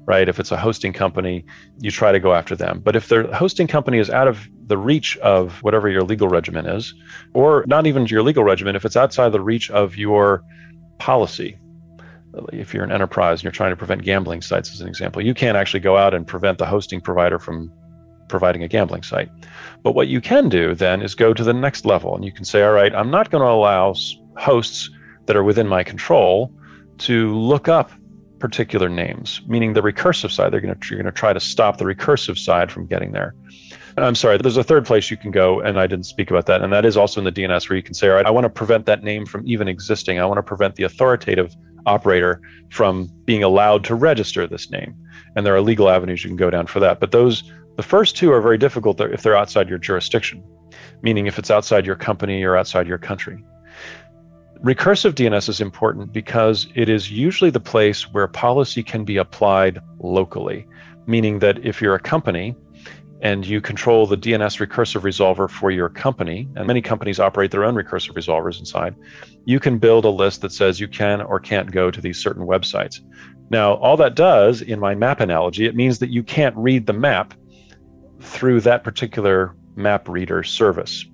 right? 0.06 0.28
If 0.28 0.40
it's 0.40 0.52
a 0.52 0.58
hosting 0.58 0.92
company, 0.92 1.46
you 1.80 1.92
try 1.92 2.12
to 2.12 2.20
go 2.20 2.34
after 2.34 2.56
them. 2.56 2.82
But 2.84 2.96
if 2.96 3.08
their 3.08 3.32
hosting 3.34 3.68
company 3.68 4.00
is 4.00 4.10
out 4.10 4.28
of 4.28 4.50
the 4.70 4.78
reach 4.78 5.18
of 5.18 5.62
whatever 5.64 5.90
your 5.90 6.04
legal 6.04 6.28
regimen 6.28 6.66
is, 6.66 6.94
or 7.34 7.66
not 7.68 7.88
even 7.88 8.06
your 8.06 8.24
legal 8.24 8.44
regimen, 8.44 8.76
if 8.76 8.86
it's 8.86 8.96
outside 8.96 9.30
the 9.30 9.42
reach 9.42 9.70
of 9.72 9.98
your 9.98 10.44
policy, 11.00 11.58
if 12.54 12.74
you're 12.74 12.84
an 12.84 12.92
enterprise 12.92 13.40
and 13.40 13.44
you're 13.44 13.52
trying 13.52 13.72
to 13.72 13.76
prevent 13.76 14.04
gambling 14.04 14.42
sites, 14.42 14.72
as 14.72 14.80
an 14.80 14.88
example, 14.88 15.22
you 15.26 15.34
can't 15.34 15.58
actually 15.58 15.80
go 15.80 15.98
out 15.98 16.14
and 16.14 16.28
prevent 16.28 16.60
the 16.60 16.66
hosting 16.66 17.02
provider 17.02 17.40
from 17.40 17.72
providing 18.28 18.64
a 18.64 18.68
gambling 18.68 19.02
site. 19.02 19.30
But 19.82 19.96
what 19.96 20.08
you 20.08 20.22
can 20.22 20.50
do 20.50 20.76
then 20.76 21.02
is 21.02 21.16
go 21.16 21.34
to 21.34 21.44
the 21.44 21.54
next 21.54 21.84
level 21.84 22.16
and 22.16 22.24
you 22.24 22.32
can 22.32 22.46
say, 22.46 22.62
all 22.62 22.72
right, 22.72 22.94
I'm 22.94 23.10
not 23.10 23.32
going 23.32 23.42
to 23.42 23.50
allow 23.50 23.96
hosts 24.38 24.90
that 25.26 25.36
are 25.36 25.44
within 25.44 25.68
my 25.68 25.84
control 25.84 26.54
to 27.00 27.36
look 27.36 27.68
up 27.68 27.92
particular 28.38 28.88
names, 28.88 29.42
meaning 29.48 29.74
the 29.74 29.82
recursive 29.82 30.32
side. 30.32 30.54
They're 30.54 30.62
going 30.62 30.76
to, 30.76 30.88
you're 30.90 31.02
going 31.02 31.12
to 31.14 31.18
try 31.18 31.34
to 31.34 31.40
stop 31.40 31.78
the 31.78 31.86
recursive 31.86 32.38
side 32.38 32.72
from 32.72 32.86
getting 32.86 33.12
there. 33.12 33.36
I'm 34.04 34.16
sorry, 34.16 34.38
there's 34.38 34.58
a 34.58 34.64
third 34.64 34.86
place 34.86 35.10
you 35.10 35.18
can 35.18 35.32
go, 35.32 35.60
and 35.62 35.80
I 35.80 35.88
didn't 35.88 36.06
speak 36.06 36.30
about 36.30 36.46
that. 36.48 36.62
And 36.62 36.72
that 36.74 36.86
is 36.86 36.98
also 36.98 37.20
in 37.20 37.26
the 37.26 37.32
DNS 37.32 37.70
where 37.70 37.78
you 37.78 37.84
can 37.84 37.94
say, 37.94 38.10
all 38.10 38.16
right, 38.16 38.26
I 38.26 38.30
want 38.30 38.46
to 38.46 38.50
prevent 38.50 38.86
that 38.86 39.04
name 39.04 39.26
from 39.26 39.48
even 39.48 39.68
existing. 39.68 40.20
I 40.20 40.26
want 40.26 40.38
to 40.38 40.44
prevent 40.44 40.76
the 40.76 40.84
authoritative 40.84 41.56
operator 41.86 42.42
from 42.70 43.10
being 43.26 43.44
allowed 43.44 43.84
to 43.86 43.96
register 43.96 44.46
this 44.48 44.70
name. 44.70 44.96
And 45.36 45.46
there 45.46 45.56
are 45.56 45.62
legal 45.62 45.90
avenues 45.90 46.24
you 46.24 46.30
can 46.30 46.38
go 46.38 46.50
down 46.50 46.68
for 46.68 46.80
that. 46.80 47.00
But 47.00 47.12
those 47.12 47.44
the 47.78 47.84
first 47.84 48.18
two 48.18 48.32
are 48.34 48.42
very 48.42 48.58
difficult 48.58 49.00
if 49.00 49.22
they're 49.24 49.38
outside 49.38 49.70
your 49.70 49.78
jurisdiction, 49.78 50.44
meaning 51.02 51.28
if 51.28 51.40
it's 51.40 51.50
outside 51.50 51.86
your 51.86 51.96
company 51.96 52.44
or 52.44 52.58
outside 52.58 52.88
your 52.88 52.98
country. 52.98 53.42
Recursive 54.62 55.14
DNS 55.14 55.48
is 55.48 55.62
important 55.62 56.12
because 56.12 56.68
it 56.76 56.90
is 56.90 57.10
usually 57.10 57.50
the 57.50 57.62
place 57.62 58.12
where 58.12 58.28
policy 58.28 58.84
can 58.84 59.06
be 59.06 59.16
applied 59.16 59.80
locally, 60.00 60.68
meaning 61.08 61.40
that 61.40 61.66
if 61.66 61.82
you're 61.82 61.96
a 61.96 62.00
company 62.00 62.54
and 63.22 63.46
you 63.46 63.60
control 63.60 64.06
the 64.06 64.18
DNS 64.18 64.66
recursive 64.66 65.02
resolver 65.02 65.50
for 65.50 65.72
your 65.72 65.90
company, 65.90 66.48
and 66.56 66.66
many 66.66 66.82
companies 66.82 67.20
operate 67.20 67.52
their 67.52 67.66
own 67.66 67.76
recursive 67.76 68.14
resolvers 68.14 68.60
inside, 68.60 68.96
you 69.46 69.60
can 69.60 69.78
build 69.78 70.06
a 70.06 70.10
list 70.10 70.42
that 70.42 70.52
says 70.52 70.80
you 70.80 70.88
can 70.88 71.22
or 71.22 71.40
can't 71.40 71.72
go 71.72 71.92
to 71.92 72.00
these 72.00 72.18
certain 72.18 72.46
websites. 72.46 73.00
Now, 73.50 73.74
all 73.76 73.98
that 73.98 74.16
does, 74.16 74.62
in 74.62 74.80
my 74.80 74.96
map 74.96 75.20
analogy, 75.20 75.66
it 75.66 75.76
means 75.76 76.00
that 76.00 76.10
you 76.10 76.24
can't 76.24 76.56
read 76.56 76.86
the 76.86 76.94
map 76.94 77.34
through 78.22 78.62
that 78.62 78.84
particular 78.84 79.56
map 79.76 80.08
reader 80.08 80.44
service. 80.44 81.06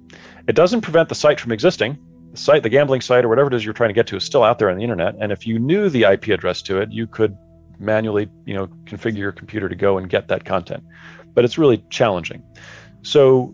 It 0.48 0.56
doesn't 0.56 0.82
prevent 0.82 1.10
the 1.10 1.15
site 1.15 1.39
from 1.39 1.52
existing. 1.52 1.98
The 2.32 2.38
site, 2.38 2.63
the 2.63 2.70
gambling 2.70 3.02
site, 3.02 3.24
or 3.24 3.30
whatever 3.30 3.48
it 3.48 3.54
is 3.54 3.63
you're 3.63 3.74
trying 3.74 3.89
to 3.89 3.94
get 3.94 4.08
to, 4.08 4.18
is 4.18 4.24
still 4.24 4.44
out 4.44 4.60
there 4.60 4.70
on 4.70 4.78
the 4.78 4.84
internet. 4.84 5.15
And 5.20 5.32
if 5.32 5.48
you 5.48 5.58
knew 5.58 5.89
the 5.89 6.04
IP 6.04 6.28
address 6.28 6.62
to 6.63 6.80
it, 6.82 6.91
you 6.91 7.08
could 7.08 7.36
manually, 7.80 8.28
you 8.46 8.54
know, 8.54 8.68
configure 8.86 9.18
your 9.18 9.32
computer 9.32 9.70
to 9.70 9.76
go 9.76 9.98
and 9.98 10.10
get 10.10 10.28
that 10.28 10.46
content. 10.46 10.84
But 11.36 11.45
it's 11.45 11.58
really 11.58 11.84
challenging. 11.91 12.41
So 13.04 13.54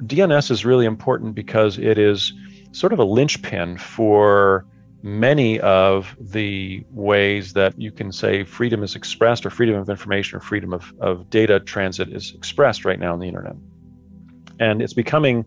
DNS 0.00 0.50
is 0.50 0.64
really 0.64 0.86
important 0.86 1.34
because 1.34 1.78
it 1.78 1.98
is 1.98 2.32
sort 2.72 2.92
of 2.92 2.98
a 2.98 3.04
linchpin 3.04 3.78
for 3.78 4.66
many 5.02 5.60
of 5.60 6.16
the 6.18 6.84
ways 6.90 7.52
that 7.52 7.80
you 7.80 7.92
can 7.92 8.10
say 8.10 8.42
freedom 8.44 8.82
is 8.82 8.96
expressed 8.96 9.46
or 9.46 9.50
freedom 9.50 9.76
of 9.76 9.88
information 9.88 10.36
or 10.36 10.40
freedom 10.40 10.72
of, 10.72 10.92
of 11.00 11.30
data 11.30 11.60
transit 11.60 12.08
is 12.08 12.34
expressed 12.34 12.84
right 12.84 12.98
now 12.98 13.12
on 13.12 13.20
the 13.20 13.28
internet. 13.28 13.54
And 14.58 14.82
it's 14.82 14.94
becoming 14.94 15.44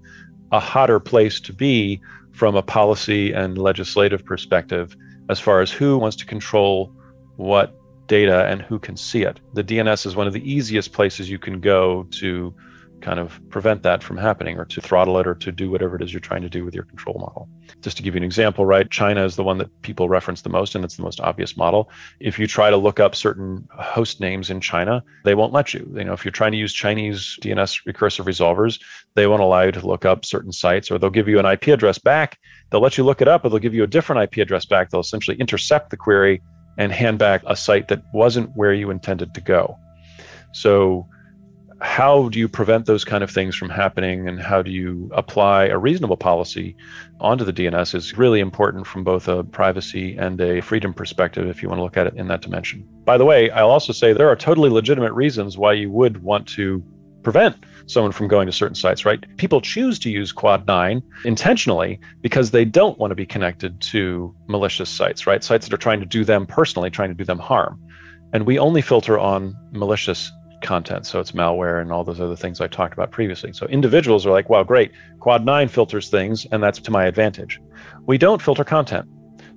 a 0.51 0.59
hotter 0.59 0.99
place 0.99 1.39
to 1.41 1.53
be 1.53 2.01
from 2.31 2.55
a 2.55 2.61
policy 2.61 3.33
and 3.33 3.57
legislative 3.57 4.23
perspective 4.23 4.95
as 5.29 5.39
far 5.39 5.61
as 5.61 5.71
who 5.71 5.97
wants 5.97 6.15
to 6.17 6.25
control 6.25 6.93
what 7.35 7.75
data 8.09 8.45
and 8.47 8.61
who 8.61 8.77
can 8.77 8.97
see 8.97 9.23
it. 9.23 9.39
The 9.53 9.63
DNS 9.63 10.05
is 10.05 10.15
one 10.15 10.27
of 10.27 10.33
the 10.33 10.51
easiest 10.51 10.91
places 10.91 11.29
you 11.29 11.39
can 11.39 11.61
go 11.61 12.03
to 12.19 12.53
kind 13.01 13.19
of 13.19 13.39
prevent 13.49 13.83
that 13.83 14.03
from 14.03 14.17
happening 14.17 14.57
or 14.57 14.65
to 14.65 14.81
throttle 14.81 15.17
it 15.19 15.27
or 15.27 15.33
to 15.33 15.51
do 15.51 15.71
whatever 15.71 15.95
it 15.95 16.01
is 16.01 16.11
you're 16.11 16.19
trying 16.19 16.41
to 16.41 16.49
do 16.49 16.65
with 16.65 16.75
your 16.75 16.83
control 16.83 17.17
model. 17.17 17.47
Just 17.81 17.97
to 17.97 18.03
give 18.03 18.13
you 18.13 18.17
an 18.17 18.23
example, 18.23 18.65
right? 18.65 18.89
China 18.89 19.23
is 19.23 19.37
the 19.37 19.43
one 19.43 19.57
that 19.59 19.81
people 19.83 20.09
reference 20.09 20.41
the 20.41 20.49
most 20.49 20.75
and 20.75 20.83
it's 20.83 20.97
the 20.97 21.03
most 21.03 21.21
obvious 21.21 21.55
model. 21.55 21.89
If 22.19 22.37
you 22.37 22.47
try 22.47 22.69
to 22.69 22.77
look 22.77 22.99
up 22.99 23.15
certain 23.15 23.67
host 23.71 24.19
names 24.19 24.49
in 24.49 24.59
China, 24.59 25.03
they 25.23 25.35
won't 25.35 25.53
let 25.53 25.73
you. 25.73 25.89
You 25.95 26.03
know, 26.03 26.13
if 26.13 26.25
you're 26.25 26.31
trying 26.31 26.51
to 26.51 26.57
use 26.57 26.73
Chinese 26.73 27.37
DNS 27.41 27.85
recursive 27.87 28.25
resolvers, 28.25 28.81
they 29.15 29.27
won't 29.27 29.41
allow 29.41 29.61
you 29.61 29.71
to 29.71 29.87
look 29.87 30.05
up 30.05 30.25
certain 30.25 30.51
sites 30.51 30.91
or 30.91 30.97
they'll 30.97 31.09
give 31.09 31.27
you 31.27 31.39
an 31.39 31.45
IP 31.45 31.67
address 31.67 31.99
back. 31.99 32.37
They'll 32.69 32.81
let 32.81 32.97
you 32.97 33.05
look 33.05 33.21
it 33.21 33.27
up, 33.27 33.43
but 33.43 33.49
they'll 33.49 33.59
give 33.59 33.73
you 33.73 33.83
a 33.83 33.87
different 33.87 34.21
IP 34.23 34.41
address 34.41 34.65
back. 34.65 34.89
They'll 34.89 35.01
essentially 35.01 35.37
intercept 35.37 35.89
the 35.89 35.97
query 35.97 36.41
and 36.79 36.91
hand 36.93 37.19
back 37.19 37.43
a 37.45 37.55
site 37.55 37.89
that 37.89 38.01
wasn't 38.13 38.49
where 38.55 38.73
you 38.73 38.89
intended 38.89 39.33
to 39.35 39.41
go. 39.41 39.77
So 40.53 41.05
how 41.81 42.29
do 42.29 42.39
you 42.39 42.47
prevent 42.47 42.85
those 42.85 43.03
kind 43.05 43.23
of 43.23 43.29
things 43.29 43.55
from 43.55 43.69
happening 43.69 44.27
and 44.27 44.39
how 44.41 44.61
do 44.61 44.71
you 44.71 45.09
apply 45.13 45.65
a 45.65 45.77
reasonable 45.77 46.17
policy 46.17 46.75
onto 47.19 47.43
the 47.43 47.53
DNS 47.53 47.95
is 47.95 48.17
really 48.17 48.39
important 48.39 48.87
from 48.87 49.03
both 49.03 49.27
a 49.27 49.43
privacy 49.43 50.17
and 50.17 50.39
a 50.41 50.61
freedom 50.61 50.93
perspective 50.93 51.47
if 51.47 51.61
you 51.61 51.69
want 51.69 51.79
to 51.79 51.83
look 51.83 51.97
at 51.97 52.07
it 52.07 52.15
in 52.15 52.27
that 52.29 52.41
dimension. 52.41 52.87
By 53.05 53.17
the 53.17 53.25
way, 53.25 53.49
I'll 53.51 53.69
also 53.69 53.93
say 53.93 54.13
there 54.13 54.29
are 54.29 54.35
totally 54.35 54.69
legitimate 54.69 55.13
reasons 55.13 55.57
why 55.57 55.73
you 55.73 55.91
would 55.91 56.23
want 56.23 56.47
to 56.49 56.83
prevent 57.23 57.55
someone 57.87 58.11
from 58.11 58.27
going 58.27 58.45
to 58.45 58.51
certain 58.51 58.75
sites, 58.75 59.05
right? 59.05 59.23
People 59.37 59.61
choose 59.61 59.99
to 59.99 60.09
use 60.09 60.31
Quad 60.31 60.67
9 60.67 61.01
intentionally 61.25 61.99
because 62.21 62.51
they 62.51 62.65
don't 62.65 62.97
want 62.99 63.11
to 63.11 63.15
be 63.15 63.25
connected 63.25 63.79
to 63.81 64.35
malicious 64.47 64.89
sites, 64.89 65.25
right? 65.25 65.43
Sites 65.43 65.67
that 65.67 65.73
are 65.73 65.77
trying 65.77 65.99
to 65.99 66.05
do 66.05 66.23
them 66.23 66.45
personally, 66.45 66.89
trying 66.89 67.09
to 67.09 67.15
do 67.15 67.25
them 67.25 67.39
harm. 67.39 67.79
And 68.31 68.45
we 68.45 68.59
only 68.59 68.81
filter 68.81 69.17
on 69.17 69.55
malicious 69.71 70.31
content. 70.61 71.05
So 71.05 71.19
it's 71.19 71.31
malware 71.31 71.81
and 71.81 71.91
all 71.91 72.03
those 72.03 72.19
other 72.19 72.35
things 72.35 72.61
I 72.61 72.67
talked 72.67 72.93
about 72.93 73.11
previously. 73.11 73.53
So 73.53 73.65
individuals 73.67 74.25
are 74.25 74.31
like, 74.31 74.49
wow, 74.49 74.63
great. 74.63 74.91
Quad 75.19 75.45
9 75.45 75.67
filters 75.67 76.09
things, 76.09 76.45
and 76.51 76.61
that's 76.61 76.79
to 76.79 76.91
my 76.91 77.05
advantage. 77.05 77.59
We 78.05 78.17
don't 78.17 78.41
filter 78.41 78.63
content. 78.63 79.07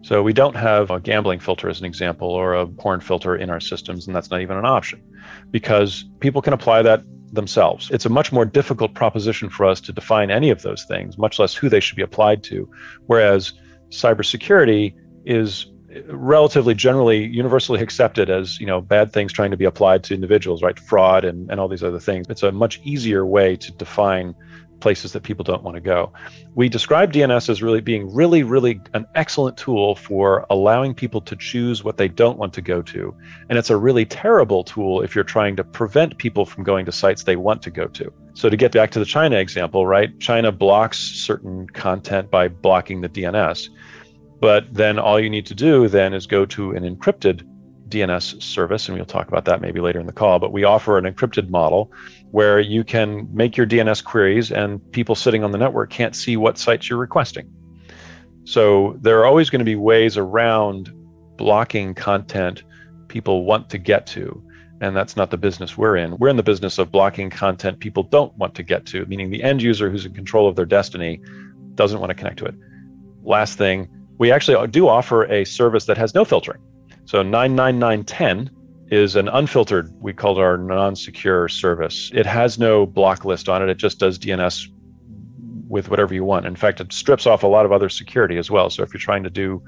So 0.03 0.23
we 0.23 0.33
don't 0.33 0.57
have 0.57 0.91
a 0.91 0.99
gambling 0.99 1.39
filter 1.39 1.69
as 1.69 1.79
an 1.79 1.87
example 1.87 2.29
or 2.29 2.55
a 2.55 2.67
porn 2.67 3.01
filter 3.01 3.37
in 3.37 3.51
our 3.51 3.61
systems, 3.61 4.07
and 4.07 4.17
that's 4.17 4.31
not 4.31 4.41
even 4.41 4.57
an 4.57 4.65
option 4.65 5.01
because 5.51 6.05
people 6.19 6.43
can 6.43 6.53
apply 6.53 6.83
that 6.83 7.05
themselves. 7.33 7.91
It's 7.91 8.07
a 8.07 8.11
much 8.11 8.31
more 8.31 8.45
difficult 8.45 8.95
proposition 8.95 9.49
for 9.49 9.67
us 9.67 9.81
to 9.83 9.93
define 9.93 10.31
any 10.31 10.51
of 10.51 10.63
those 10.63 10.85
things, 10.85 11.19
much 11.19 11.39
less 11.39 11.55
who 11.55 11.69
they 11.69 11.81
should 11.81 11.97
be 11.97 12.03
applied 12.03 12.43
to. 12.45 12.71
Whereas 13.07 13.53
cybersecurity 13.91 14.95
is 15.25 15.67
relatively 16.07 16.75
generally 16.75 17.25
universally 17.27 17.81
accepted 17.81 18.31
as 18.31 18.59
you 18.59 18.67
know 18.67 18.81
bad 18.81 19.13
things 19.13 19.33
trying 19.33 19.51
to 19.51 19.59
be 19.59 19.67
applied 19.67 20.03
to 20.03 20.15
individuals 20.15 20.63
right 20.63 20.79
fraud 20.79 21.23
and, 21.23 21.51
and 21.51 21.61
all 21.61 21.69
these 21.69 21.83
other 21.83 22.01
things 22.01 22.25
it's 22.31 22.43
a 22.43 22.51
much 22.51 22.81
easier 22.83 23.27
way 23.27 23.57
to 23.57 23.71
define 23.73 24.35
places 24.83 25.13
that 25.13 25.23
people 25.23 25.45
don't 25.45 25.63
want 25.63 25.77
to 25.77 25.81
go. 25.81 26.13
We 26.55 26.69
describe 26.69 27.13
dns 27.13 27.49
as 27.49 27.63
really 27.63 27.81
being 27.81 28.13
really 28.13 28.43
really 28.43 28.81
an 28.93 29.07
excellent 29.15 29.57
tool 29.57 29.95
for 29.95 30.45
allowing 30.51 30.93
people 30.93 31.21
to 31.23 31.37
choose 31.37 31.85
what 31.85 31.97
they 31.97 32.09
don't 32.09 32.37
want 32.37 32.53
to 32.55 32.61
go 32.61 32.83
to. 32.83 33.17
And 33.49 33.59
it's 33.59 33.71
a 33.71 33.77
really 33.77 34.05
terrible 34.05 34.65
tool 34.65 35.01
if 35.01 35.15
you're 35.15 35.25
trying 35.37 35.55
to 35.57 35.65
prevent 35.65 36.19
people 36.19 36.45
from 36.45 36.65
going 36.65 36.85
to 36.87 36.93
sites 36.93 37.23
they 37.23 37.37
want 37.37 37.63
to 37.63 37.71
go 37.71 37.87
to. 37.87 38.13
So 38.35 38.51
to 38.51 38.57
get 38.57 38.73
back 38.73 38.91
to 38.91 38.99
the 38.99 39.05
china 39.05 39.37
example 39.37 39.87
right 39.87 40.19
china 40.19 40.51
blocks 40.51 40.99
certain 40.99 41.69
content 41.69 42.31
by 42.31 42.49
blocking 42.49 43.01
the 43.01 43.09
dns 43.09 43.69
but 44.41 44.75
then 44.75 44.99
all 44.99 45.21
you 45.21 45.31
need 45.31 45.47
to 45.47 45.55
do 45.55 45.87
then 45.87 46.13
is 46.13 46.27
go 46.27 46.45
to 46.47 46.73
an 46.73 46.83
encrypted 46.83 47.47
DNS 47.93 48.43
service, 48.43 48.89
and 48.89 48.97
we'll 48.97 49.07
talk 49.07 49.29
about 49.29 49.45
that 49.45 49.61
maybe 49.61 49.79
later 49.79 50.01
in 50.01 50.07
the 50.07 50.13
call. 50.13 50.39
But 50.39 50.53
we 50.53 50.65
offer 50.65 50.99
an 50.99 51.05
encrypted 51.05 51.51
model 51.51 51.93
where 52.33 52.59
you 52.59 52.83
can 52.83 53.29
make 53.33 53.57
your 53.57 53.67
DNS 53.67 54.03
queries, 54.03 54.51
and 54.51 54.81
people 54.93 55.15
sitting 55.15 55.45
on 55.45 55.53
the 55.53 55.59
network 55.59 55.91
can't 55.91 56.17
see 56.17 56.37
what 56.37 56.59
sites 56.59 56.89
you're 56.89 56.99
requesting. 56.99 57.49
So 58.45 58.97
there 59.01 59.21
are 59.21 59.27
always 59.27 59.51
going 59.51 59.61
to 59.61 59.67
be 59.67 59.77
ways 59.77 60.17
around 60.17 60.91
blocking 61.37 61.95
content 61.95 62.65
people 63.09 63.45
want 63.45 63.69
to 63.71 63.79
get 63.79 64.07
to. 64.09 64.43
And 64.81 64.97
that's 64.97 65.15
not 65.15 65.31
the 65.31 65.37
business 65.37 65.77
we're 65.77 65.97
in. 65.97 66.17
We're 66.17 66.31
in 66.31 66.39
the 66.39 66.43
business 66.43 66.79
of 66.79 66.91
blocking 66.91 67.29
content 67.29 67.79
people 67.81 68.03
don't 68.03 68.35
want 68.39 68.55
to 68.55 68.63
get 68.63 68.87
to, 68.87 69.05
meaning 69.07 69.31
the 69.31 69.43
end 69.43 69.63
user 69.63 69.91
who's 69.91 70.07
in 70.07 70.15
control 70.15 70.49
of 70.49 70.57
their 70.57 70.65
destiny 70.65 71.21
doesn't 71.75 72.01
want 72.01 72.11
to 72.11 72.15
connect 72.15 72.39
to 72.39 72.47
it. 72.47 72.55
Last 73.23 73.59
thing, 73.59 73.89
we 74.17 74.33
actually 74.33 74.67
do 74.69 74.89
offer 74.89 75.25
a 75.31 75.45
service 75.45 75.85
that 75.85 75.99
has 75.99 76.15
no 76.15 76.25
filtering. 76.25 76.61
So 77.05 77.23
99910 77.23 78.51
is 78.93 79.17
an 79.17 79.27
unfiltered, 79.29 79.91
we 80.03 80.13
call 80.13 80.39
it 80.39 80.43
our 80.43 80.59
non 80.59 80.95
secure 80.95 81.49
service. 81.49 82.11
It 82.13 82.27
has 82.27 82.59
no 82.59 82.85
block 82.85 83.25
list 83.25 83.49
on 83.49 83.63
it, 83.63 83.71
it 83.71 83.79
just 83.79 83.99
does 83.99 84.19
DNS 84.19 84.69
with 85.67 85.89
whatever 85.89 86.13
you 86.13 86.25
want. 86.25 86.45
In 86.45 86.55
fact, 86.55 86.79
it 86.79 86.93
strips 86.93 87.27
off 87.27 87.43
a 87.43 87.47
lot 87.47 87.65
of 87.65 87.73
other 87.73 87.89
security 87.89 88.37
as 88.37 88.51
well. 88.51 88.69
So 88.69 88.83
if 88.83 88.93
you're 88.93 89.01
trying 89.01 89.23
to 89.25 89.31
do 89.31 89.63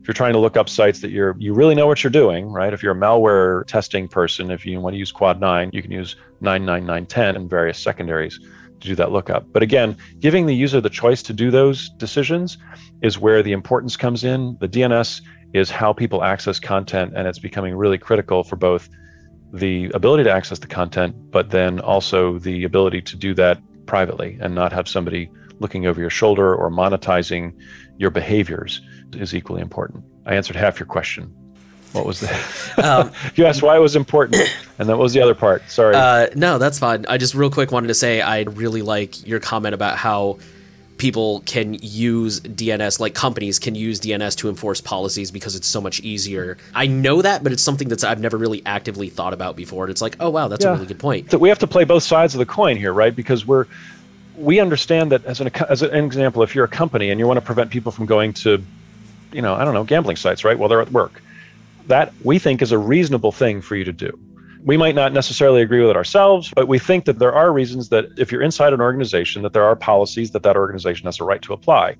if 0.00 0.06
you're 0.06 0.14
trying 0.14 0.32
to 0.34 0.38
look 0.38 0.56
up 0.56 0.68
sites 0.68 1.00
that 1.00 1.10
you're 1.10 1.34
you 1.38 1.52
really 1.52 1.74
know 1.74 1.88
what 1.88 2.04
you're 2.04 2.12
doing, 2.12 2.46
right? 2.46 2.72
If 2.72 2.80
you're 2.80 2.92
a 2.92 2.96
malware 2.96 3.66
testing 3.66 4.06
person, 4.06 4.52
if 4.52 4.64
you 4.64 4.80
want 4.80 4.94
to 4.94 4.98
use 4.98 5.10
Quad 5.10 5.40
9, 5.40 5.70
you 5.72 5.82
can 5.82 5.90
use 5.90 6.14
99910 6.40 7.36
and 7.36 7.50
various 7.50 7.76
secondaries 7.76 8.38
to 8.38 8.88
do 8.88 8.94
that 8.94 9.10
lookup. 9.10 9.52
But 9.52 9.64
again, 9.64 9.96
giving 10.20 10.46
the 10.46 10.54
user 10.54 10.80
the 10.80 10.88
choice 10.88 11.22
to 11.24 11.32
do 11.32 11.50
those 11.50 11.90
decisions 11.98 12.56
is 13.02 13.18
where 13.18 13.42
the 13.42 13.52
importance 13.52 13.96
comes 13.96 14.22
in. 14.22 14.56
The 14.60 14.68
DNS 14.68 15.20
is 15.52 15.70
how 15.70 15.92
people 15.92 16.22
access 16.22 16.60
content, 16.60 17.12
and 17.16 17.26
it's 17.26 17.38
becoming 17.38 17.76
really 17.76 17.98
critical 17.98 18.44
for 18.44 18.56
both 18.56 18.88
the 19.52 19.90
ability 19.94 20.24
to 20.24 20.30
access 20.30 20.58
the 20.58 20.66
content, 20.66 21.14
but 21.30 21.50
then 21.50 21.80
also 21.80 22.38
the 22.38 22.64
ability 22.64 23.02
to 23.02 23.16
do 23.16 23.34
that 23.34 23.58
privately 23.86 24.38
and 24.40 24.54
not 24.54 24.72
have 24.72 24.88
somebody 24.88 25.28
looking 25.58 25.86
over 25.86 26.00
your 26.00 26.10
shoulder 26.10 26.54
or 26.54 26.70
monetizing 26.70 27.52
your 27.98 28.10
behaviors 28.10 28.80
is 29.12 29.34
equally 29.34 29.60
important. 29.60 30.04
I 30.24 30.34
answered 30.34 30.56
half 30.56 30.78
your 30.78 30.86
question. 30.86 31.34
What 31.92 32.06
was 32.06 32.20
that? 32.20 32.40
Um, 32.80 33.12
you 33.34 33.44
asked 33.44 33.62
why 33.62 33.76
it 33.76 33.80
was 33.80 33.94
important, 33.94 34.36
and 34.78 34.88
that 34.88 34.96
was 34.96 35.12
the 35.12 35.20
other 35.20 35.34
part. 35.34 35.68
Sorry. 35.68 35.94
Uh, 35.94 36.28
no, 36.34 36.56
that's 36.56 36.78
fine. 36.78 37.04
I 37.06 37.18
just 37.18 37.34
real 37.34 37.50
quick 37.50 37.72
wanted 37.72 37.88
to 37.88 37.94
say 37.94 38.22
I 38.22 38.42
really 38.42 38.80
like 38.80 39.26
your 39.26 39.38
comment 39.38 39.74
about 39.74 39.98
how 39.98 40.38
people 41.00 41.40
can 41.46 41.74
use 41.80 42.40
DNS, 42.40 43.00
like 43.00 43.14
companies 43.14 43.58
can 43.58 43.74
use 43.74 43.98
DNS 44.00 44.36
to 44.36 44.48
enforce 44.48 44.80
policies 44.80 45.30
because 45.30 45.56
it's 45.56 45.66
so 45.66 45.80
much 45.80 46.00
easier. 46.00 46.58
I 46.74 46.86
know 46.86 47.22
that, 47.22 47.42
but 47.42 47.52
it's 47.52 47.62
something 47.62 47.88
that's 47.88 48.04
I've 48.04 48.20
never 48.20 48.36
really 48.36 48.62
actively 48.66 49.08
thought 49.08 49.32
about 49.32 49.56
before. 49.56 49.84
And 49.84 49.90
it's 49.90 50.02
like, 50.02 50.16
oh 50.20 50.30
wow, 50.30 50.48
that's 50.48 50.64
yeah. 50.64 50.72
a 50.72 50.74
really 50.74 50.86
good 50.86 50.98
point. 50.98 51.30
So 51.30 51.38
we 51.38 51.48
have 51.48 51.58
to 51.60 51.66
play 51.66 51.84
both 51.84 52.02
sides 52.02 52.34
of 52.34 52.38
the 52.38 52.46
coin 52.46 52.76
here, 52.76 52.92
right? 52.92 53.16
Because 53.16 53.46
we're 53.46 53.66
we 54.36 54.60
understand 54.60 55.10
that 55.12 55.24
as 55.24 55.40
an 55.40 55.48
as 55.68 55.82
an 55.82 55.94
example, 55.94 56.42
if 56.42 56.54
you're 56.54 56.66
a 56.66 56.68
company 56.68 57.10
and 57.10 57.18
you 57.18 57.26
want 57.26 57.38
to 57.38 57.44
prevent 57.44 57.70
people 57.70 57.90
from 57.90 58.06
going 58.06 58.34
to, 58.34 58.62
you 59.32 59.42
know, 59.42 59.54
I 59.54 59.64
don't 59.64 59.74
know, 59.74 59.84
gambling 59.84 60.16
sites, 60.16 60.44
right? 60.44 60.58
While 60.58 60.68
they're 60.68 60.82
at 60.82 60.92
work 60.92 61.22
that 61.90 62.12
we 62.22 62.38
think 62.38 62.62
is 62.62 62.72
a 62.72 62.78
reasonable 62.78 63.32
thing 63.32 63.60
for 63.60 63.74
you 63.74 63.84
to 63.84 63.92
do. 63.92 64.18
We 64.62 64.76
might 64.76 64.94
not 64.94 65.12
necessarily 65.12 65.62
agree 65.62 65.80
with 65.80 65.90
it 65.90 65.96
ourselves, 65.96 66.52
but 66.54 66.68
we 66.68 66.78
think 66.78 67.06
that 67.06 67.18
there 67.18 67.32
are 67.32 67.52
reasons 67.52 67.88
that 67.88 68.06
if 68.18 68.30
you're 68.30 68.42
inside 68.42 68.72
an 68.72 68.80
organization, 68.80 69.42
that 69.42 69.52
there 69.54 69.64
are 69.64 69.74
policies 69.74 70.32
that 70.32 70.42
that 70.42 70.56
organization 70.56 71.06
has 71.06 71.18
a 71.18 71.24
right 71.24 71.40
to 71.42 71.52
apply. 71.52 71.96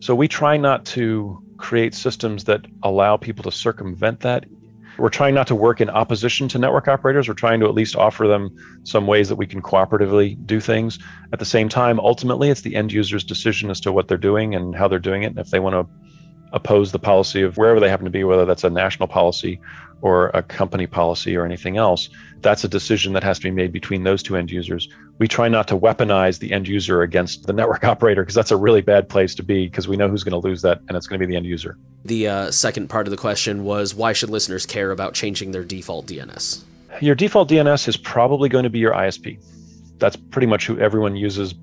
So 0.00 0.14
we 0.14 0.28
try 0.28 0.56
not 0.56 0.84
to 0.86 1.42
create 1.56 1.94
systems 1.94 2.44
that 2.44 2.66
allow 2.84 3.16
people 3.16 3.42
to 3.44 3.50
circumvent 3.50 4.20
that. 4.20 4.46
We're 4.96 5.08
trying 5.08 5.34
not 5.34 5.46
to 5.48 5.54
work 5.54 5.80
in 5.80 5.90
opposition 5.90 6.48
to 6.48 6.58
network 6.58 6.88
operators. 6.88 7.28
We're 7.28 7.34
trying 7.34 7.60
to 7.60 7.66
at 7.66 7.74
least 7.74 7.96
offer 7.96 8.26
them 8.26 8.56
some 8.84 9.06
ways 9.06 9.28
that 9.28 9.36
we 9.36 9.46
can 9.46 9.62
cooperatively 9.62 10.44
do 10.46 10.60
things. 10.60 10.98
At 11.32 11.38
the 11.38 11.44
same 11.44 11.68
time, 11.68 12.00
ultimately, 12.00 12.50
it's 12.50 12.62
the 12.62 12.74
end 12.74 12.92
user's 12.92 13.24
decision 13.24 13.70
as 13.70 13.80
to 13.80 13.92
what 13.92 14.08
they're 14.08 14.18
doing 14.18 14.54
and 14.54 14.74
how 14.74 14.88
they're 14.88 14.98
doing 14.98 15.22
it. 15.22 15.26
And 15.26 15.38
if 15.38 15.50
they 15.50 15.60
want 15.60 15.74
to 15.74 15.86
oppose 16.52 16.92
the 16.92 16.98
policy 16.98 17.42
of 17.42 17.56
wherever 17.56 17.80
they 17.80 17.88
happen 17.88 18.04
to 18.04 18.10
be, 18.10 18.24
whether 18.24 18.44
that's 18.44 18.64
a 18.64 18.70
national 18.70 19.08
policy 19.08 19.60
or 20.00 20.28
a 20.28 20.42
company 20.42 20.86
policy 20.86 21.36
or 21.36 21.44
anything 21.44 21.76
else. 21.76 22.08
That's 22.40 22.62
a 22.62 22.68
decision 22.68 23.12
that 23.14 23.24
has 23.24 23.38
to 23.38 23.44
be 23.44 23.50
made 23.50 23.72
between 23.72 24.04
those 24.04 24.22
two 24.22 24.36
end 24.36 24.50
users. 24.50 24.88
We 25.18 25.26
try 25.26 25.48
not 25.48 25.66
to 25.68 25.76
weaponize 25.76 26.38
the 26.38 26.52
end 26.52 26.68
user 26.68 27.02
against 27.02 27.46
the 27.46 27.52
network 27.52 27.84
operator 27.92 28.22
because 28.22 28.34
that's 28.34 28.52
a 28.52 28.56
really 28.56 28.80
bad 28.80 29.08
place 29.08 29.34
to 29.36 29.42
be 29.42 29.66
because 29.66 29.88
we 29.88 29.96
know 29.96 30.08
who's 30.08 30.22
going 30.22 30.40
to 30.40 30.46
lose 30.46 30.62
that 30.62 30.80
and 30.88 30.96
it's 30.96 31.06
going 31.06 31.20
to 31.20 31.26
be 31.26 31.30
the 31.30 31.36
end 31.36 31.46
user. 31.46 31.76
The 32.04 32.28
uh, 32.28 32.50
second 32.50 32.88
part 32.88 33.06
of 33.06 33.10
the 33.10 33.16
question 33.16 33.64
was 33.64 33.94
why 33.94 34.12
should 34.12 34.30
listeners 34.30 34.66
care 34.66 34.90
about 34.90 35.14
changing 35.14 35.50
their 35.50 35.64
default 35.64 36.06
DNS? 36.06 36.62
Your 37.00 37.14
default 37.14 37.48
DNS 37.48 37.88
is 37.88 37.96
probably 37.96 38.48
going 38.48 38.64
to 38.64 38.70
be 38.70 38.78
your 38.78 38.92
ISP. 38.92 39.38
That's 39.98 40.16
pretty 40.16 40.46
much 40.46 40.66
who 40.66 40.78
everyone 40.78 41.16
uses 41.16 41.54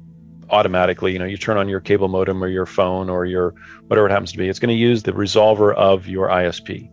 automatically. 0.50 1.14
You 1.14 1.20
know, 1.20 1.26
you 1.26 1.38
turn 1.38 1.58
on 1.58 1.68
your 1.68 1.80
cable 1.80 2.08
modem 2.08 2.44
or 2.44 2.48
your 2.48 2.66
phone 2.66 3.10
or 3.10 3.26
your 3.26 3.54
whatever 3.88 4.08
it 4.08 4.12
happens 4.12 4.32
to 4.32 4.38
be. 4.38 4.48
It's 4.48 4.60
going 4.60 4.76
to 4.76 4.80
use 4.80 5.04
the 5.04 5.12
resolver 5.12 5.74
of 5.76 6.08
your 6.08 6.30
ISP. 6.30 6.90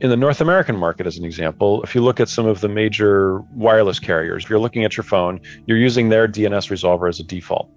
In 0.00 0.10
the 0.10 0.16
North 0.16 0.40
American 0.40 0.76
market, 0.76 1.06
as 1.06 1.18
an 1.18 1.24
example, 1.24 1.82
if 1.82 1.94
you 1.94 2.00
look 2.00 2.20
at 2.20 2.28
some 2.28 2.46
of 2.46 2.60
the 2.60 2.68
major 2.68 3.40
wireless 3.52 3.98
carriers, 3.98 4.44
if 4.44 4.50
you're 4.50 4.60
looking 4.60 4.84
at 4.84 4.96
your 4.96 5.04
phone, 5.04 5.40
you're 5.66 5.78
using 5.78 6.08
their 6.08 6.28
DNS 6.28 6.70
resolver 6.70 7.08
as 7.08 7.18
a 7.18 7.24
default. 7.24 7.68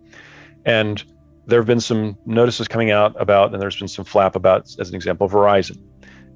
And 0.65 1.03
there 1.47 1.59
have 1.59 1.65
been 1.65 1.81
some 1.81 2.15
notices 2.27 2.67
coming 2.67 2.91
out 2.91 3.19
about, 3.19 3.51
and 3.53 3.61
there's 3.61 3.79
been 3.79 3.87
some 3.87 4.05
flap 4.05 4.35
about, 4.35 4.69
as 4.79 4.89
an 4.89 4.95
example, 4.95 5.27
Verizon. 5.27 5.77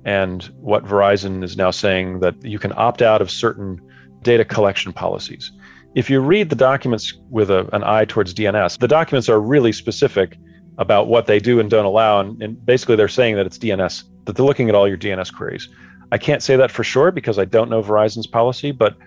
And 0.06 0.44
what 0.60 0.84
Verizon 0.86 1.44
is 1.44 1.56
now 1.56 1.70
saying 1.70 2.20
that 2.22 2.44
you 2.44 2.58
can 2.58 2.74
opt 2.76 3.04
out 3.04 3.22
of 3.22 3.30
certain 3.30 3.80
data 4.24 4.44
collection 4.44 4.92
policies 4.92 5.52
if 5.96 6.10
you 6.10 6.20
read 6.20 6.50
the 6.50 6.56
documents 6.56 7.14
with 7.30 7.50
a, 7.50 7.68
an 7.74 7.84
eye 7.84 8.06
towards 8.06 8.34
DNS, 8.34 8.78
the 8.80 8.88
documents 8.88 9.30
are 9.30 9.40
really 9.40 9.72
specific 9.72 10.38
about 10.78 11.08
what 11.08 11.26
they 11.26 11.40
do 11.40 11.60
and 11.60 11.70
don't 11.70 11.86
allow. 11.86 12.20
And, 12.20 12.42
and, 12.44 12.66
basically, 12.66 12.98
they're 12.98 13.08
saying 13.08 13.38
that 13.38 13.46
it's 13.46 13.58
DNS, 13.58 14.04
that 14.26 14.36
they're 14.36 14.46
looking 14.46 14.68
at 14.68 14.76
all 14.76 14.88
your 14.88 14.98
DNS 14.98 15.34
queries. 15.34 15.70
I 16.12 16.18
can't 16.18 16.44
say 16.44 16.58
that 16.58 16.70
for 16.70 16.84
sure 16.84 17.12
because 17.12 17.40
I 17.40 17.46
don't 17.46 17.70
know 17.70 17.82
Verizon's 17.82 18.28
policy, 18.28 18.72
but 18.72 18.98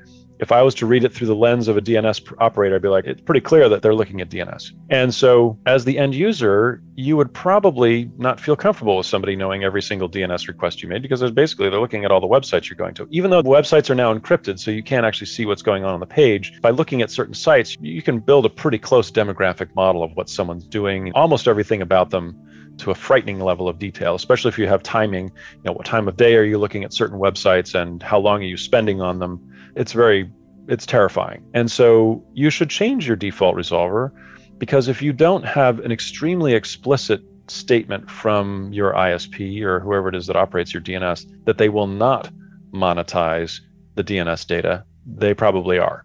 if 0.41 0.53
I 0.53 0.63
was 0.63 0.75
to 0.77 0.87
read 0.87 1.05
it 1.05 1.13
through 1.13 1.27
the 1.27 1.35
lens 1.35 1.69
of 1.69 1.77
a 1.77 1.81
DNS 1.81 2.35
operator, 2.39 2.77
I'd 2.77 2.83
be 2.83 2.89
like, 2.89 3.05
it's 3.07 3.21
pretty 3.21 3.41
clear 3.41 3.69
that 3.69 3.83
they're 3.83 3.95
looking 3.95 4.21
at 4.21 4.29
DNS. 4.29 4.73
And 4.91 5.13
so, 5.13 5.59
as 5.67 5.85
the 5.85 5.99
end 5.99 6.15
user, 6.15 6.83
you 6.95 7.17
would 7.17 7.33
probably 7.33 8.11
not 8.19 8.41
feel 8.41 8.57
comfortable 8.57 8.97
with 8.97 9.07
somebody 9.07 9.37
knowing 9.37 9.65
every 9.65 9.83
single 9.83 10.09
DNS 10.09 10.49
request 10.49 10.83
you 10.83 10.89
made 10.89 11.03
because 11.03 11.21
there's 11.21 11.33
basically 11.33 11.71
they're 11.71 11.81
looking 11.81 12.05
at 12.05 12.11
all 12.11 12.21
the 12.21 12.29
websites 12.29 12.69
you're 12.69 12.77
going 12.77 12.95
to. 12.95 13.07
Even 13.11 13.31
though 13.31 13.43
the 13.43 13.49
websites 13.49 13.91
are 13.91 13.95
now 13.95 14.13
encrypted, 14.13 14.59
so 14.59 14.71
you 14.71 14.83
can't 14.83 15.05
actually 15.05 15.27
see 15.27 15.47
what's 15.47 15.63
going 15.63 15.85
on 15.85 15.95
on 15.95 16.01
the 16.01 16.07
page, 16.07 16.61
by 16.61 16.71
looking 16.71 17.03
at 17.03 17.11
certain 17.11 17.35
sites, 17.35 17.77
you 17.81 18.03
can 18.03 18.21
build 18.21 18.47
a 18.47 18.51
pretty 18.51 18.79
close 18.79 19.11
demographic 19.11 19.75
model 19.75 20.03
of 20.03 20.13
what 20.15 20.29
someone's 20.29 20.67
doing, 20.67 21.13
almost 21.13 21.49
everything 21.49 21.83
about 21.83 22.11
them 22.11 22.37
to 22.79 22.91
a 22.91 22.95
frightening 22.95 23.41
level 23.41 23.69
of 23.69 23.79
detail, 23.79 24.15
especially 24.15 24.49
if 24.49 24.59
you 24.59 24.67
have 24.67 24.83
timing. 24.83 25.27
You 25.27 25.63
know, 25.65 25.73
what 25.73 25.85
time 25.85 26.09
of 26.09 26.17
day 26.17 26.37
are 26.37 26.45
you 26.45 26.59
looking 26.59 26.85
at 26.85 26.93
certain 26.93 27.19
websites 27.19 27.75
and 27.75 28.03
how 28.03 28.19
long 28.19 28.41
are 28.41 28.47
you 28.47 28.57
spending 28.57 29.01
on 29.01 29.19
them? 29.19 29.48
It's 29.79 29.93
very 29.93 30.31
it's 30.67 30.85
terrifying. 30.85 31.43
And 31.55 31.71
so 31.71 32.23
you 32.35 32.51
should 32.51 32.69
change 32.69 33.07
your 33.07 33.17
default 33.17 33.57
resolver 33.57 34.11
because 34.59 34.87
if 34.87 35.01
you 35.01 35.15
don't 35.15 35.45
have 35.45 35.79
an 35.79 35.91
extremely 35.91 36.53
explicit 36.53 37.23
statement 37.47 38.11
from 38.11 38.71
your 38.71 38.93
ISP 38.93 39.63
or 39.63 39.81
whoever 39.81 40.11
it 40.11 40.15
is 40.15 40.27
that 40.27 40.37
operates 40.37 40.75
your 40.75 40.83
DNS 40.83 41.25
that 41.47 41.57
they 41.57 41.71
will 41.71 41.87
not 41.87 42.31
monetize 42.75 43.61
the 43.95 44.05
DNS 44.05 44.47
data, 44.47 44.85
they 45.07 45.33
probably 45.33 45.79
are. 45.79 46.05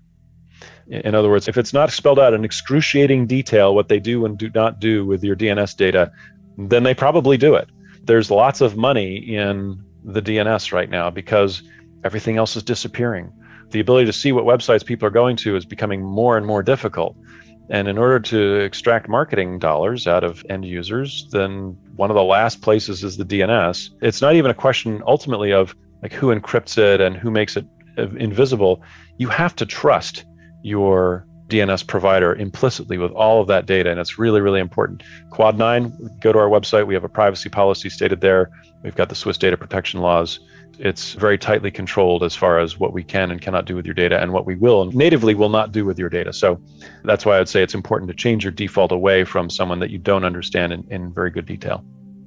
In 0.87 1.13
other 1.13 1.29
words, 1.29 1.49
if 1.49 1.57
it's 1.57 1.73
not 1.73 1.91
spelled 1.91 2.19
out 2.19 2.33
in 2.33 2.45
excruciating 2.45 3.27
detail 3.27 3.75
what 3.75 3.89
they 3.89 3.99
do 3.99 4.25
and 4.25 4.37
do 4.37 4.49
not 4.55 4.79
do 4.79 5.05
with 5.05 5.23
your 5.23 5.35
DNS 5.35 5.75
data, 5.75 6.09
then 6.57 6.83
they 6.83 6.93
probably 6.93 7.37
do 7.37 7.55
it. 7.55 7.69
There's 8.03 8.31
lots 8.31 8.61
of 8.61 8.77
money 8.77 9.17
in 9.17 9.83
the 10.05 10.21
DNS 10.21 10.71
right 10.71 10.89
now 10.89 11.09
because 11.09 11.63
everything 12.05 12.37
else 12.37 12.55
is 12.55 12.63
disappearing 12.63 13.31
the 13.73 13.79
ability 13.79 14.05
to 14.05 14.13
see 14.13 14.31
what 14.31 14.45
websites 14.45 14.85
people 14.85 15.07
are 15.07 15.11
going 15.11 15.35
to 15.37 15.57
is 15.57 15.65
becoming 15.65 16.01
more 16.01 16.37
and 16.37 16.45
more 16.45 16.63
difficult. 16.63 17.17
And 17.69 17.87
in 17.87 17.97
order 17.97 18.19
to 18.19 18.55
extract 18.59 19.09
marketing 19.09 19.59
dollars 19.59 20.07
out 20.07 20.23
of 20.23 20.45
end 20.49 20.65
users, 20.65 21.27
then 21.31 21.77
one 21.95 22.09
of 22.09 22.15
the 22.15 22.23
last 22.23 22.61
places 22.61 23.03
is 23.03 23.17
the 23.17 23.25
DNS. 23.25 23.89
It's 24.01 24.21
not 24.21 24.35
even 24.35 24.51
a 24.51 24.53
question 24.53 25.01
ultimately 25.07 25.51
of 25.51 25.75
like 26.01 26.13
who 26.13 26.27
encrypts 26.27 26.77
it 26.77 27.01
and 27.01 27.15
who 27.15 27.31
makes 27.31 27.57
it 27.57 27.65
uh, 27.97 28.09
invisible. 28.11 28.83
You 29.17 29.29
have 29.29 29.55
to 29.55 29.65
trust 29.65 30.25
your 30.61 31.25
DNS 31.47 31.85
provider 31.87 32.35
implicitly 32.35 32.97
with 32.97 33.11
all 33.11 33.41
of 33.41 33.47
that 33.47 33.65
data. 33.65 33.89
And 33.89 33.99
it's 33.99 34.19
really, 34.19 34.41
really 34.41 34.59
important. 34.59 35.03
Quad 35.29 35.57
9, 35.57 36.17
go 36.19 36.31
to 36.31 36.39
our 36.39 36.49
website. 36.49 36.87
We 36.87 36.93
have 36.93 37.03
a 37.03 37.09
privacy 37.09 37.49
policy 37.49 37.89
stated 37.89 38.21
there. 38.21 38.49
We've 38.83 38.95
got 38.95 39.09
the 39.09 39.15
Swiss 39.15 39.37
data 39.37 39.57
protection 39.57 40.01
laws. 40.01 40.39
It's 40.79 41.13
very 41.13 41.37
tightly 41.37 41.69
controlled 41.69 42.23
as 42.23 42.35
far 42.35 42.59
as 42.59 42.79
what 42.79 42.93
we 42.93 43.03
can 43.03 43.29
and 43.31 43.41
cannot 43.41 43.65
do 43.65 43.75
with 43.75 43.85
your 43.85 43.93
data 43.93 44.19
and 44.19 44.33
what 44.33 44.45
we 44.45 44.55
will 44.55 44.81
and 44.81 44.95
natively 44.95 45.35
will 45.35 45.49
not 45.49 45.71
do 45.71 45.85
with 45.85 45.99
your 45.99 46.09
data. 46.09 46.33
So 46.33 46.59
that's 47.03 47.25
why 47.25 47.39
I'd 47.39 47.49
say 47.49 47.61
it's 47.61 47.75
important 47.75 48.09
to 48.09 48.15
change 48.15 48.43
your 48.43 48.51
default 48.51 48.91
away 48.91 49.23
from 49.23 49.49
someone 49.49 49.79
that 49.79 49.91
you 49.91 49.99
don't 49.99 50.23
understand 50.23 50.73
in, 50.73 50.85
in 50.89 51.13
very 51.13 51.29
good 51.29 51.45
detail. 51.45 51.83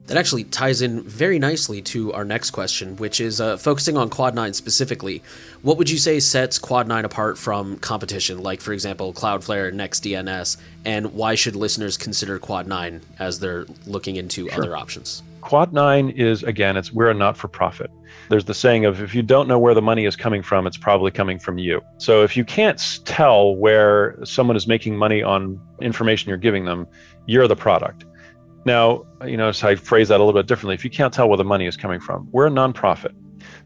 That 0.07 0.17
actually 0.17 0.45
ties 0.45 0.83
in 0.83 1.03
very 1.03 1.41
nicely 1.41 1.83
to 1.83 2.13
our 2.13 2.25
next 2.25 2.53
question, 2.53 2.97
which 2.97 3.21
is 3.21 3.41
uh, 3.41 3.57
focusing 3.57 3.97
on 3.97 4.09
Quad 4.09 4.37
9 4.37 4.53
specifically. 4.53 5.21
What 5.63 5.79
would 5.79 5.91
you 5.91 5.99
say 5.99 6.21
sets 6.21 6.61
Quad 6.61 6.87
9 6.87 7.05
apart 7.05 7.37
from 7.39 7.79
competition, 7.79 8.41
like, 8.41 8.61
for 8.61 8.73
example, 8.73 9.13
Cloudflare, 9.13 9.75
NextDNS, 9.75 10.59
and 10.85 11.13
why 11.13 11.35
should 11.35 11.57
listeners 11.57 11.97
consider 11.97 12.39
Quad 12.39 12.69
9 12.69 13.01
as 13.19 13.41
they're 13.41 13.67
looking 13.85 14.15
into 14.15 14.49
sure. 14.49 14.59
other 14.61 14.77
options? 14.77 15.25
Quad 15.47 15.73
9 15.73 16.11
is, 16.11 16.43
again, 16.43 16.77
it's 16.77 16.93
we're 16.93 17.09
a 17.09 17.15
not 17.15 17.37
for 17.37 17.47
profit. 17.47 17.89
There's 18.31 18.47
the 18.47 18.53
saying 18.53 18.85
of 18.85 19.01
if 19.01 19.15
you 19.15 19.23
don't 19.23 19.47
know 19.47 19.61
where 19.61 19.75
the 19.75 19.81
money 19.81 20.05
is 20.05 20.17
coming 20.17 20.43
from, 20.43 20.67
it's 20.67 20.77
probably 20.77 21.13
coming 21.13 21.39
from 21.39 21.57
you. 21.57 21.81
So 21.99 22.25
if 22.25 22.37
you 22.37 22.45
can't 22.45 22.83
tell 23.05 23.55
where 23.55 24.19
someone 24.25 24.57
is 24.57 24.67
making 24.67 24.97
money 24.97 25.23
on 25.23 25.61
information 25.81 26.31
you're 26.31 26.37
giving 26.37 26.65
them, 26.65 26.89
you're 27.27 27.47
the 27.47 27.55
product. 27.55 28.05
Now, 28.65 29.05
you 29.25 29.37
know, 29.37 29.53
so 29.53 29.69
I 29.69 29.77
phrase 29.77 30.09
that 30.09 30.17
a 30.17 30.25
little 30.25 30.33
bit 30.39 30.49
differently. 30.49 30.75
If 30.75 30.83
you 30.83 30.91
can't 30.91 31.15
tell 31.15 31.29
where 31.29 31.39
the 31.39 31.45
money 31.45 31.67
is 31.67 31.77
coming 31.77 32.01
from, 32.01 32.29
we're 32.33 32.49
a 32.49 32.51
nonprofit. 32.51 33.15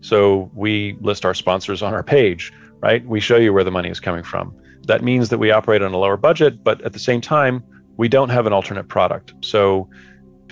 So 0.02 0.50
we 0.54 0.98
list 1.00 1.24
our 1.24 1.32
sponsors 1.32 1.80
on 1.80 1.94
our 1.94 2.02
page, 2.02 2.52
right? 2.80 3.02
We 3.06 3.20
show 3.20 3.38
you 3.38 3.54
where 3.54 3.64
the 3.64 3.70
money 3.70 3.88
is 3.88 4.00
coming 4.00 4.22
from. 4.22 4.54
That 4.82 5.02
means 5.02 5.30
that 5.30 5.38
we 5.38 5.50
operate 5.50 5.80
on 5.80 5.94
a 5.94 5.96
lower 5.96 6.18
budget, 6.18 6.62
but 6.62 6.82
at 6.82 6.92
the 6.92 6.98
same 6.98 7.22
time, 7.22 7.64
we 7.96 8.06
don't 8.06 8.28
have 8.28 8.44
an 8.44 8.52
alternate 8.52 8.88
product. 8.88 9.32
So 9.40 9.88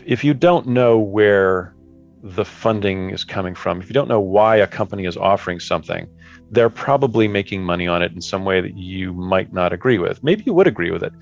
if 0.09 0.25
you 0.25 0.33
don't 0.33 0.67
know 0.67 0.99
where 0.99 1.75
the 2.23 2.45
funding 2.45 3.11
is 3.11 3.25
coming 3.25 3.55
from, 3.55 3.79
if 3.79 3.89
you 3.89 3.93
don't 3.93 4.09
know 4.09 4.19
why 4.19 4.57
a 4.57 4.67
company 4.67 5.05
is 5.05 5.19
offering 5.19 5.61
something, 5.61 6.09
they're 6.51 6.71
probably 6.71 7.29
making 7.29 7.63
money 7.63 7.87
on 7.87 8.03
it 8.03 8.11
in 8.13 8.23
some 8.23 8.47
way 8.47 8.63
that 8.63 8.75
you 8.75 9.13
might 9.13 9.53
not 9.53 9.71
agree 9.71 9.99
with. 9.99 10.25
Maybe 10.25 10.45
you 10.47 10.55
would 10.55 10.67
agree 10.67 10.91
with 10.91 11.03
it. 11.03 11.13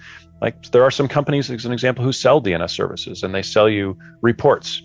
Like 0.40 0.70
there 0.70 0.84
are 0.84 0.92
some 0.92 1.08
companies, 1.08 1.50
as 1.50 1.64
an 1.64 1.72
example, 1.72 2.04
who 2.04 2.12
sell 2.12 2.40
DNS 2.40 2.70
services 2.70 3.24
and 3.24 3.34
they 3.34 3.42
sell 3.42 3.68
you 3.68 3.98
reports 4.22 4.80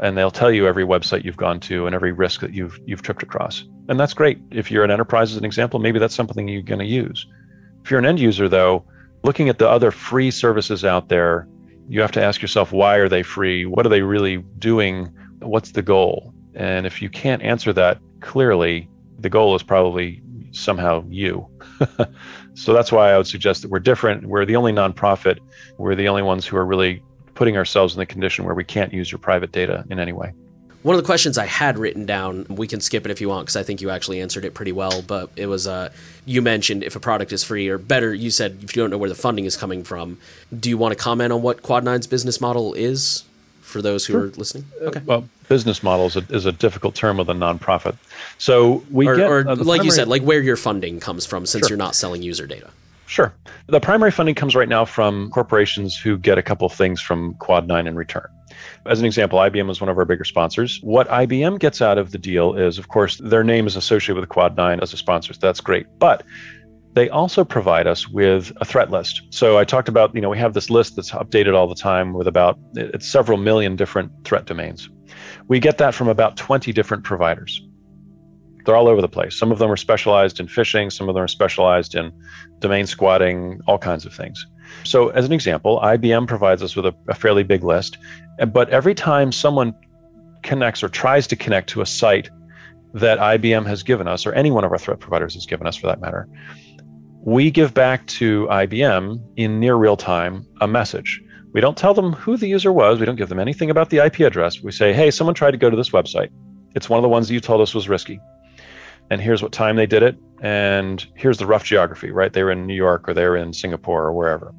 and 0.00 0.16
they'll 0.16 0.30
tell 0.30 0.52
you 0.52 0.68
every 0.68 0.84
website 0.84 1.24
you've 1.24 1.36
gone 1.36 1.58
to 1.60 1.86
and 1.86 1.96
every 1.96 2.12
risk 2.12 2.42
that 2.42 2.54
you've 2.54 2.78
you've 2.86 3.02
tripped 3.02 3.24
across. 3.24 3.64
And 3.88 3.98
that's 3.98 4.14
great. 4.14 4.38
If 4.52 4.70
you're 4.70 4.84
an 4.84 4.92
enterprise 4.92 5.32
as 5.32 5.36
an 5.36 5.44
example, 5.44 5.80
maybe 5.80 5.98
that's 5.98 6.14
something 6.14 6.46
you're 6.46 6.62
going 6.62 6.78
to 6.78 6.84
use. 6.86 7.26
If 7.82 7.90
you're 7.90 7.98
an 7.98 8.06
end 8.06 8.20
user 8.20 8.48
though, 8.48 8.84
looking 9.24 9.48
at 9.48 9.58
the 9.58 9.68
other 9.68 9.90
free 9.90 10.30
services 10.30 10.84
out 10.84 11.08
there, 11.08 11.48
you 11.92 12.00
have 12.00 12.10
to 12.10 12.24
ask 12.24 12.40
yourself 12.40 12.72
why 12.72 12.96
are 12.96 13.08
they 13.08 13.22
free? 13.22 13.66
What 13.66 13.84
are 13.84 13.90
they 13.90 14.00
really 14.00 14.38
doing? 14.58 15.12
What's 15.40 15.72
the 15.72 15.82
goal? 15.82 16.32
And 16.54 16.86
if 16.86 17.02
you 17.02 17.10
can't 17.10 17.42
answer 17.42 17.70
that 17.74 17.98
clearly, 18.20 18.88
the 19.18 19.28
goal 19.28 19.54
is 19.54 19.62
probably 19.62 20.22
somehow 20.52 21.04
you. 21.10 21.46
so 22.54 22.72
that's 22.72 22.90
why 22.90 23.12
I 23.12 23.18
would 23.18 23.26
suggest 23.26 23.60
that 23.60 23.70
we're 23.70 23.78
different. 23.78 24.24
We're 24.24 24.46
the 24.46 24.56
only 24.56 24.72
nonprofit. 24.72 25.38
We're 25.76 25.94
the 25.94 26.08
only 26.08 26.22
ones 26.22 26.46
who 26.46 26.56
are 26.56 26.64
really 26.64 27.02
putting 27.34 27.58
ourselves 27.58 27.92
in 27.92 27.98
the 27.98 28.06
condition 28.06 28.46
where 28.46 28.54
we 28.54 28.64
can't 28.64 28.94
use 28.94 29.12
your 29.12 29.18
private 29.18 29.52
data 29.52 29.84
in 29.90 29.98
any 29.98 30.14
way. 30.14 30.32
One 30.82 30.96
of 30.96 31.02
the 31.02 31.06
questions 31.06 31.38
I 31.38 31.46
had 31.46 31.78
written 31.78 32.06
down, 32.06 32.44
we 32.48 32.66
can 32.66 32.80
skip 32.80 33.04
it 33.04 33.12
if 33.12 33.20
you 33.20 33.28
want 33.28 33.46
because 33.46 33.56
I 33.56 33.62
think 33.62 33.80
you 33.80 33.90
actually 33.90 34.20
answered 34.20 34.44
it 34.44 34.52
pretty 34.52 34.72
well. 34.72 35.02
But 35.02 35.30
it 35.36 35.46
was 35.46 35.66
uh, 35.68 35.92
you 36.24 36.42
mentioned 36.42 36.82
if 36.82 36.96
a 36.96 37.00
product 37.00 37.32
is 37.32 37.44
free, 37.44 37.68
or 37.68 37.78
better, 37.78 38.12
you 38.12 38.30
said 38.30 38.58
if 38.62 38.74
you 38.74 38.82
don't 38.82 38.90
know 38.90 38.98
where 38.98 39.08
the 39.08 39.14
funding 39.14 39.44
is 39.44 39.56
coming 39.56 39.84
from. 39.84 40.18
Do 40.58 40.68
you 40.68 40.76
want 40.76 40.96
to 40.96 41.02
comment 41.02 41.32
on 41.32 41.42
what 41.42 41.62
Quad 41.62 41.84
Nine's 41.84 42.06
business 42.06 42.40
model 42.40 42.74
is 42.74 43.24
for 43.60 43.80
those 43.80 44.04
who 44.04 44.14
sure. 44.14 44.22
are 44.22 44.28
listening? 44.30 44.64
Okay. 44.80 45.00
Well, 45.04 45.28
business 45.48 45.82
model 45.82 46.06
is 46.06 46.16
a, 46.16 46.24
is 46.30 46.46
a 46.46 46.52
difficult 46.52 46.94
term 46.96 47.16
with 47.16 47.28
a 47.28 47.34
nonprofit. 47.34 47.96
So 48.38 48.82
we 48.90 49.06
or, 49.06 49.16
get, 49.16 49.30
or 49.30 49.38
uh, 49.40 49.54
like 49.54 49.56
primary... 49.56 49.84
you 49.84 49.90
said, 49.92 50.08
like 50.08 50.22
where 50.22 50.40
your 50.40 50.56
funding 50.56 50.98
comes 50.98 51.24
from, 51.24 51.46
since 51.46 51.66
sure. 51.66 51.70
you're 51.70 51.78
not 51.78 51.94
selling 51.94 52.22
user 52.22 52.46
data. 52.46 52.70
Sure. 53.06 53.34
The 53.66 53.78
primary 53.78 54.10
funding 54.10 54.34
comes 54.34 54.56
right 54.56 54.68
now 54.68 54.86
from 54.86 55.30
corporations 55.30 55.96
who 55.96 56.16
get 56.16 56.38
a 56.38 56.42
couple 56.42 56.66
of 56.66 56.72
things 56.72 57.00
from 57.02 57.34
Quad 57.34 57.68
9 57.68 57.86
in 57.86 57.94
return. 57.94 58.26
As 58.86 59.00
an 59.00 59.06
example, 59.06 59.38
IBM 59.38 59.70
is 59.70 59.80
one 59.80 59.88
of 59.88 59.98
our 59.98 60.04
bigger 60.04 60.24
sponsors. 60.24 60.80
What 60.82 61.08
IBM 61.08 61.58
gets 61.58 61.80
out 61.80 61.98
of 61.98 62.10
the 62.10 62.18
deal 62.18 62.54
is, 62.54 62.78
of 62.78 62.88
course, 62.88 63.18
their 63.18 63.44
name 63.44 63.66
is 63.66 63.76
associated 63.76 64.20
with 64.20 64.28
Quad 64.28 64.56
9 64.56 64.80
as 64.80 64.92
a 64.92 64.96
sponsor. 64.96 65.32
So 65.32 65.38
that's 65.40 65.60
great. 65.60 65.86
But 65.98 66.24
they 66.94 67.08
also 67.08 67.44
provide 67.44 67.86
us 67.86 68.08
with 68.08 68.52
a 68.60 68.64
threat 68.64 68.90
list. 68.90 69.22
So 69.30 69.58
I 69.58 69.64
talked 69.64 69.88
about, 69.88 70.14
you 70.14 70.20
know, 70.20 70.28
we 70.28 70.38
have 70.38 70.52
this 70.52 70.68
list 70.68 70.96
that's 70.96 71.10
updated 71.10 71.54
all 71.54 71.66
the 71.66 71.74
time 71.74 72.12
with 72.12 72.26
about 72.26 72.58
it's 72.74 73.08
several 73.08 73.38
million 73.38 73.76
different 73.76 74.12
threat 74.24 74.44
domains. 74.44 74.90
We 75.48 75.58
get 75.58 75.78
that 75.78 75.94
from 75.94 76.08
about 76.08 76.36
20 76.36 76.72
different 76.72 77.04
providers. 77.04 77.62
They're 78.64 78.76
all 78.76 78.88
over 78.88 79.00
the 79.00 79.08
place. 79.08 79.36
Some 79.36 79.50
of 79.50 79.58
them 79.58 79.70
are 79.70 79.76
specialized 79.76 80.38
in 80.38 80.46
phishing, 80.46 80.92
some 80.92 81.08
of 81.08 81.14
them 81.14 81.24
are 81.24 81.28
specialized 81.28 81.94
in 81.94 82.12
domain 82.60 82.86
squatting, 82.86 83.60
all 83.66 83.78
kinds 83.78 84.06
of 84.06 84.14
things. 84.14 84.46
So, 84.84 85.08
as 85.10 85.24
an 85.24 85.32
example, 85.32 85.80
IBM 85.82 86.26
provides 86.26 86.62
us 86.62 86.74
with 86.76 86.86
a, 86.86 86.94
a 87.08 87.14
fairly 87.14 87.42
big 87.42 87.62
list, 87.62 87.98
but 88.48 88.68
every 88.70 88.94
time 88.94 89.32
someone 89.32 89.74
connects 90.42 90.82
or 90.82 90.88
tries 90.88 91.26
to 91.28 91.36
connect 91.36 91.68
to 91.70 91.80
a 91.80 91.86
site 91.86 92.30
that 92.94 93.18
IBM 93.18 93.66
has 93.66 93.82
given 93.82 94.08
us, 94.08 94.26
or 94.26 94.32
any 94.32 94.50
one 94.50 94.64
of 94.64 94.72
our 94.72 94.78
threat 94.78 95.00
providers 95.00 95.34
has 95.34 95.46
given 95.46 95.66
us 95.66 95.76
for 95.76 95.86
that 95.86 96.00
matter, 96.00 96.28
we 97.24 97.50
give 97.50 97.72
back 97.72 98.06
to 98.06 98.46
IBM 98.50 99.22
in 99.36 99.60
near 99.60 99.76
real 99.76 99.96
time 99.96 100.46
a 100.60 100.68
message. 100.68 101.22
We 101.52 101.60
don't 101.60 101.76
tell 101.76 101.94
them 101.94 102.12
who 102.12 102.36
the 102.36 102.48
user 102.48 102.72
was, 102.72 102.98
we 102.98 103.06
don't 103.06 103.16
give 103.16 103.28
them 103.28 103.38
anything 103.38 103.70
about 103.70 103.90
the 103.90 103.98
IP 103.98 104.20
address. 104.20 104.62
We 104.62 104.72
say, 104.72 104.92
hey, 104.92 105.10
someone 105.10 105.34
tried 105.34 105.52
to 105.52 105.58
go 105.58 105.70
to 105.70 105.76
this 105.76 105.90
website. 105.90 106.30
It's 106.74 106.88
one 106.88 106.98
of 106.98 107.02
the 107.02 107.08
ones 107.08 107.28
that 107.28 107.34
you 107.34 107.40
told 107.40 107.60
us 107.60 107.74
was 107.74 107.88
risky 107.88 108.18
and 109.12 109.20
here's 109.20 109.42
what 109.42 109.52
time 109.52 109.76
they 109.76 109.84
did 109.84 110.02
it, 110.02 110.16
and 110.40 111.06
here's 111.14 111.36
the 111.36 111.46
rough 111.46 111.64
geography, 111.64 112.10
right? 112.10 112.32
They 112.32 112.42
were 112.42 112.50
in 112.50 112.66
New 112.66 112.74
York 112.74 113.06
or 113.06 113.12
they 113.12 113.26
were 113.26 113.36
in 113.36 113.52
Singapore 113.52 114.04
or 114.04 114.12
wherever. 114.14 114.54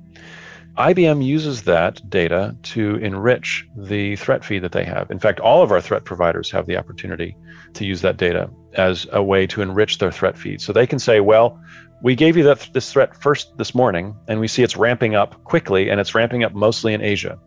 IBM 0.78 1.24
uses 1.24 1.64
that 1.64 2.02
data 2.10 2.56
to 2.64 2.96
enrich 2.96 3.68
the 3.78 4.16
threat 4.16 4.44
feed 4.44 4.64
that 4.64 4.72
they 4.72 4.84
have. 4.84 5.12
In 5.12 5.20
fact, 5.20 5.40
all 5.40 5.62
of 5.62 5.72
our 5.72 5.80
threat 5.80 6.04
providers 6.04 6.50
have 6.50 6.66
the 6.66 6.78
opportunity 6.78 7.38
to 7.74 7.86
use 7.86 8.02
that 8.02 8.18
data 8.18 8.50
as 8.74 9.06
a 9.12 9.22
way 9.22 9.46
to 9.48 9.62
enrich 9.62 10.00
their 10.00 10.12
threat 10.12 10.36
feed. 10.36 10.62
So 10.62 10.74
they 10.74 10.88
can 10.88 10.98
say, 10.98 11.20
well, 11.20 11.62
we 12.02 12.16
gave 12.16 12.36
you 12.36 12.44
that, 12.46 12.70
this 12.74 12.92
threat 12.92 13.16
first 13.16 13.56
this 13.58 13.76
morning, 13.76 14.16
and 14.28 14.40
we 14.40 14.48
see 14.48 14.64
it's 14.64 14.76
ramping 14.76 15.14
up 15.14 15.44
quickly, 15.44 15.90
and 15.90 16.00
it's 16.00 16.16
ramping 16.16 16.44
up 16.44 16.54
mostly 16.54 16.96
in 16.96 17.02
Asia. 17.02 17.38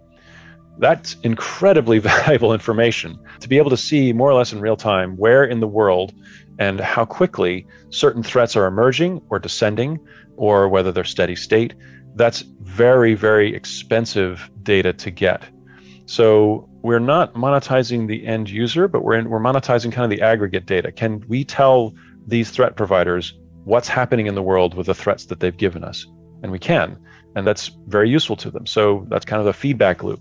That's 0.78 1.16
incredibly 1.24 1.98
valuable 2.14 2.52
information 2.52 3.18
to 3.40 3.48
be 3.48 3.58
able 3.58 3.70
to 3.70 3.76
see 3.76 4.12
more 4.12 4.30
or 4.30 4.34
less 4.34 4.52
in 4.52 4.60
real 4.60 4.76
time 4.76 5.16
where 5.16 5.42
in 5.42 5.58
the 5.58 5.66
world 5.66 6.14
and 6.60 6.78
how 6.78 7.04
quickly 7.04 7.66
certain 7.90 8.22
threats 8.22 8.54
are 8.54 8.66
emerging 8.66 9.20
or 9.30 9.40
descending, 9.40 9.98
or 10.36 10.68
whether 10.68 10.92
they're 10.92 11.04
steady 11.04 11.34
state. 11.34 11.74
That's 12.16 12.40
very, 12.40 13.14
very 13.14 13.54
expensive 13.54 14.50
data 14.62 14.92
to 14.94 15.10
get. 15.10 15.44
So 16.06 16.68
we're 16.82 16.98
not 16.98 17.34
monetizing 17.34 18.08
the 18.08 18.26
end 18.26 18.50
user, 18.50 18.88
but 18.88 19.04
we're 19.04 19.18
in, 19.18 19.30
we're 19.30 19.40
monetizing 19.40 19.92
kind 19.92 20.10
of 20.10 20.18
the 20.18 20.24
aggregate 20.24 20.66
data. 20.66 20.92
Can 20.92 21.24
we 21.28 21.44
tell 21.44 21.94
these 22.26 22.50
threat 22.50 22.76
providers 22.76 23.34
what's 23.64 23.88
happening 23.88 24.26
in 24.26 24.34
the 24.34 24.42
world 24.42 24.74
with 24.74 24.86
the 24.86 24.94
threats 24.94 25.26
that 25.26 25.40
they've 25.40 25.56
given 25.56 25.82
us. 25.82 26.06
And 26.42 26.52
we 26.52 26.58
can. 26.58 26.96
And 27.34 27.46
that's 27.46 27.68
very 27.86 28.08
useful 28.08 28.36
to 28.36 28.50
them. 28.50 28.66
So 28.66 29.04
that's 29.08 29.24
kind 29.24 29.40
of 29.40 29.46
the 29.46 29.52
feedback 29.52 30.04
loop. 30.04 30.20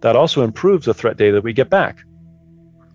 That 0.00 0.16
also 0.16 0.42
improves 0.42 0.86
the 0.86 0.94
threat 0.94 1.16
data 1.16 1.32
that 1.32 1.44
we 1.44 1.52
get 1.52 1.70
back. 1.70 2.04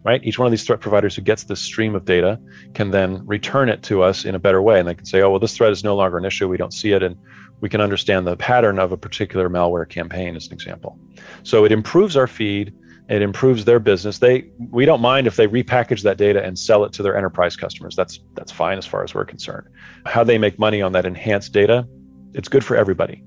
Right? 0.04 0.24
Each 0.24 0.40
one 0.40 0.46
of 0.46 0.52
these 0.52 0.64
threat 0.64 0.80
providers 0.80 1.16
who 1.16 1.22
gets 1.22 1.44
this 1.44 1.60
stream 1.60 1.94
of 1.94 2.06
data 2.06 2.40
can 2.74 2.92
then 2.92 3.26
return 3.28 3.68
it 3.68 3.84
to 3.84 4.02
us 4.02 4.24
in 4.24 4.34
a 4.34 4.40
better 4.40 4.62
way. 4.62 4.80
And 4.80 4.88
they 4.88 4.96
can 4.96 5.06
say, 5.06 5.22
oh, 5.22 5.30
well, 5.30 5.40
this 5.40 5.56
threat 5.56 5.72
is 5.72 5.84
no 5.84 5.96
longer 5.96 6.18
an 6.18 6.24
issue. 6.24 6.48
We 6.48 6.56
don't 6.56 6.74
see 6.74 6.94
it. 6.94 7.04
And 7.04 7.18
we 7.60 7.68
can 7.68 7.82
understand 7.82 8.26
the 8.26 8.38
pattern 8.38 8.80
of 8.80 8.94
a 8.94 8.98
particular 8.98 9.50
malware 9.50 9.88
campaign, 9.88 10.38
as 10.38 10.48
an 10.48 10.54
example. 10.54 10.98
So 11.44 11.66
it 11.66 11.74
improves 11.74 12.16
our 12.16 12.28
feed 12.28 12.74
it 13.10 13.24
improves 13.24 13.66
their 13.66 13.80
business. 13.80 14.20
They 14.20 14.46
we 14.70 14.86
don't 14.86 15.02
mind 15.02 15.26
if 15.26 15.36
they 15.36 15.48
repackage 15.48 16.04
that 16.04 16.18
data 16.18 16.44
and 16.44 16.58
sell 16.58 16.86
it 16.86 16.94
to 16.94 17.04
their 17.04 17.18
enterprise 17.18 17.56
customers. 17.56 17.96
That's 17.96 18.20
that's 18.36 18.52
fine 18.52 18.78
as 18.78 18.86
far 18.86 19.04
as 19.04 19.16
we're 19.16 19.26
concerned. 19.26 19.68
How 20.06 20.24
they 20.24 20.38
make 20.38 20.60
money 20.60 20.82
on 20.82 20.92
that 20.92 21.08
enhanced 21.08 21.52
data, 21.52 21.88
it's 22.34 22.48
good 22.48 22.64
for 22.64 22.78
everybody. 22.78 23.24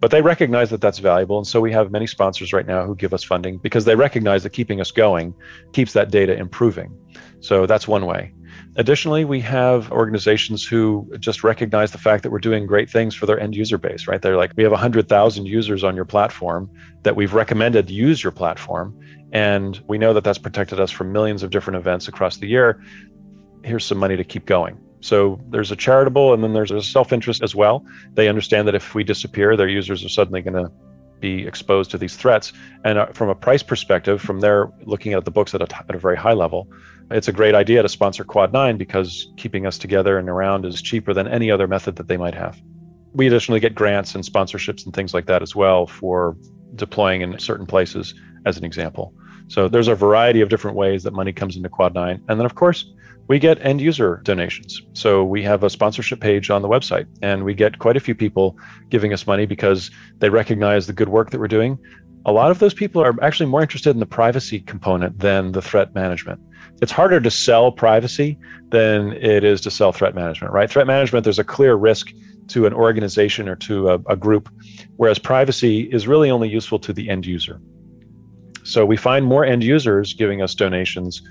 But 0.00 0.10
they 0.10 0.22
recognize 0.22 0.70
that 0.70 0.80
that's 0.80 0.98
valuable, 0.98 1.36
and 1.36 1.46
so 1.46 1.60
we 1.60 1.72
have 1.72 1.90
many 1.90 2.06
sponsors 2.06 2.52
right 2.54 2.66
now 2.66 2.86
who 2.86 2.96
give 2.96 3.12
us 3.12 3.22
funding 3.22 3.58
because 3.58 3.84
they 3.84 3.94
recognize 3.94 4.42
that 4.42 4.50
keeping 4.50 4.80
us 4.80 4.90
going 4.90 5.34
keeps 5.72 5.92
that 5.92 6.10
data 6.10 6.34
improving. 6.34 6.96
So 7.40 7.66
that's 7.66 7.86
one 7.86 8.06
way. 8.06 8.32
Additionally, 8.76 9.24
we 9.24 9.40
have 9.40 9.90
organizations 9.92 10.64
who 10.64 11.10
just 11.18 11.44
recognize 11.44 11.92
the 11.92 11.98
fact 11.98 12.22
that 12.22 12.30
we're 12.30 12.38
doing 12.38 12.66
great 12.66 12.88
things 12.88 13.14
for 13.14 13.26
their 13.26 13.38
end 13.38 13.54
user 13.54 13.78
base, 13.78 14.06
right? 14.06 14.22
They're 14.22 14.36
like, 14.36 14.52
we 14.56 14.62
have 14.62 14.72
100,000 14.72 15.46
users 15.46 15.84
on 15.84 15.96
your 15.96 16.04
platform 16.04 16.70
that 17.02 17.16
we've 17.16 17.34
recommended 17.34 17.90
use 17.90 18.22
your 18.22 18.32
platform. 18.32 18.98
And 19.32 19.80
we 19.86 19.98
know 19.98 20.12
that 20.14 20.24
that's 20.24 20.38
protected 20.38 20.80
us 20.80 20.90
from 20.90 21.12
millions 21.12 21.42
of 21.42 21.50
different 21.50 21.76
events 21.76 22.08
across 22.08 22.38
the 22.38 22.46
year. 22.46 22.82
Here's 23.62 23.84
some 23.84 23.98
money 23.98 24.16
to 24.16 24.24
keep 24.24 24.46
going. 24.46 24.78
So 25.00 25.40
there's 25.48 25.72
a 25.72 25.76
charitable 25.76 26.34
and 26.34 26.42
then 26.42 26.52
there's 26.52 26.70
a 26.70 26.82
self 26.82 27.12
interest 27.12 27.42
as 27.42 27.54
well. 27.54 27.84
They 28.14 28.28
understand 28.28 28.68
that 28.68 28.74
if 28.74 28.94
we 28.94 29.04
disappear, 29.04 29.56
their 29.56 29.68
users 29.68 30.04
are 30.04 30.08
suddenly 30.08 30.42
going 30.42 30.62
to 30.62 30.70
be 31.20 31.46
exposed 31.46 31.90
to 31.90 31.98
these 31.98 32.16
threats. 32.16 32.52
And 32.84 32.98
uh, 32.98 33.06
from 33.06 33.28
a 33.28 33.34
price 33.34 33.62
perspective, 33.62 34.20
from 34.20 34.40
their 34.40 34.70
looking 34.82 35.12
at 35.12 35.24
the 35.24 35.30
books 35.30 35.54
at 35.54 35.60
a, 35.60 35.76
at 35.88 35.94
a 35.94 35.98
very 35.98 36.16
high 36.16 36.32
level, 36.32 36.68
it's 37.10 37.28
a 37.28 37.32
great 37.32 37.54
idea 37.54 37.82
to 37.82 37.88
sponsor 37.88 38.24
Quad 38.24 38.52
9 38.52 38.76
because 38.76 39.30
keeping 39.36 39.66
us 39.66 39.78
together 39.78 40.18
and 40.18 40.28
around 40.28 40.64
is 40.64 40.80
cheaper 40.80 41.12
than 41.12 41.28
any 41.28 41.50
other 41.50 41.66
method 41.66 41.96
that 41.96 42.08
they 42.08 42.16
might 42.16 42.34
have. 42.34 42.60
We 43.12 43.26
additionally 43.26 43.60
get 43.60 43.74
grants 43.74 44.14
and 44.14 44.24
sponsorships 44.24 44.84
and 44.84 44.94
things 44.94 45.12
like 45.12 45.26
that 45.26 45.42
as 45.42 45.54
well 45.54 45.86
for 45.86 46.36
deploying 46.76 47.22
in 47.22 47.38
certain 47.38 47.66
places, 47.66 48.14
as 48.46 48.56
an 48.56 48.64
example. 48.64 49.12
So 49.48 49.68
there's 49.68 49.88
a 49.88 49.96
variety 49.96 50.40
of 50.40 50.48
different 50.48 50.76
ways 50.76 51.02
that 51.02 51.12
money 51.12 51.32
comes 51.32 51.56
into 51.56 51.68
Quad 51.68 51.92
9. 51.92 52.22
And 52.28 52.38
then, 52.38 52.46
of 52.46 52.54
course, 52.54 52.92
we 53.30 53.38
get 53.38 53.64
end 53.64 53.80
user 53.80 54.20
donations. 54.24 54.82
So 54.92 55.22
we 55.22 55.40
have 55.44 55.62
a 55.62 55.70
sponsorship 55.70 56.18
page 56.18 56.50
on 56.50 56.62
the 56.62 56.68
website, 56.68 57.06
and 57.22 57.44
we 57.44 57.54
get 57.54 57.78
quite 57.78 57.96
a 57.96 58.00
few 58.00 58.12
people 58.12 58.58
giving 58.88 59.12
us 59.12 59.24
money 59.24 59.46
because 59.46 59.88
they 60.18 60.30
recognize 60.30 60.88
the 60.88 60.92
good 60.92 61.10
work 61.10 61.30
that 61.30 61.38
we're 61.38 61.46
doing. 61.46 61.78
A 62.26 62.32
lot 62.32 62.50
of 62.50 62.58
those 62.58 62.74
people 62.74 63.00
are 63.00 63.14
actually 63.22 63.46
more 63.46 63.62
interested 63.62 63.90
in 63.90 64.00
the 64.00 64.04
privacy 64.04 64.58
component 64.58 65.20
than 65.20 65.52
the 65.52 65.62
threat 65.62 65.94
management. 65.94 66.40
It's 66.82 66.90
harder 66.90 67.20
to 67.20 67.30
sell 67.30 67.70
privacy 67.70 68.36
than 68.70 69.12
it 69.12 69.44
is 69.44 69.60
to 69.60 69.70
sell 69.70 69.92
threat 69.92 70.16
management, 70.16 70.52
right? 70.52 70.68
Threat 70.68 70.88
management, 70.88 71.22
there's 71.22 71.38
a 71.38 71.44
clear 71.44 71.76
risk 71.76 72.10
to 72.48 72.66
an 72.66 72.74
organization 72.74 73.48
or 73.48 73.54
to 73.54 73.90
a, 73.90 73.94
a 74.08 74.16
group, 74.16 74.52
whereas 74.96 75.20
privacy 75.20 75.82
is 75.82 76.08
really 76.08 76.32
only 76.32 76.48
useful 76.48 76.80
to 76.80 76.92
the 76.92 77.08
end 77.08 77.26
user. 77.26 77.60
So 78.64 78.84
we 78.84 78.96
find 78.96 79.24
more 79.24 79.44
end 79.44 79.62
users 79.62 80.14
giving 80.14 80.42
us 80.42 80.54
donations 80.54 81.22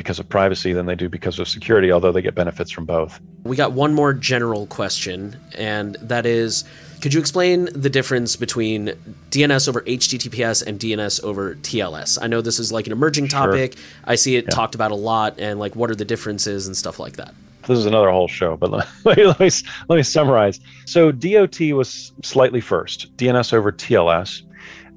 because 0.00 0.18
of 0.18 0.26
privacy 0.26 0.72
than 0.72 0.86
they 0.86 0.94
do 0.94 1.10
because 1.10 1.38
of 1.38 1.46
security, 1.46 1.92
although 1.92 2.10
they 2.10 2.22
get 2.22 2.34
benefits 2.34 2.70
from 2.70 2.86
both. 2.86 3.20
We 3.42 3.54
got 3.54 3.72
one 3.72 3.92
more 3.92 4.14
general 4.14 4.66
question, 4.66 5.38
and 5.58 5.96
that 6.00 6.24
is 6.24 6.64
could 7.02 7.12
you 7.12 7.20
explain 7.20 7.68
the 7.74 7.90
difference 7.90 8.36
between 8.36 8.94
DNS 9.30 9.68
over 9.68 9.82
HTTPS 9.82 10.66
and 10.66 10.80
DNS 10.80 11.22
over 11.22 11.54
TLS? 11.56 12.18
I 12.20 12.28
know 12.28 12.40
this 12.40 12.58
is 12.58 12.72
like 12.72 12.86
an 12.86 12.92
emerging 12.92 13.28
topic. 13.28 13.76
Sure. 13.76 13.86
I 14.06 14.14
see 14.14 14.36
it 14.36 14.44
yeah. 14.44 14.50
talked 14.50 14.74
about 14.74 14.90
a 14.90 14.96
lot, 14.96 15.38
and 15.38 15.60
like 15.60 15.76
what 15.76 15.90
are 15.90 15.94
the 15.94 16.06
differences 16.06 16.66
and 16.66 16.74
stuff 16.74 16.98
like 16.98 17.16
that. 17.16 17.34
This 17.68 17.76
is 17.76 17.84
another 17.84 18.10
whole 18.10 18.26
show, 18.26 18.56
but 18.56 18.70
let 19.04 19.18
me, 19.18 19.26
let 19.26 19.38
me, 19.38 19.50
let 19.90 19.96
me 19.96 20.02
summarize. 20.02 20.60
So 20.86 21.12
DOT 21.12 21.60
was 21.72 22.10
slightly 22.22 22.62
first, 22.62 23.14
DNS 23.18 23.52
over 23.52 23.70
TLS. 23.70 24.40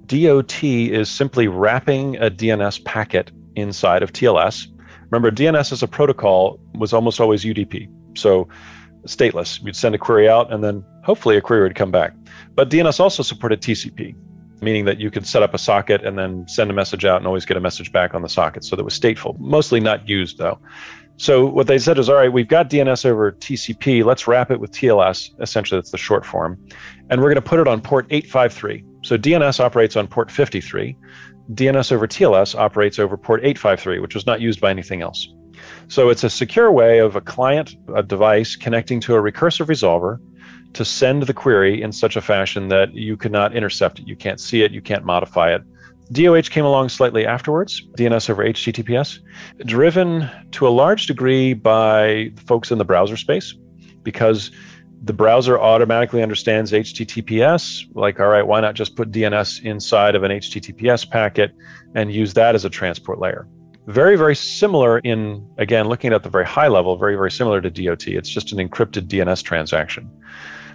DOT 0.08 0.64
is 0.64 1.10
simply 1.10 1.50
wrapping 1.50 2.16
a 2.18 2.32
DNS 2.32 2.86
packet 2.86 3.32
inside 3.56 4.04
of 4.04 4.14
TLS. 4.14 4.68
Remember, 5.14 5.30
DNS 5.30 5.72
as 5.72 5.84
a 5.84 5.88
protocol 5.88 6.60
was 6.74 6.92
almost 6.92 7.20
always 7.20 7.44
UDP, 7.46 7.88
so 8.18 8.48
stateless. 9.06 9.64
You'd 9.64 9.76
send 9.76 9.94
a 9.94 10.00
query 10.00 10.28
out, 10.28 10.52
and 10.52 10.64
then 10.64 10.84
hopefully 11.04 11.38
a 11.38 11.42
query 11.42 11.62
would 11.62 11.76
come 11.76 11.92
back. 11.92 12.16
But 12.56 12.72
DNS 12.72 13.00
also 13.00 13.22
supported 13.22 13.62
TCP, 13.62 14.16
meaning 14.62 14.86
that 14.86 15.00
you 15.00 15.12
could 15.12 15.28
set 15.28 15.44
up 15.44 15.54
a 15.54 15.60
socket 15.60 16.04
and 16.04 16.18
then 16.18 16.48
send 16.48 16.72
a 16.72 16.74
message 16.74 17.06
out 17.06 17.18
and 17.18 17.28
always 17.28 17.46
get 17.46 17.58
a 17.58 17.60
message 17.60 17.92
back 17.92 18.16
on 18.16 18.24
the 18.24 18.28
socket. 18.28 18.64
So 18.64 18.76
that 18.76 18.84
was 18.84 19.00
stateful, 19.00 19.38
mostly 19.38 19.80
not 19.80 20.10
used 20.10 20.40
though. 20.40 20.58
So 21.18 21.46
what 21.46 21.68
they 21.68 21.78
said 21.78 22.00
is, 22.00 22.10
all 22.10 22.16
right, 22.16 22.34
we've 22.34 22.48
got 22.48 22.72
DNS 22.72 23.06
over 23.06 23.34
TCP. 23.34 24.04
Let's 24.04 24.28
wrap 24.28 24.50
it 24.50 24.60
with 24.60 24.72
TLS. 24.72 25.30
Essentially, 25.40 25.80
that's 25.80 25.92
the 25.92 25.98
short 26.00 26.26
form, 26.26 26.58
and 27.12 27.22
we're 27.22 27.28
going 27.28 27.36
to 27.36 27.42
put 27.44 27.60
it 27.60 27.68
on 27.68 27.82
port 27.82 28.08
853. 28.10 28.84
So 29.04 29.18
DNS 29.18 29.60
operates 29.60 29.96
on 29.96 30.08
port 30.08 30.32
53. 30.32 30.98
DNS 31.54 31.92
over 31.92 32.08
TLS 32.08 32.56
operates 32.56 33.00
over 33.00 33.18
port 33.18 33.42
853, 33.42 34.00
which 34.00 34.16
was 34.16 34.26
not 34.26 34.42
used 34.42 34.62
by 34.62 34.70
anything 34.70 35.02
else. 35.02 35.28
So 35.88 36.10
it's 36.10 36.24
a 36.24 36.30
secure 36.30 36.72
way 36.72 37.00
of 37.00 37.16
a 37.16 37.22
client, 37.22 37.76
a 37.96 38.02
device 38.02 38.56
connecting 38.56 39.00
to 39.02 39.16
a 39.16 39.22
recursive 39.22 39.68
resolver 39.68 40.20
to 40.74 40.84
send 40.84 41.24
the 41.24 41.34
query 41.34 41.82
in 41.82 41.92
such 41.92 42.16
a 42.16 42.22
fashion 42.22 42.70
that 42.70 42.94
you 42.94 43.16
cannot 43.16 43.56
intercept 43.56 44.00
it. 44.00 44.08
You 44.08 44.16
can't 44.16 44.40
see 44.40 44.64
it. 44.64 44.72
You 44.72 44.82
can't 44.82 45.06
modify 45.06 45.54
it. 45.54 45.62
DOH 46.12 46.50
came 46.50 46.66
along 46.66 46.90
slightly 46.90 47.26
afterwards, 47.26 47.82
DNS 47.98 48.30
over 48.30 48.44
HTTPS, 48.44 49.20
driven 49.66 50.30
to 50.52 50.68
a 50.68 50.70
large 50.70 51.08
degree 51.08 51.54
by 51.54 52.32
folks 52.46 52.72
in 52.72 52.78
the 52.78 52.86
browser 52.86 53.18
space 53.18 53.56
because 54.04 54.52
the 55.04 55.14
browser 55.14 55.60
automatically 55.60 56.24
understands 56.24 56.72
HTTPS. 56.72 57.86
Like, 57.94 58.22
all 58.22 58.28
right, 58.28 58.48
why 58.48 58.62
not 58.62 58.74
just 58.74 58.96
put 58.96 59.12
DNS 59.12 59.62
inside 59.64 60.16
of 60.16 60.24
an 60.24 60.32
HTTPS 60.32 61.10
packet 61.10 61.52
and 61.94 62.12
use 62.12 62.34
that 62.36 62.56
as 62.56 62.64
a 62.64 62.70
transport 62.70 63.20
layer? 63.20 63.46
Very, 63.88 64.16
very 64.16 64.36
similar 64.36 65.00
in, 65.00 65.46
again, 65.58 65.90
looking 65.90 66.14
at 66.14 66.24
the 66.24 66.30
very 66.30 66.46
high 66.46 66.70
level, 66.70 66.96
very, 66.96 67.16
very 67.16 67.32
similar 67.32 67.60
to 67.60 67.70
DOT. 67.70 68.08
It's 68.08 68.30
just 68.30 68.54
an 68.54 68.66
encrypted 68.66 69.08
DNS 69.08 69.44
transaction. 69.44 70.10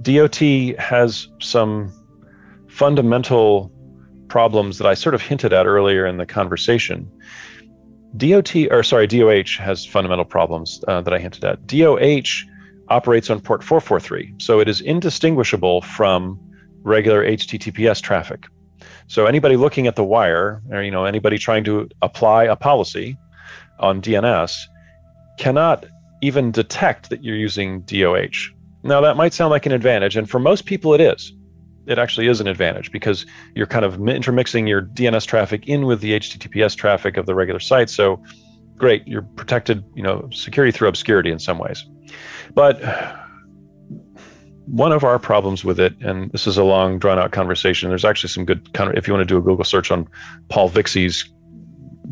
DOT 0.02 0.36
has 0.78 1.28
some 1.40 1.90
fundamental 2.68 3.72
problems 4.28 4.76
that 4.76 4.86
I 4.86 4.92
sort 4.92 5.14
of 5.14 5.22
hinted 5.22 5.54
at 5.54 5.64
earlier 5.66 6.04
in 6.04 6.18
the 6.18 6.26
conversation. 6.26 7.10
DOT, 8.18 8.54
or 8.70 8.82
sorry, 8.82 9.06
DOH 9.06 9.56
has 9.58 9.86
fundamental 9.86 10.26
problems 10.26 10.84
uh, 10.86 11.00
that 11.00 11.14
I 11.14 11.18
hinted 11.18 11.44
at. 11.44 11.66
DOH 11.66 12.44
operates 12.90 13.30
on 13.30 13.40
port 13.40 13.62
443, 13.62 14.34
so 14.38 14.60
it 14.60 14.68
is 14.68 14.80
indistinguishable 14.80 15.82
from 15.82 16.38
regular 16.82 17.24
HTTPS 17.24 18.00
traffic. 18.00 18.46
So 19.06 19.26
anybody 19.26 19.56
looking 19.56 19.86
at 19.86 19.96
the 19.96 20.04
wire, 20.04 20.62
or 20.70 20.82
you 20.82 20.90
know 20.90 21.04
anybody 21.04 21.38
trying 21.38 21.64
to 21.64 21.88
apply 22.02 22.44
a 22.44 22.56
policy 22.56 23.16
on 23.78 24.02
DNS, 24.02 24.56
cannot 25.38 25.86
even 26.20 26.50
detect 26.50 27.10
that 27.10 27.24
you're 27.24 27.36
using 27.36 27.82
DOH. 27.82 28.52
Now 28.82 29.00
that 29.00 29.16
might 29.16 29.32
sound 29.32 29.50
like 29.50 29.66
an 29.66 29.72
advantage, 29.72 30.16
and 30.16 30.28
for 30.28 30.38
most 30.38 30.66
people 30.66 30.94
it 30.94 31.00
is. 31.00 31.32
It 31.86 31.98
actually 31.98 32.28
is 32.28 32.38
an 32.40 32.46
advantage 32.48 32.92
because 32.92 33.24
you're 33.54 33.66
kind 33.66 33.84
of 33.84 33.94
intermixing 34.06 34.66
your 34.66 34.82
DNS 34.82 35.26
traffic 35.26 35.66
in 35.66 35.86
with 35.86 36.02
the 36.02 36.12
HTTPS 36.20 36.76
traffic 36.76 37.16
of 37.16 37.24
the 37.24 37.34
regular 37.34 37.60
site. 37.60 37.88
So 37.88 38.22
great, 38.78 39.06
you're 39.06 39.22
protected, 39.22 39.84
you 39.94 40.02
know, 40.02 40.28
security 40.32 40.72
through 40.72 40.88
obscurity 40.88 41.30
in 41.30 41.38
some 41.38 41.58
ways. 41.58 41.84
But 42.54 42.80
one 44.66 44.92
of 44.92 45.04
our 45.04 45.18
problems 45.18 45.64
with 45.64 45.80
it, 45.80 45.94
and 46.00 46.30
this 46.32 46.46
is 46.46 46.58
a 46.58 46.64
long, 46.64 46.98
drawn 46.98 47.18
out 47.18 47.32
conversation, 47.32 47.88
there's 47.88 48.04
actually 48.04 48.28
some 48.28 48.44
good, 48.44 48.72
kind 48.74 48.90
of 48.90 48.96
if 48.96 49.08
you 49.08 49.14
want 49.14 49.26
to 49.26 49.32
do 49.34 49.38
a 49.38 49.42
Google 49.42 49.64
search 49.64 49.90
on 49.90 50.06
Paul 50.48 50.68
Vixie's 50.68 51.28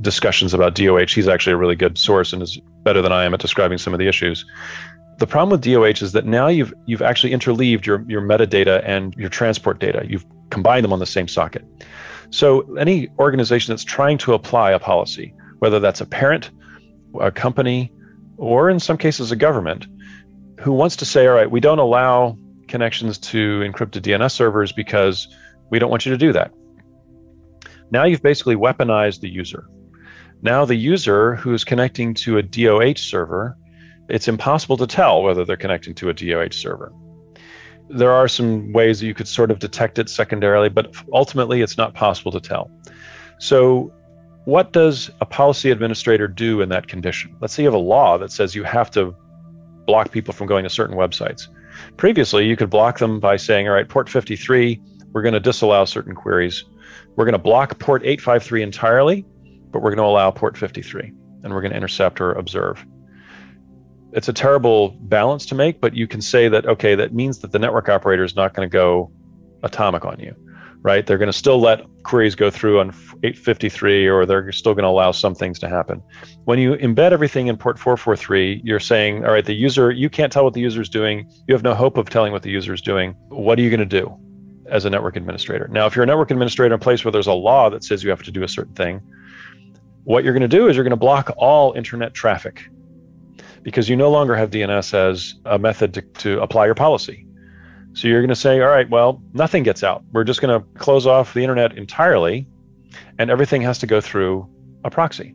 discussions 0.01 0.55
about 0.55 0.75
DOH, 0.75 1.07
he's 1.07 1.29
actually 1.29 1.53
a 1.53 1.57
really 1.57 1.77
good 1.77 1.99
source 1.99 2.33
and 2.33 2.43
is 2.43 2.59
better 2.83 3.03
than 3.03 3.12
I 3.12 3.25
am 3.25 3.35
at 3.35 3.41
describing 3.41 3.79
some 3.79 3.93
of 3.93 3.99
the 3.99 4.09
issues. 4.09 4.45
The 5.19 5.27
problem 5.27 5.51
with 5.51 5.62
DOH 5.62 6.05
is 6.05 6.12
that 6.12 6.27
now 6.27 6.47
you've 6.49 6.75
you've 6.85 7.01
actually 7.01 7.33
interleaved 7.33 7.87
your, 7.87 8.05
your 8.07 8.21
metadata 8.21 8.83
and 8.85 9.14
your 9.14 9.31
transport 9.31 9.79
data. 9.79 10.05
You've 10.07 10.27
combined 10.51 10.85
them 10.85 10.93
on 10.93 10.99
the 10.99 11.07
same 11.07 11.27
socket. 11.27 11.64
So 12.31 12.75
any 12.77 13.09
organization 13.19 13.73
that's 13.73 13.85
trying 13.85 14.19
to 14.19 14.35
apply 14.35 14.73
a 14.73 14.79
policy, 14.79 15.33
whether 15.61 15.81
that's 15.81 16.01
a 16.01 16.07
parent, 16.07 16.51
a 17.21 17.31
company, 17.31 17.93
or 18.37 18.71
in 18.71 18.81
some 18.81 18.97
cases 18.97 19.31
a 19.31 19.37
government, 19.37 19.87
who 20.61 20.73
wants 20.73 20.97
to 20.97 21.05
say, 21.05 21.27
all 21.27 21.35
right, 21.35 21.51
we 21.51 21.61
don't 21.61 21.79
allow 21.79 22.37
connections 22.69 23.19
to 23.19 23.61
encrypted 23.61 24.03
DNS 24.03 24.31
servers 24.33 24.73
because 24.73 25.29
we 25.71 25.79
don't 25.79 25.91
want 25.91 26.07
you 26.07 26.12
to 26.12 26.19
do 26.19 26.33
that. 26.33 26.53
Now 27.91 28.05
you've 28.05 28.23
basically 28.23 28.57
weaponized 28.57 29.21
the 29.21 29.29
user. 29.29 29.69
Now 30.43 30.64
the 30.64 30.75
user 30.75 31.35
who 31.37 31.55
is 31.55 31.64
connecting 31.64 32.14
to 32.14 32.39
a 32.39 32.43
DOH 32.43 32.99
server, 32.99 33.57
it's 34.09 34.29
impossible 34.29 34.77
to 34.79 34.87
tell 34.87 35.23
whether 35.23 35.45
they're 35.45 35.57
connecting 35.57 35.95
to 35.97 36.09
a 36.09 36.14
DOH 36.14 36.53
server. 36.53 36.93
There 37.89 38.12
are 38.12 38.29
some 38.29 38.73
ways 38.73 39.01
that 39.01 39.07
you 39.07 39.14
could 39.14 39.29
sort 39.29 39.51
of 39.51 39.61
detect 39.61 39.99
it 39.99 40.09
secondarily, 40.09 40.69
but 40.69 40.95
ultimately 41.12 41.62
it's 41.62 41.77
not 41.77 41.95
possible 41.95 42.33
to 42.33 42.41
tell. 42.41 42.71
So 43.39 43.93
what 44.47 44.72
does 44.72 45.11
a 45.20 45.26
policy 45.26 45.72
administrator 45.72 46.28
do 46.28 46.61
in 46.61 46.68
that 46.68 46.86
condition? 46.86 47.36
Let's 47.40 47.53
say 47.53 47.64
you 47.64 47.66
have 47.66 47.74
a 47.74 47.78
law 47.78 48.16
that 48.16 48.30
says 48.30 48.55
you 48.55 48.62
have 48.62 48.92
to 48.92 49.14
block 49.86 50.12
people 50.12 50.32
from 50.32 50.47
going 50.47 50.62
to 50.62 50.70
certain 50.70 50.97
websites. 50.97 51.49
Previously, 51.97 52.47
you 52.47 52.57
could 52.57 52.70
block 52.70 52.99
them 53.01 53.18
by 53.18 53.36
saying, 53.36 53.66
all 53.66 53.74
right, 53.74 53.88
port 53.88 54.09
53, 54.09 54.80
we're 55.12 55.22
going 55.22 55.34
to 55.34 55.40
disallow 55.40 55.84
certain 55.84 56.14
queries. 56.14 56.64
We're 57.16 57.24
going 57.24 57.32
to 57.32 57.38
block 57.38 57.80
port 57.80 58.03
853 58.05 58.62
entirely, 58.62 59.26
but 59.72 59.82
we're 59.82 59.90
going 59.90 59.97
to 59.97 60.05
allow 60.05 60.30
port 60.30 60.57
53, 60.57 61.12
and 61.42 61.53
we're 61.53 61.61
going 61.61 61.72
to 61.72 61.76
intercept 61.76 62.20
or 62.20 62.30
observe. 62.32 62.86
It's 64.12 64.28
a 64.28 64.32
terrible 64.32 64.90
balance 65.01 65.44
to 65.47 65.57
make, 65.57 65.80
but 65.80 65.97
you 65.97 66.07
can 66.07 66.20
say 66.20 66.49
that, 66.49 66.66
okay, 66.66 66.94
that 66.94 67.12
means 67.12 67.40
that 67.40 67.51
the 67.51 67.59
network 67.59 67.88
operator 67.88 68.22
is 68.22 68.36
not 68.36 68.55
going 68.55 68.68
to 68.68 68.72
go 68.72 69.11
atomic 69.64 70.05
on 70.05 70.20
you 70.20 70.36
right? 70.87 71.05
They're 71.05 71.18
going 71.18 71.26
to 71.26 71.37
still 71.37 71.59
let 71.61 71.84
queries 72.05 72.37
go 72.37 72.49
through 72.49 72.78
on 72.78 72.91
853, 73.24 74.07
or 74.07 74.24
they're 74.24 74.53
still 74.53 74.72
going 74.72 74.84
to 74.84 74.89
allow 74.89 75.11
some 75.11 75.34
things 75.34 75.59
to 75.59 75.68
happen. 75.68 76.01
When 76.45 76.61
you 76.61 76.74
embed 76.74 77.11
everything 77.11 77.49
in 77.49 77.57
port 77.57 77.76
443, 77.76 78.61
you're 78.62 78.78
saying, 78.78 79.24
all 79.24 79.32
right, 79.32 79.45
the 79.45 79.53
user, 79.53 79.91
you 79.91 80.09
can't 80.09 80.32
tell 80.32 80.45
what 80.45 80.55
the 80.55 80.61
user 80.61 80.80
is 80.80 80.89
doing. 80.89 81.28
You 81.49 81.55
have 81.55 81.64
no 81.64 81.74
hope 81.74 81.97
of 81.97 82.09
telling 82.09 82.30
what 82.30 82.45
the 82.45 82.51
user 82.51 82.72
is 82.72 82.80
doing. 82.80 83.16
What 83.30 83.59
are 83.59 83.62
you 83.62 83.68
going 83.68 83.80
to 83.80 83.84
do 83.84 84.16
as 84.70 84.84
a 84.84 84.91
network 84.91 85.16
administrator? 85.16 85.66
Now, 85.72 85.87
if 85.87 85.97
you're 85.97 86.05
a 86.05 86.07
network 86.07 86.30
administrator 86.30 86.72
in 86.72 86.80
a 86.80 86.82
place 86.82 87.05
where 87.05 87.11
there's 87.11 87.26
a 87.26 87.32
law 87.32 87.68
that 87.68 87.82
says 87.82 88.05
you 88.05 88.11
have 88.11 88.22
to 88.22 88.30
do 88.30 88.45
a 88.45 88.49
certain 88.49 88.74
thing, 88.74 89.01
what 90.05 90.22
you're 90.22 90.34
going 90.34 90.49
to 90.49 90.57
do 90.57 90.68
is 90.68 90.76
you're 90.76 90.84
going 90.84 90.91
to 90.91 90.97
block 90.97 91.34
all 91.37 91.72
internet 91.72 92.14
traffic 92.14 92.62
because 93.64 93.89
you 93.89 93.97
no 93.97 94.09
longer 94.09 94.37
have 94.37 94.51
DNS 94.51 94.95
as 94.95 95.34
a 95.47 95.59
method 95.59 95.95
to, 95.95 96.03
to 96.03 96.41
apply 96.43 96.66
your 96.66 96.76
policy 96.76 97.26
so 97.97 98.09
you're 98.09 98.20
going 98.20 98.28
to 98.28 98.36
say, 98.36 98.61
all 98.61 98.68
right, 98.68 98.88
well, 98.90 99.22
nothing 99.32 99.62
gets 99.62 99.82
out. 99.82 100.05
We're 100.12 100.22
just 100.22 100.42
going 100.42 100.61
to 100.61 100.66
close 100.78 101.07
off 101.07 101.32
the 101.32 101.40
internet 101.40 101.78
entirely, 101.78 102.47
and 103.18 103.30
everything 103.30 103.62
has 103.62 103.78
to 103.78 103.86
go 103.86 104.03
through 104.03 104.47
a 104.84 104.90
proxy. 104.90 105.34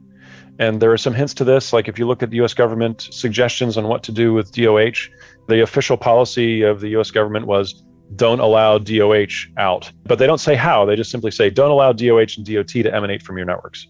And 0.59 0.79
there 0.79 0.91
are 0.91 0.97
some 0.97 1.15
hints 1.15 1.33
to 1.35 1.43
this, 1.43 1.73
like 1.73 1.87
if 1.87 1.97
you 1.97 2.05
look 2.05 2.21
at 2.21 2.29
the 2.29 2.39
US 2.43 2.53
government 2.53 3.07
suggestions 3.09 3.77
on 3.77 3.87
what 3.87 4.03
to 4.03 4.11
do 4.11 4.31
with 4.31 4.51
DOH, 4.51 5.09
the 5.47 5.63
official 5.63 5.97
policy 5.97 6.61
of 6.61 6.81
the 6.81 6.89
US 6.99 7.09
government 7.09 7.47
was 7.47 7.81
don't 8.15 8.39
allow 8.39 8.77
DOH 8.77 9.47
out. 9.57 9.91
But 10.03 10.19
they 10.19 10.27
don't 10.27 10.37
say 10.37 10.53
how, 10.53 10.85
they 10.85 10.95
just 10.95 11.09
simply 11.09 11.31
say 11.31 11.49
don't 11.49 11.71
allow 11.71 11.93
DOH 11.93 12.37
and 12.37 12.45
DOT 12.45 12.67
to 12.67 12.93
emanate 12.93 13.23
from 13.23 13.37
your 13.37 13.47
networks. 13.47 13.87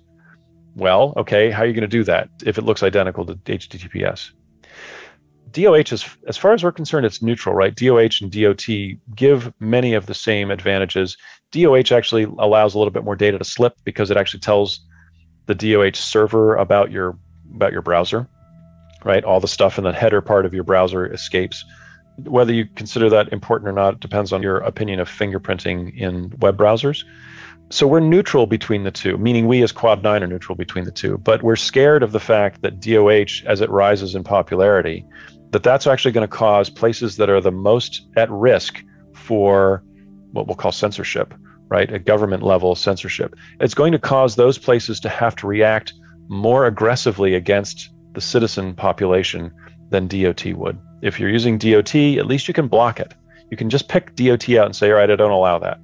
Well, 0.77 1.13
okay, 1.17 1.51
how 1.51 1.63
are 1.63 1.65
you 1.65 1.73
going 1.73 1.81
to 1.81 1.89
do 1.89 2.05
that 2.05 2.29
if 2.45 2.57
it 2.57 2.63
looks 2.63 2.83
identical 2.83 3.25
to 3.25 3.35
HTTPS? 3.35 4.31
DOH 5.51 5.91
is, 5.91 6.05
as 6.27 6.37
far 6.37 6.53
as 6.53 6.63
we're 6.63 6.71
concerned, 6.71 7.05
it's 7.05 7.21
neutral, 7.21 7.55
right? 7.55 7.75
DOH 7.75 8.21
and 8.21 8.31
DOT 8.31 8.65
give 9.15 9.53
many 9.59 9.93
of 9.93 10.05
the 10.05 10.13
same 10.13 10.51
advantages. 10.51 11.17
DOH 11.51 11.91
actually 11.91 12.23
allows 12.23 12.73
a 12.73 12.77
little 12.77 12.91
bit 12.91 13.03
more 13.03 13.15
data 13.15 13.37
to 13.37 13.43
slip 13.43 13.73
because 13.83 14.09
it 14.11 14.17
actually 14.17 14.39
tells 14.39 14.79
the 15.47 15.55
DOH 15.55 15.95
server 15.95 16.55
about 16.55 16.91
your 16.91 17.17
about 17.53 17.73
your 17.73 17.81
browser, 17.81 18.27
right? 19.03 19.23
All 19.23 19.41
the 19.41 19.47
stuff 19.47 19.77
in 19.77 19.83
the 19.83 19.91
header 19.91 20.21
part 20.21 20.45
of 20.45 20.53
your 20.53 20.63
browser 20.63 21.11
escapes. 21.11 21.65
Whether 22.23 22.53
you 22.53 22.65
consider 22.75 23.09
that 23.09 23.33
important 23.33 23.67
or 23.67 23.73
not 23.73 23.99
depends 23.99 24.31
on 24.31 24.41
your 24.41 24.59
opinion 24.59 24.99
of 24.99 25.09
fingerprinting 25.09 25.97
in 25.97 26.33
web 26.39 26.57
browsers. 26.57 27.03
So 27.71 27.87
we're 27.87 28.01
neutral 28.01 28.47
between 28.47 28.83
the 28.83 28.91
two, 28.91 29.17
meaning 29.17 29.47
we 29.47 29.63
as 29.63 29.71
Quad 29.71 30.03
9 30.03 30.23
are 30.23 30.27
neutral 30.27 30.57
between 30.57 30.83
the 30.83 30.91
two, 30.91 31.17
but 31.17 31.41
we're 31.41 31.55
scared 31.55 32.03
of 32.03 32.11
the 32.11 32.19
fact 32.19 32.61
that 32.63 32.81
DOH, 32.81 33.47
as 33.49 33.61
it 33.61 33.69
rises 33.69 34.13
in 34.13 34.25
popularity, 34.25 35.05
that 35.51 35.63
that's 35.63 35.87
actually 35.87 36.11
going 36.11 36.27
to 36.27 36.35
cause 36.35 36.69
places 36.69 37.17
that 37.17 37.29
are 37.29 37.41
the 37.41 37.51
most 37.51 38.07
at 38.15 38.29
risk 38.29 38.83
for 39.13 39.83
what 40.31 40.47
we'll 40.47 40.55
call 40.55 40.71
censorship, 40.71 41.33
right? 41.67 41.93
A 41.93 41.99
government 41.99 42.43
level 42.43 42.73
censorship. 42.75 43.35
It's 43.59 43.73
going 43.73 43.91
to 43.91 43.99
cause 43.99 44.35
those 44.35 44.57
places 44.57 44.99
to 45.01 45.09
have 45.09 45.35
to 45.37 45.47
react 45.47 45.93
more 46.27 46.65
aggressively 46.65 47.35
against 47.35 47.89
the 48.13 48.21
citizen 48.21 48.73
population 48.73 49.51
than 49.89 50.07
DOT 50.07 50.45
would. 50.45 50.79
If 51.01 51.19
you're 51.19 51.29
using 51.29 51.57
DOT, 51.57 51.95
at 51.95 52.25
least 52.25 52.47
you 52.47 52.53
can 52.53 52.67
block 52.67 52.99
it. 52.99 53.13
You 53.49 53.57
can 53.57 53.69
just 53.69 53.89
pick 53.89 54.15
DOT 54.15 54.49
out 54.51 54.65
and 54.65 54.75
say, 54.75 54.89
all 54.89 54.97
right, 54.97 55.11
I 55.11 55.15
don't 55.15 55.31
allow 55.31 55.59
that. 55.59 55.79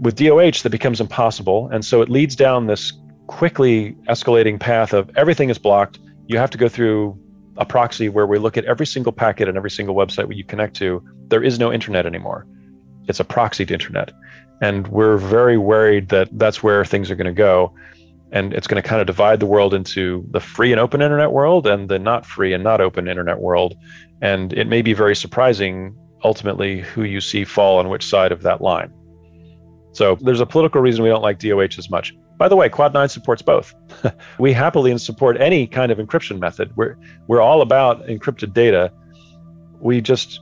With 0.00 0.16
DOH, 0.16 0.62
that 0.62 0.70
becomes 0.70 1.00
impossible. 1.00 1.68
And 1.68 1.84
so 1.84 2.00
it 2.00 2.08
leads 2.08 2.34
down 2.34 2.66
this 2.66 2.92
quickly 3.26 3.92
escalating 4.08 4.58
path 4.58 4.94
of 4.94 5.10
everything 5.16 5.50
is 5.50 5.58
blocked. 5.58 5.98
You 6.26 6.38
have 6.38 6.50
to 6.50 6.58
go 6.58 6.68
through 6.68 7.18
a 7.56 7.64
proxy 7.64 8.08
where 8.08 8.26
we 8.26 8.38
look 8.38 8.56
at 8.56 8.64
every 8.64 8.86
single 8.86 9.12
packet 9.12 9.48
and 9.48 9.56
every 9.56 9.70
single 9.70 9.94
website 9.94 10.34
you 10.34 10.44
connect 10.44 10.76
to. 10.76 11.02
There 11.28 11.42
is 11.42 11.58
no 11.58 11.72
internet 11.72 12.06
anymore. 12.06 12.46
It's 13.08 13.20
a 13.20 13.24
proxied 13.24 13.70
internet. 13.70 14.12
And 14.60 14.86
we're 14.88 15.16
very 15.16 15.58
worried 15.58 16.08
that 16.10 16.28
that's 16.32 16.62
where 16.62 16.84
things 16.84 17.10
are 17.10 17.16
going 17.16 17.26
to 17.26 17.32
go. 17.32 17.74
And 18.30 18.54
it's 18.54 18.66
going 18.66 18.82
to 18.82 18.88
kind 18.88 19.00
of 19.00 19.06
divide 19.06 19.40
the 19.40 19.46
world 19.46 19.74
into 19.74 20.24
the 20.30 20.40
free 20.40 20.72
and 20.72 20.80
open 20.80 21.02
internet 21.02 21.32
world 21.32 21.66
and 21.66 21.88
the 21.88 21.98
not 21.98 22.24
free 22.24 22.54
and 22.54 22.64
not 22.64 22.80
open 22.80 23.08
internet 23.08 23.40
world. 23.40 23.74
And 24.22 24.52
it 24.52 24.66
may 24.66 24.80
be 24.80 24.94
very 24.94 25.16
surprising 25.16 25.96
ultimately 26.24 26.80
who 26.80 27.02
you 27.02 27.20
see 27.20 27.44
fall 27.44 27.78
on 27.78 27.88
which 27.88 28.06
side 28.06 28.32
of 28.32 28.42
that 28.42 28.62
line. 28.62 28.92
So 29.92 30.16
there's 30.20 30.40
a 30.40 30.46
political 30.46 30.80
reason 30.80 31.02
we 31.02 31.10
don't 31.10 31.22
like 31.22 31.38
DOH 31.38 31.76
as 31.76 31.90
much. 31.90 32.14
By 32.42 32.48
the 32.48 32.56
way, 32.56 32.68
Quad 32.68 32.92
9 32.92 33.08
supports 33.08 33.40
both. 33.40 33.72
we 34.40 34.52
happily 34.52 34.98
support 34.98 35.40
any 35.40 35.64
kind 35.64 35.92
of 35.92 35.98
encryption 35.98 36.40
method. 36.40 36.76
We're, 36.76 36.96
we're 37.28 37.40
all 37.40 37.62
about 37.62 38.04
encrypted 38.08 38.52
data. 38.52 38.92
We 39.78 40.00
just, 40.00 40.40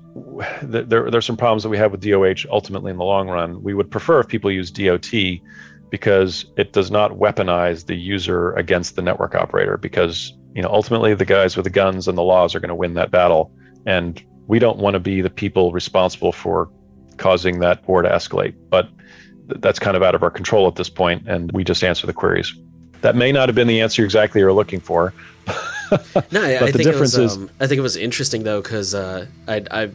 there, 0.63 1.11
there's 1.11 1.27
some 1.27 1.37
problems 1.37 1.63
that 1.63 1.69
we 1.69 1.77
have 1.77 1.93
with 1.93 2.01
DOH 2.01 2.49
ultimately 2.51 2.91
in 2.91 2.97
the 2.97 3.05
long 3.05 3.29
run. 3.29 3.63
We 3.63 3.75
would 3.75 3.91
prefer 3.91 4.21
if 4.21 4.29
people 4.29 4.51
use 4.51 4.71
DOT 4.71 5.11
because 5.91 6.47
it 6.57 6.73
does 6.73 6.91
not 6.91 7.19
weaponize 7.19 7.85
the 7.85 7.97
user 7.97 8.55
against 8.55 8.97
the 8.97 9.03
network 9.03 9.35
operator 9.35 9.77
because 9.77 10.33
you 10.55 10.63
know 10.63 10.71
ultimately 10.71 11.13
the 11.13 11.27
guys 11.27 11.55
with 11.55 11.65
the 11.65 11.71
guns 11.71 12.09
and 12.09 12.17
the 12.17 12.23
laws 12.23 12.55
are 12.55 12.61
going 12.61 12.71
to 12.71 12.75
win 12.75 12.95
that 12.95 13.11
battle 13.11 13.53
and 13.85 14.25
we 14.47 14.59
don't 14.59 14.79
want 14.79 14.95
to 14.95 15.01
be 15.01 15.21
the 15.21 15.29
people 15.29 15.71
responsible 15.71 16.33
for 16.33 16.71
causing 17.19 17.59
that 17.61 17.87
war 17.87 18.01
to 18.01 18.09
escalate 18.09 18.55
but 18.71 18.89
that's 19.57 19.79
kind 19.79 19.97
of 19.97 20.03
out 20.03 20.15
of 20.15 20.23
our 20.23 20.31
control 20.31 20.67
at 20.67 20.77
this 20.77 20.89
point, 20.89 21.27
and 21.29 21.51
we 21.53 21.65
just 21.65 21.83
answer 21.85 22.07
the 22.07 22.13
queries. 22.13 22.55
That 23.03 23.17
may 23.17 23.33
not 23.33 23.49
have 23.49 23.57
been 23.57 23.69
the 23.69 23.81
answer 23.81 24.05
exactly 24.05 24.41
you're 24.41 24.53
looking 24.53 24.81
for. 24.81 25.15
no, 26.31 26.43
I, 26.43 26.59
I 26.63 26.73
think 26.73 26.87
it 26.87 26.99
was. 26.99 27.17
Is, 27.17 27.37
um, 27.37 27.51
I 27.61 27.67
think 27.67 27.79
it 27.79 27.83
was 27.83 27.97
interesting 27.97 28.43
though 28.43 28.61
because 28.61 28.95
uh, 28.95 29.27
I, 29.49 29.65
I 29.71 29.91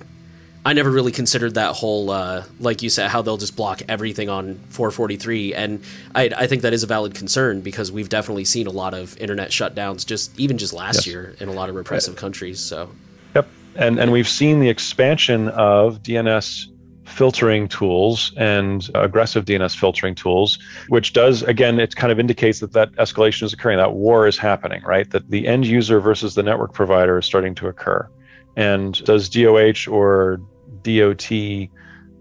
I 0.66 0.74
never 0.74 0.90
really 0.90 1.12
considered 1.12 1.54
that 1.54 1.76
whole, 1.76 2.10
uh, 2.10 2.44
like 2.60 2.82
you 2.82 2.90
said, 2.90 3.12
how 3.12 3.22
they'll 3.22 3.38
just 3.38 3.56
block 3.56 3.84
everything 3.88 4.30
on 4.30 4.56
443, 4.70 5.54
and 5.54 5.84
I, 6.16 6.32
I, 6.36 6.48
think 6.48 6.64
that 6.64 6.74
is 6.74 6.82
a 6.82 6.88
valid 6.88 7.14
concern 7.14 7.62
because 7.62 7.92
we've 7.92 8.10
definitely 8.10 8.46
seen 8.46 8.66
a 8.66 8.72
lot 8.72 8.96
of 8.96 9.16
internet 9.20 9.52
shutdowns, 9.52 10.04
just 10.04 10.38
even 10.40 10.58
just 10.58 10.74
last 10.74 10.96
yes. 10.96 11.08
year 11.08 11.36
in 11.40 11.50
a 11.50 11.54
lot 11.54 11.70
of 11.70 11.76
repressive 11.76 12.16
countries. 12.16 12.60
So, 12.60 12.90
yep, 13.36 13.48
and 13.76 14.00
and 14.00 14.12
we've 14.12 14.28
seen 14.28 14.60
the 14.60 14.70
expansion 14.70 15.50
of 15.50 16.02
DNS 16.02 16.66
filtering 17.06 17.68
tools 17.68 18.34
and 18.36 18.90
aggressive 18.96 19.46
DNS 19.46 19.76
filtering 19.76 20.16
tools, 20.16 20.60
which 20.90 21.14
does, 21.14 21.44
again, 21.44 21.80
it 21.80 21.96
kind 21.96 22.12
of 22.12 22.20
indicates 22.20 22.60
that 22.60 22.74
that 22.74 22.92
escalation 22.94 23.44
is 23.44 23.54
occurring, 23.54 23.78
that 23.78 23.94
war 23.94 24.28
is 24.28 24.38
happening, 24.38 24.82
right? 24.84 25.10
That 25.12 25.30
the 25.30 25.48
end 25.48 25.66
user 25.66 26.00
versus 26.00 26.36
the 26.36 26.44
network 26.44 26.74
provider 26.74 27.18
is 27.18 27.26
starting 27.26 27.56
to 27.56 27.68
occur. 27.68 28.10
And 28.58 29.04
does 29.06 29.30
DOH 29.30 29.90
or 29.90 30.42
DOT 30.84 31.32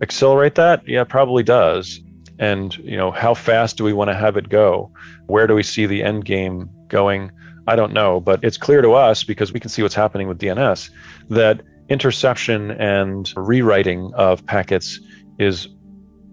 accelerate 0.02 0.54
that? 0.56 0.86
Yeah, 0.86 1.04
probably 1.04 1.42
does. 1.42 2.00
And, 2.38 2.76
you 2.78 2.96
know, 2.96 3.10
how 3.10 3.34
fast 3.34 3.76
do 3.76 3.84
we 3.84 3.92
want 3.92 4.10
to 4.10 4.14
have 4.14 4.36
it 4.36 4.48
go? 4.48 4.90
Where 5.26 5.46
do 5.46 5.54
we 5.54 5.62
see 5.62 5.86
the 5.86 6.02
end 6.02 6.24
game 6.24 6.68
going? 6.88 7.30
I 7.66 7.76
don't 7.76 7.92
know, 7.92 8.20
but 8.20 8.42
it's 8.42 8.58
clear 8.58 8.82
to 8.82 8.92
us 8.92 9.24
because 9.24 9.52
we 9.52 9.60
can 9.60 9.70
see 9.70 9.82
what's 9.82 9.94
happening 9.94 10.28
with 10.28 10.38
DNS 10.38 10.90
that 11.30 11.62
interception 11.88 12.70
and 12.72 13.32
rewriting 13.36 14.12
of 14.14 14.44
packets 14.46 15.00
is 15.38 15.68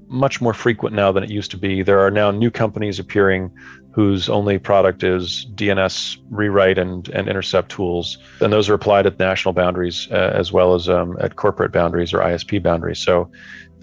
much 0.07 0.41
more 0.41 0.53
frequent 0.53 0.93
now 0.93 1.11
than 1.11 1.23
it 1.23 1.29
used 1.29 1.51
to 1.51 1.57
be. 1.57 1.81
There 1.81 1.99
are 1.99 2.11
now 2.11 2.31
new 2.31 2.51
companies 2.51 2.99
appearing 2.99 3.51
whose 3.93 4.29
only 4.29 4.57
product 4.57 5.03
is 5.03 5.47
DNS 5.55 6.17
rewrite 6.29 6.77
and, 6.77 7.07
and 7.09 7.27
intercept 7.27 7.71
tools. 7.71 8.17
And 8.39 8.51
those 8.51 8.69
are 8.69 8.73
applied 8.73 9.05
at 9.05 9.19
national 9.19 9.53
boundaries 9.53 10.07
uh, 10.11 10.31
as 10.33 10.51
well 10.51 10.75
as 10.75 10.87
um, 10.87 11.17
at 11.19 11.35
corporate 11.35 11.71
boundaries 11.71 12.13
or 12.13 12.19
ISP 12.19 12.61
boundaries. 12.61 12.99
So, 12.99 13.29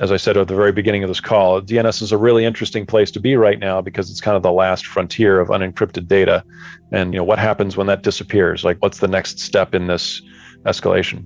as 0.01 0.13
I 0.13 0.17
said 0.17 0.37
at 0.37 0.47
the 0.47 0.55
very 0.55 0.71
beginning 0.71 1.03
of 1.03 1.09
this 1.09 1.21
call, 1.21 1.61
DNS 1.61 2.03
is 2.03 2.13
a 2.13 2.17
really 2.17 2.45
interesting 2.45 2.87
place 2.87 3.11
to 3.11 3.21
be 3.21 3.37
right 3.37 3.59
now 3.59 3.81
because 3.81 4.11
it's 4.11 4.21
kind 4.21 4.37
of 4.37 4.45
the 4.45 4.53
last 4.53 4.87
frontier 4.87 5.41
of 5.41 5.49
unencrypted 5.49 6.07
data. 6.07 6.45
And 6.93 7.13
you 7.13 7.19
know 7.19 7.25
what 7.25 7.41
happens 7.41 7.77
when 7.77 7.89
that 7.89 8.03
disappears? 8.03 8.65
Like, 8.65 8.77
what's 8.79 8.99
the 8.99 9.09
next 9.09 9.41
step 9.41 9.75
in 9.75 9.89
this 9.89 10.23
escalation? 10.65 11.25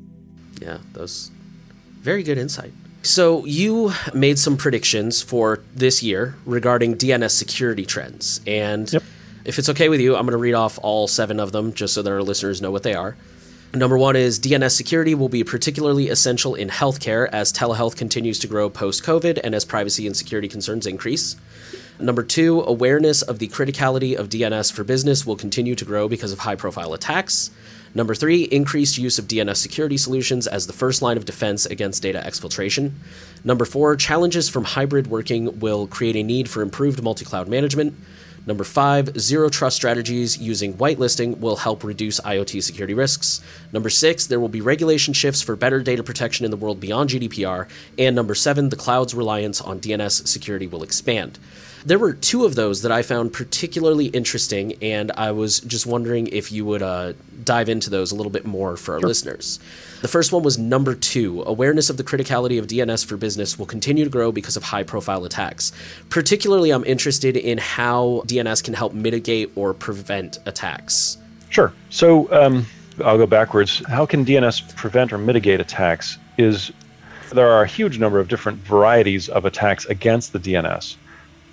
Yeah, 0.63 0.79
those 0.93 1.31
very 2.01 2.23
good 2.23 2.39
insight. 2.39 2.73
So, 3.05 3.45
you 3.45 3.93
made 4.15 4.39
some 4.39 4.57
predictions 4.57 5.23
for 5.23 5.61
this 5.75 6.05
year 6.05 6.37
regarding 6.47 6.97
DNS 6.97 7.33
security 7.33 7.85
trends. 7.85 8.41
And 8.47 8.93
yep. 8.93 9.03
if 9.45 9.59
it's 9.59 9.69
okay 9.71 9.89
with 9.89 10.01
you, 10.01 10.15
I'm 10.15 10.23
going 10.23 10.33
to 10.33 10.39
read 10.39 10.55
off 10.55 10.79
all 10.83 11.09
seven 11.09 11.41
of 11.41 11.51
them 11.51 11.73
just 11.73 11.95
so 11.95 12.03
that 12.03 12.13
our 12.13 12.23
listeners 12.23 12.63
know 12.63 12.71
what 12.71 12.85
they 12.85 12.95
are. 12.95 13.17
Number 13.75 13.97
one 13.97 14.17
is 14.17 14.39
DNS 14.39 14.71
security 14.71 15.15
will 15.15 15.31
be 15.31 15.43
particularly 15.45 16.11
essential 16.11 16.55
in 16.55 16.69
healthcare 16.69 17.29
as 17.33 17.53
telehealth 17.53 17.97
continues 17.97 18.39
to 18.41 18.47
grow 18.47 18.69
post 18.69 19.03
COVID 19.03 19.41
and 19.43 19.55
as 19.55 19.65
privacy 19.65 20.07
and 20.07 20.15
security 20.15 20.47
concerns 20.47 20.87
increase. 20.87 21.37
Number 21.99 22.23
two, 22.23 22.61
awareness 22.61 23.23
of 23.23 23.39
the 23.39 23.49
criticality 23.49 24.15
of 24.15 24.29
DNS 24.29 24.71
for 24.71 24.85
business 24.85 25.27
will 25.27 25.37
continue 25.37 25.75
to 25.75 25.85
grow 25.85 26.07
because 26.07 26.33
of 26.33 26.41
high 26.41 26.55
profile 26.55 26.93
attacks. 26.93 27.51
Number 27.95 28.15
three, 28.15 28.45
increased 28.45 28.97
use 28.97 29.19
of 29.19 29.27
DNS 29.27 29.57
security 29.57 29.99
solutions 29.99 30.47
as 30.47 30.67
the 30.67 30.73
first 30.73 31.03
line 31.03 31.17
of 31.17 31.27
defense 31.27 31.67
against 31.67 32.03
data 32.03 32.23
exfiltration. 32.25 32.93
Number 33.45 33.65
four, 33.65 33.97
challenges 33.97 34.49
from 34.49 34.65
hybrid 34.65 35.09
working 35.09 35.61
will 35.61 35.87
create 35.87 36.17
a 36.17 36.23
need 36.23 36.49
for 36.49 36.63
improved 36.63 37.03
multi 37.03 37.25
cloud 37.25 37.49
management. 37.49 37.95
Number 38.45 38.65
five, 38.65 39.21
zero 39.21 39.49
trust 39.49 39.77
strategies 39.77 40.37
using 40.37 40.75
whitelisting 40.75 41.39
will 41.39 41.57
help 41.57 41.85
reduce 41.85 42.19
IoT 42.21 42.63
security 42.63 42.95
risks. 42.95 43.41
Number 43.73 43.89
six, 43.89 44.27
there 44.27 44.41
will 44.41 44.49
be 44.49 44.61
regulation 44.61 45.15
shifts 45.15 45.43
for 45.43 45.55
better 45.55 45.81
data 45.81 46.03
protection 46.03 46.45
in 46.45 46.51
the 46.51 46.57
world 46.57 46.81
beyond 46.81 47.11
GDPR. 47.11 47.69
And 47.99 48.17
number 48.17 48.35
seven, 48.35 48.71
the 48.71 48.77
cloud's 48.77 49.15
reliance 49.15 49.61
on 49.61 49.81
DNS 49.81 50.27
security 50.27 50.67
will 50.67 50.83
expand. 50.83 51.39
There 51.85 51.99
were 51.99 52.13
two 52.13 52.45
of 52.45 52.55
those 52.55 52.83
that 52.83 52.93
I 52.93 53.03
found 53.03 53.33
particularly 53.33 54.07
interesting, 54.07 54.75
and 54.81 55.11
I 55.13 55.33
was 55.33 55.61
just 55.61 55.85
wondering 55.85 56.29
if 56.29 56.53
you 56.53 56.65
would 56.65 56.83
uh, 56.83 57.15
dive 57.45 57.69
into 57.69 57.91
those 57.91 58.13
a 58.13 58.15
little 58.15 58.31
bit 58.31 58.45
more 58.45 58.77
for 58.77 58.95
our 58.95 59.01
sure. 59.01 59.09
listeners. 59.09 59.59
The 60.01 60.09
first 60.09 60.33
one 60.33 60.43
was 60.43 60.59
number 60.59 60.95
two 60.95 61.43
awareness 61.45 61.91
of 61.91 61.97
the 61.97 62.05
criticality 62.05 62.59
of 62.59 62.69
DNS 62.69 63.05
for 63.05 63.17
business 63.17 63.59
will 63.59 63.67
continue 63.67 64.05
to 64.05 64.11
grow 64.11 64.31
because 64.31 64.57
of 64.57 64.63
high 64.63 64.85
profile 64.85 65.25
attacks. 65.25 65.73
Particularly, 66.09 66.71
I'm 66.71 66.85
interested 66.85 67.37
in 67.37 67.59
how 67.59 68.23
DNS 68.27 68.63
can 68.63 68.75
help 68.75 68.95
mitigate 68.95 69.51
or 69.57 69.75
prevent 69.75 70.39
attacks. 70.47 71.19
Sure. 71.51 71.73
So 71.91 72.33
um, 72.33 72.65
I'll 73.05 73.19
go 73.19 73.27
backwards. 73.27 73.83
How 73.89 74.07
can 74.07 74.25
DNS 74.25 74.77
prevent 74.77 75.13
or 75.13 75.19
mitigate 75.19 75.61
attacks? 75.61 76.19
Is 76.39 76.73
there 77.33 77.51
are 77.51 77.63
a 77.63 77.67
huge 77.67 77.99
number 77.99 78.19
of 78.19 78.29
different 78.29 78.59
varieties 78.59 79.29
of 79.29 79.45
attacks 79.45 79.87
against 79.87 80.33
the 80.33 80.39
DNS. 80.39 80.97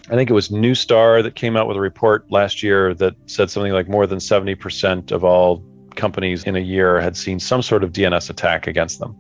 I 0.10 0.16
think 0.16 0.30
it 0.30 0.34
was 0.34 0.50
Neustar 0.50 1.22
that 1.24 1.36
came 1.36 1.56
out 1.56 1.68
with 1.68 1.78
a 1.78 1.82
report 1.82 2.30
last 2.32 2.64
year 2.64 2.94
that 2.96 3.16
said 3.28 3.52
something 3.52 3.74
like 3.74 3.88
more 3.88 4.08
than 4.08 4.20
70% 4.20 5.12
of 5.12 5.24
all 5.24 5.64
companies 5.96 6.44
in 6.44 6.56
a 6.56 6.60
year 6.60 7.00
had 7.00 7.16
seen 7.16 7.40
some 7.40 7.62
sort 7.62 7.84
of 7.84 7.92
DNS 7.92 8.30
attack 8.30 8.66
against 8.68 9.00
them. 9.00 9.16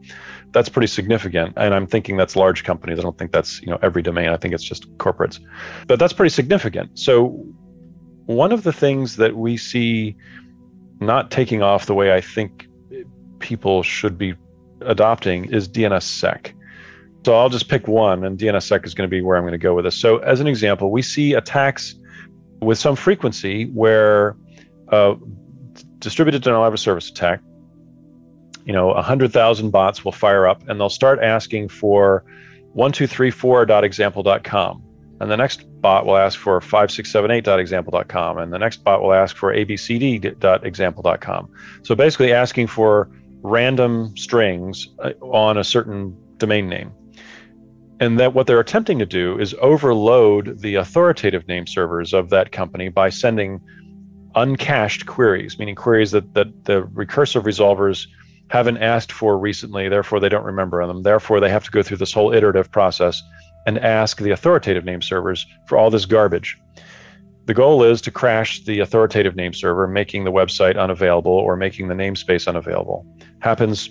That's 0.51 0.69
pretty 0.69 0.87
significant. 0.87 1.53
And 1.57 1.75
I'm 1.75 1.85
thinking 1.85 2.17
that's 2.17 2.35
large 2.35 2.63
companies. 2.63 2.97
I 2.97 3.03
don't 3.03 3.17
think 3.17 3.31
that's, 3.31 3.61
you 3.61 3.67
know, 3.67 3.77
every 3.83 4.01
domain. 4.01 4.29
I 4.29 4.37
think 4.37 4.53
it's 4.53 4.63
just 4.63 4.89
corporates. 4.97 5.39
But 5.87 5.99
that's 5.99 6.13
pretty 6.13 6.31
significant. 6.31 6.97
So 6.97 7.45
one 8.25 8.51
of 8.51 8.63
the 8.63 8.73
things 8.73 9.17
that 9.17 9.35
we 9.35 9.57
see 9.57 10.15
not 10.99 11.29
taking 11.29 11.61
off 11.61 11.85
the 11.85 11.93
way 11.93 12.13
I 12.13 12.21
think 12.21 12.67
people 13.39 13.83
should 13.83 14.17
be 14.17 14.33
adopting 14.81 15.45
is 15.45 15.67
DNSSEC. 15.69 16.53
So 17.25 17.35
I'll 17.35 17.49
just 17.49 17.67
pick 17.67 17.87
one, 17.87 18.23
and 18.23 18.39
DNSSEC 18.39 18.85
is 18.85 18.93
going 18.93 19.09
to 19.09 19.13
be 19.13 19.21
where 19.21 19.35
I'm 19.35 19.43
going 19.43 19.51
to 19.51 19.57
go 19.57 19.75
with 19.75 19.83
this. 19.85 19.97
So, 19.97 20.19
as 20.19 20.39
an 20.39 20.47
example, 20.47 20.89
we 20.89 21.01
see 21.01 21.33
attacks 21.33 21.95
with 22.61 22.77
some 22.77 22.95
frequency 22.95 23.65
where 23.65 24.37
uh, 24.89 25.15
distributed 25.99 26.43
denial 26.43 26.65
of 26.65 26.79
service 26.79 27.09
attack, 27.09 27.41
you 28.65 28.73
know, 28.73 28.87
100,000 28.87 29.69
bots 29.69 30.03
will 30.05 30.11
fire 30.11 30.47
up 30.47 30.67
and 30.67 30.79
they'll 30.79 30.89
start 30.89 31.19
asking 31.21 31.69
for 31.69 32.23
1234.example.com. 32.75 34.83
And 35.21 35.29
the 35.29 35.35
next 35.35 35.65
bot 35.81 36.05
will 36.05 36.15
ask 36.15 36.39
for 36.39 36.61
5678.example.com. 36.61 38.37
And 38.37 38.53
the 38.53 38.59
next 38.59 38.85
bot 38.85 39.01
will 39.01 39.13
ask 39.13 39.35
for 39.35 39.53
abcd.example.com. 39.53 41.49
So 41.83 41.95
basically 41.95 42.31
asking 42.31 42.67
for 42.67 43.09
random 43.41 44.15
strings 44.15 44.87
uh, 44.99 45.11
on 45.21 45.57
a 45.57 45.63
certain 45.63 46.15
domain 46.37 46.69
name 46.69 46.93
and 47.99 48.19
that 48.19 48.33
what 48.33 48.47
they're 48.47 48.59
attempting 48.59 48.99
to 48.99 49.05
do 49.05 49.37
is 49.39 49.55
overload 49.61 50.59
the 50.59 50.75
authoritative 50.75 51.47
name 51.47 51.67
servers 51.67 52.13
of 52.13 52.29
that 52.29 52.51
company 52.51 52.89
by 52.89 53.09
sending 53.09 53.59
uncached 54.35 55.05
queries, 55.05 55.59
meaning 55.59 55.75
queries 55.75 56.11
that, 56.11 56.33
that 56.33 56.65
the 56.65 56.83
recursive 56.93 57.43
resolvers 57.43 58.07
haven't 58.49 58.77
asked 58.77 59.11
for 59.11 59.37
recently, 59.37 59.89
therefore 59.89 60.19
they 60.19 60.29
don't 60.29 60.45
remember 60.45 60.85
them. 60.85 61.03
Therefore, 61.03 61.39
they 61.39 61.49
have 61.49 61.63
to 61.65 61.71
go 61.71 61.83
through 61.83 61.97
this 61.97 62.13
whole 62.13 62.33
iterative 62.33 62.71
process 62.71 63.21
and 63.67 63.77
ask 63.79 64.17
the 64.17 64.31
authoritative 64.31 64.85
name 64.85 65.01
servers 65.01 65.45
for 65.67 65.77
all 65.77 65.89
this 65.89 66.05
garbage. 66.05 66.57
The 67.45 67.53
goal 67.53 67.83
is 67.83 68.01
to 68.01 68.11
crash 68.11 68.63
the 68.63 68.79
authoritative 68.79 69.35
name 69.35 69.53
server, 69.53 69.87
making 69.87 70.23
the 70.23 70.31
website 70.31 70.79
unavailable 70.79 71.31
or 71.31 71.55
making 71.55 71.87
the 71.87 71.95
namespace 71.95 72.47
unavailable. 72.47 73.05
Happens 73.39 73.89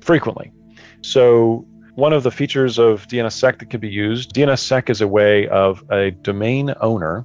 frequently. 0.00 0.52
So 1.00 1.66
one 1.94 2.12
of 2.12 2.22
the 2.22 2.30
features 2.30 2.78
of 2.78 3.06
DNSSEC 3.08 3.58
that 3.58 3.70
can 3.70 3.80
be 3.80 3.88
used, 3.88 4.34
DNSSEC 4.34 4.88
is 4.88 5.00
a 5.00 5.08
way 5.08 5.46
of 5.48 5.84
a 5.90 6.10
domain 6.10 6.74
owner 6.80 7.24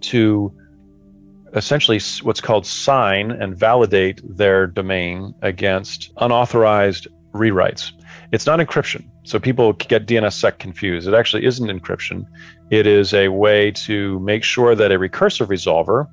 to 0.00 0.52
essentially 1.54 2.00
what's 2.22 2.40
called 2.40 2.66
sign 2.66 3.30
and 3.30 3.56
validate 3.56 4.20
their 4.36 4.66
domain 4.66 5.34
against 5.42 6.10
unauthorized 6.18 7.06
rewrites. 7.32 7.92
It's 8.32 8.46
not 8.46 8.60
encryption. 8.60 9.08
So 9.24 9.38
people 9.38 9.74
get 9.74 10.06
DNSSEC 10.06 10.58
confused. 10.58 11.06
It 11.06 11.14
actually 11.14 11.44
isn't 11.44 11.68
encryption. 11.68 12.26
It 12.70 12.86
is 12.86 13.12
a 13.12 13.28
way 13.28 13.70
to 13.72 14.18
make 14.20 14.44
sure 14.44 14.74
that 14.74 14.90
a 14.90 14.98
recursive 14.98 15.48
resolver, 15.48 16.06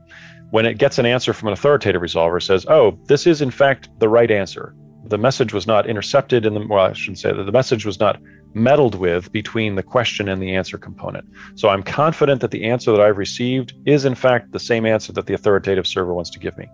when 0.51 0.65
it 0.65 0.77
gets 0.77 0.97
an 0.97 1.05
answer 1.05 1.33
from 1.33 1.47
an 1.47 1.53
authoritative 1.53 2.01
resolver, 2.01 2.41
says, 2.41 2.65
oh, 2.67 2.97
this 3.05 3.25
is 3.25 3.41
in 3.41 3.51
fact 3.51 3.89
the 3.99 4.09
right 4.09 4.31
answer 4.31 4.75
the 5.07 5.17
message 5.17 5.53
was 5.53 5.67
not 5.67 5.87
intercepted 5.87 6.45
in 6.45 6.53
the 6.53 6.65
well 6.67 6.85
i 6.85 6.93
shouldn't 6.93 7.19
say 7.19 7.31
that 7.31 7.43
the 7.43 7.51
message 7.51 7.85
was 7.85 7.99
not 7.99 8.19
meddled 8.53 8.95
with 8.95 9.31
between 9.31 9.75
the 9.75 9.83
question 9.83 10.29
and 10.29 10.41
the 10.41 10.55
answer 10.55 10.77
component 10.77 11.25
so 11.55 11.69
i'm 11.69 11.83
confident 11.83 12.41
that 12.41 12.51
the 12.51 12.65
answer 12.65 12.91
that 12.91 13.01
i've 13.01 13.17
received 13.17 13.73
is 13.85 14.05
in 14.05 14.15
fact 14.15 14.51
the 14.51 14.59
same 14.59 14.85
answer 14.85 15.11
that 15.11 15.25
the 15.25 15.33
authoritative 15.33 15.85
server 15.85 16.13
wants 16.13 16.29
to 16.29 16.39
give 16.39 16.57
me 16.57 16.67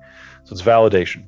so 0.45 0.53
it's 0.53 0.61
validation 0.61 1.25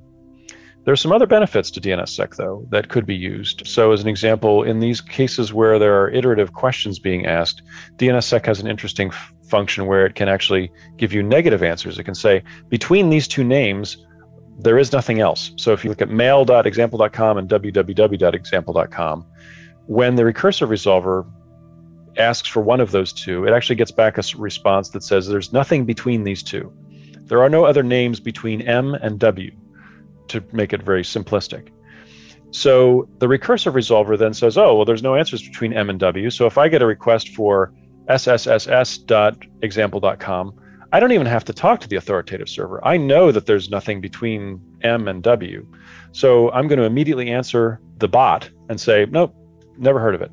there 0.86 0.92
are 0.92 0.98
some 0.98 1.14
other 1.14 1.28
benefits 1.28 1.72
to 1.72 1.80
DNSSEC, 1.80 2.36
though, 2.36 2.66
that 2.70 2.90
could 2.90 3.06
be 3.06 3.16
used. 3.16 3.66
So, 3.66 3.94
as 3.94 4.02
an 4.02 4.10
example, 4.10 4.64
in 4.64 4.80
these 4.80 5.00
cases 5.00 5.54
where 5.54 5.80
there 5.80 6.02
are 6.02 6.10
iterative 6.10 6.52
questions 6.54 7.00
being 7.00 7.26
asked, 7.26 7.62
DNSSEC 7.96 8.46
has 8.46 8.60
an 8.60 8.68
interesting 8.68 9.08
f- 9.08 9.34
function 9.48 9.86
where 9.86 10.06
it 10.06 10.16
can 10.16 10.28
actually 10.28 10.72
give 10.98 11.14
you 11.14 11.24
negative 11.24 11.64
answers. 11.64 11.98
It 11.98 12.04
can 12.04 12.16
say, 12.16 12.44
between 12.68 13.10
these 13.10 13.30
two 13.30 13.46
names, 13.46 13.96
there 14.60 14.78
is 14.78 14.92
nothing 14.92 15.20
else. 15.20 15.52
So 15.58 15.74
if 15.74 15.84
you 15.84 15.90
look 15.90 16.02
at 16.02 16.10
mail.example.com 16.10 17.38
and 17.38 17.50
www.example.com, 17.50 19.26
when 19.88 20.16
the 20.16 20.24
recursive 20.24 20.70
resolver 20.70 21.30
asks 22.18 22.48
for 22.48 22.62
one 22.62 22.80
of 22.80 22.92
those 22.92 23.12
two, 23.12 23.46
it 23.46 23.52
actually 23.52 23.76
gets 23.76 23.92
back 23.92 24.18
a 24.18 24.24
response 24.38 24.90
that 24.90 25.04
says 25.04 25.28
there's 25.28 25.52
nothing 25.52 25.86
between 25.86 26.24
these 26.24 26.44
two. 26.44 26.72
There 27.26 27.42
are 27.42 27.50
no 27.50 27.66
other 27.66 27.84
names 27.84 28.20
between 28.20 28.62
M 28.62 28.94
and 28.96 29.20
W 29.20 29.52
to 30.28 30.44
make 30.52 30.74
it 30.74 30.84
very 30.84 31.04
simplistic. 31.04 31.70
So 32.52 33.08
the 33.18 33.28
recursive 33.28 33.74
resolver 33.74 34.18
then 34.18 34.34
says, 34.34 34.58
oh, 34.58 34.76
well, 34.76 34.86
there's 34.86 35.02
no 35.02 35.16
answers 35.16 35.42
between 35.42 35.74
M 35.74 35.90
and 35.90 36.00
W. 36.00 36.30
So 36.30 36.46
if 36.46 36.58
I 36.58 36.68
get 36.68 36.84
a 36.84 36.86
request 36.86 37.30
for 37.30 37.74
ssss.example.com, 38.08 40.60
I 40.94 41.00
don't 41.00 41.12
even 41.12 41.26
have 41.26 41.44
to 41.46 41.54
talk 41.54 41.80
to 41.80 41.88
the 41.88 41.96
authoritative 41.96 42.48
server. 42.48 42.80
I 42.86 42.98
know 42.98 43.32
that 43.32 43.48
there's 43.48 43.68
nothing 43.68 44.00
between 44.00 44.62
M 44.84 45.08
and 45.08 45.24
W. 45.24 45.66
So 46.12 46.52
I'm 46.52 46.68
going 46.68 46.78
to 46.78 46.86
immediately 46.86 47.32
answer 47.32 47.82
the 47.98 48.08
bot 48.08 48.48
and 48.70 48.80
say, 48.80 49.08
nope, 49.10 49.36
never 49.76 50.00
heard 50.00 50.14
of 50.14 50.22
it. 50.22 50.32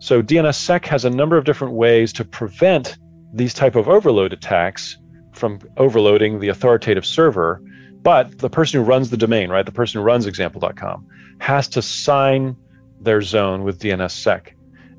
So 0.00 0.20
DNSSEC 0.20 0.84
has 0.86 1.04
a 1.04 1.10
number 1.10 1.36
of 1.36 1.44
different 1.44 1.74
ways 1.74 2.12
to 2.14 2.24
prevent 2.24 2.98
these 3.32 3.54
type 3.54 3.76
of 3.76 3.88
overload 3.88 4.32
attacks 4.32 4.98
from 5.32 5.60
overloading 5.76 6.40
the 6.40 6.48
authoritative 6.48 7.06
server. 7.06 7.62
But 8.02 8.38
the 8.38 8.50
person 8.50 8.80
who 8.80 8.84
runs 8.84 9.10
the 9.10 9.16
domain, 9.16 9.48
right, 9.48 9.64
the 9.64 9.70
person 9.70 10.00
who 10.00 10.04
runs 10.04 10.26
example.com, 10.26 11.06
has 11.38 11.68
to 11.68 11.82
sign 11.82 12.56
their 13.00 13.22
zone 13.22 13.62
with 13.62 13.78
DNSSEC. 13.78 14.54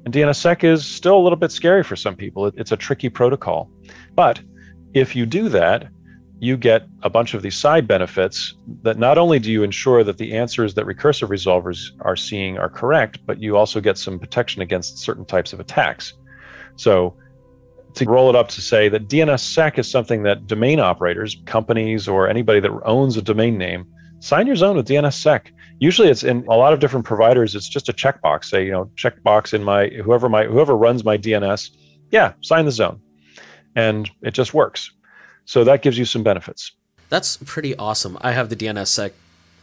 And 0.05 0.13
DNSSEC 0.13 0.63
is 0.63 0.85
still 0.85 1.17
a 1.17 1.21
little 1.21 1.37
bit 1.37 1.51
scary 1.51 1.83
for 1.83 1.97
some 1.97 2.15
people. 2.15 2.45
It's 2.55 2.71
a 2.71 2.77
tricky 2.77 3.09
protocol. 3.09 3.69
But 4.15 4.41
if 4.93 5.15
you 5.15 5.25
do 5.25 5.49
that, 5.49 5.89
you 6.39 6.57
get 6.57 6.87
a 7.01 7.09
bunch 7.09 7.33
of 7.33 7.41
these 7.41 7.57
side 7.57 7.87
benefits 7.87 8.55
that 8.83 8.97
not 8.97 9.17
only 9.17 9.39
do 9.39 9.51
you 9.51 9.63
ensure 9.63 10.03
that 10.03 10.17
the 10.17 10.33
answers 10.35 10.73
that 10.73 10.85
recursive 10.85 11.29
resolvers 11.29 11.91
are 12.01 12.15
seeing 12.15 12.57
are 12.57 12.69
correct, 12.69 13.19
but 13.25 13.41
you 13.41 13.57
also 13.57 13.79
get 13.79 13.97
some 13.97 14.19
protection 14.19 14.61
against 14.61 14.99
certain 14.99 15.25
types 15.25 15.53
of 15.53 15.59
attacks. 15.59 16.13
So, 16.75 17.15
to 17.95 18.05
roll 18.05 18.29
it 18.29 18.35
up 18.35 18.49
to 18.49 18.61
say 18.61 18.89
that 18.89 19.07
DNSSEC 19.07 19.79
is 19.79 19.89
something 19.89 20.23
that 20.23 20.47
domain 20.47 20.81
operators, 20.81 21.37
companies, 21.45 22.09
or 22.09 22.27
anybody 22.27 22.59
that 22.59 22.71
owns 22.83 23.15
a 23.15 23.21
domain 23.21 23.57
name, 23.57 23.87
sign 24.19 24.47
your 24.47 24.57
zone 24.57 24.75
with 24.75 24.87
DNSSEC. 24.87 25.51
Usually, 25.79 26.09
it's 26.09 26.23
in 26.23 26.45
a 26.47 26.55
lot 26.55 26.73
of 26.73 26.79
different 26.79 27.05
providers. 27.05 27.55
It's 27.55 27.69
just 27.69 27.87
a 27.87 27.93
checkbox. 27.93 28.45
Say, 28.45 28.65
you 28.65 28.71
know, 28.71 28.91
checkbox 28.95 29.53
in 29.53 29.63
my 29.63 29.87
whoever 29.87 30.27
my 30.27 30.43
whoever 30.45 30.75
runs 30.75 31.05
my 31.05 31.17
DNS. 31.17 31.69
Yeah, 32.11 32.33
sign 32.41 32.65
the 32.65 32.71
zone, 32.71 33.01
and 33.75 34.09
it 34.21 34.31
just 34.31 34.53
works. 34.53 34.91
So 35.45 35.63
that 35.63 35.81
gives 35.81 35.97
you 35.97 36.05
some 36.05 36.23
benefits. 36.23 36.71
That's 37.09 37.37
pretty 37.37 37.75
awesome. 37.75 38.17
I 38.21 38.31
have 38.31 38.49
the 38.49 38.55
DNSSEC 38.55 39.11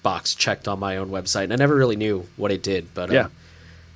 box 0.02 0.34
checked 0.34 0.68
on 0.68 0.78
my 0.78 0.96
own 0.96 1.10
website, 1.10 1.44
and 1.44 1.52
I 1.52 1.56
never 1.56 1.74
really 1.74 1.96
knew 1.96 2.26
what 2.36 2.52
it 2.52 2.62
did, 2.62 2.94
but 2.94 3.10
uh, 3.10 3.14
yeah, 3.14 3.26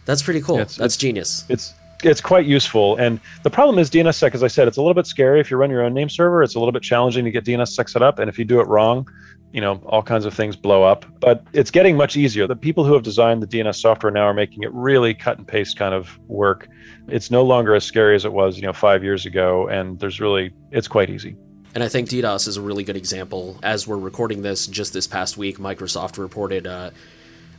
that's 0.05 0.23
pretty 0.23 0.41
cool. 0.41 0.59
It's, 0.59 0.77
that's 0.77 0.95
it's, 0.95 0.97
genius. 0.97 1.45
It's 1.49 1.75
it's 2.05 2.21
quite 2.21 2.47
useful. 2.47 2.97
And 2.97 3.21
the 3.43 3.51
problem 3.51 3.79
is 3.79 3.89
DNSSEC, 3.91 4.35
as 4.35 4.43
I 4.43 4.49
said, 4.49 4.69
it's 4.69 4.77
a 4.77 4.83
little 4.83 4.95
bit 4.95 5.07
scary 5.07 5.41
if 5.41 5.51
you 5.51 5.57
run 5.57 5.71
your 5.71 5.83
own 5.83 5.95
name 5.95 6.09
server. 6.11 6.43
It's 6.43 6.55
a 6.55 6.59
little 6.59 6.73
bit 6.73 6.83
challenging 6.83 7.25
to 7.25 7.31
get 7.31 7.45
DNSSEC 7.45 7.89
set 7.89 8.03
up, 8.03 8.19
and 8.19 8.29
if 8.29 8.39
you 8.39 8.45
do 8.45 8.61
it 8.61 8.67
wrong, 8.67 9.09
you 9.53 9.61
know 9.61 9.81
all 9.87 10.03
kinds 10.03 10.25
of 10.25 10.35
things 10.35 10.57
blow 10.57 10.83
up. 10.83 11.05
But 11.21 11.45
it's 11.53 11.71
getting 11.71 11.97
much 11.97 12.17
easier. 12.17 12.47
The 12.47 12.57
people 12.57 12.85
who 12.85 12.95
have 12.95 13.03
designed 13.03 13.43
the 13.43 13.47
DNS 13.47 13.77
software 13.77 14.13
now 14.13 14.25
are 14.25 14.35
making 14.35 14.63
it 14.63 14.73
really 14.73 15.15
cut 15.15 15.39
and 15.39 15.47
paste 15.47 15.77
kind 15.77 15.95
of 15.95 16.19
work. 16.29 16.69
It's 17.09 17.31
no 17.31 17.43
longer 17.43 17.75
as 17.75 17.85
scary 17.85 18.15
as 18.15 18.25
it 18.25 18.33
was, 18.33 18.57
you 18.57 18.63
know, 18.63 18.73
five 18.73 19.03
years 19.03 19.27
ago, 19.27 19.69
and 19.69 19.99
there's 19.99 20.21
really 20.21 20.53
it's 20.71 20.89
quite 20.89 21.11
easy. 21.11 21.37
And 21.75 21.85
I 21.85 21.89
think 21.89 22.09
DDoS 22.09 22.49
is 22.49 22.57
a 22.57 22.63
really 22.63 22.85
good 22.85 22.97
example. 22.97 23.59
As 23.63 23.87
we're 23.87 23.99
recording 23.99 24.41
this, 24.41 24.67
just 24.67 24.95
this 24.95 25.07
past 25.07 25.37
week, 25.37 25.59
Microsoft 25.59 26.17
reported, 26.17 26.67
uh, 26.67 26.91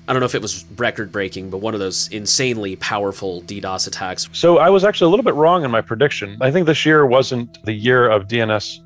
I 0.08 0.14
don't 0.14 0.22
know 0.22 0.26
if 0.26 0.34
it 0.34 0.42
was 0.42 0.66
record 0.76 1.12
breaking, 1.12 1.52
but 1.52 1.60
one 1.60 1.76
of 1.76 1.80
those 1.80 2.08
insanely 2.08 2.78
powerful 2.78 3.44
DDoS 3.44 3.88
attacks. 3.88 4.28
So 4.32 4.58
I 4.58 4.72
was 4.72 4.84
actually 4.84 5.06
a 5.06 5.10
little 5.10 5.24
bit 5.24 5.36
wrong 5.36 5.64
in 5.64 5.70
my 5.70 5.82
prediction. 5.82 6.36
I 6.42 6.50
think 6.50 6.66
this 6.66 6.84
year 6.84 7.06
wasn't 7.06 7.64
the 7.66 7.74
year 7.74 8.10
of 8.10 8.28
DNS 8.28 8.80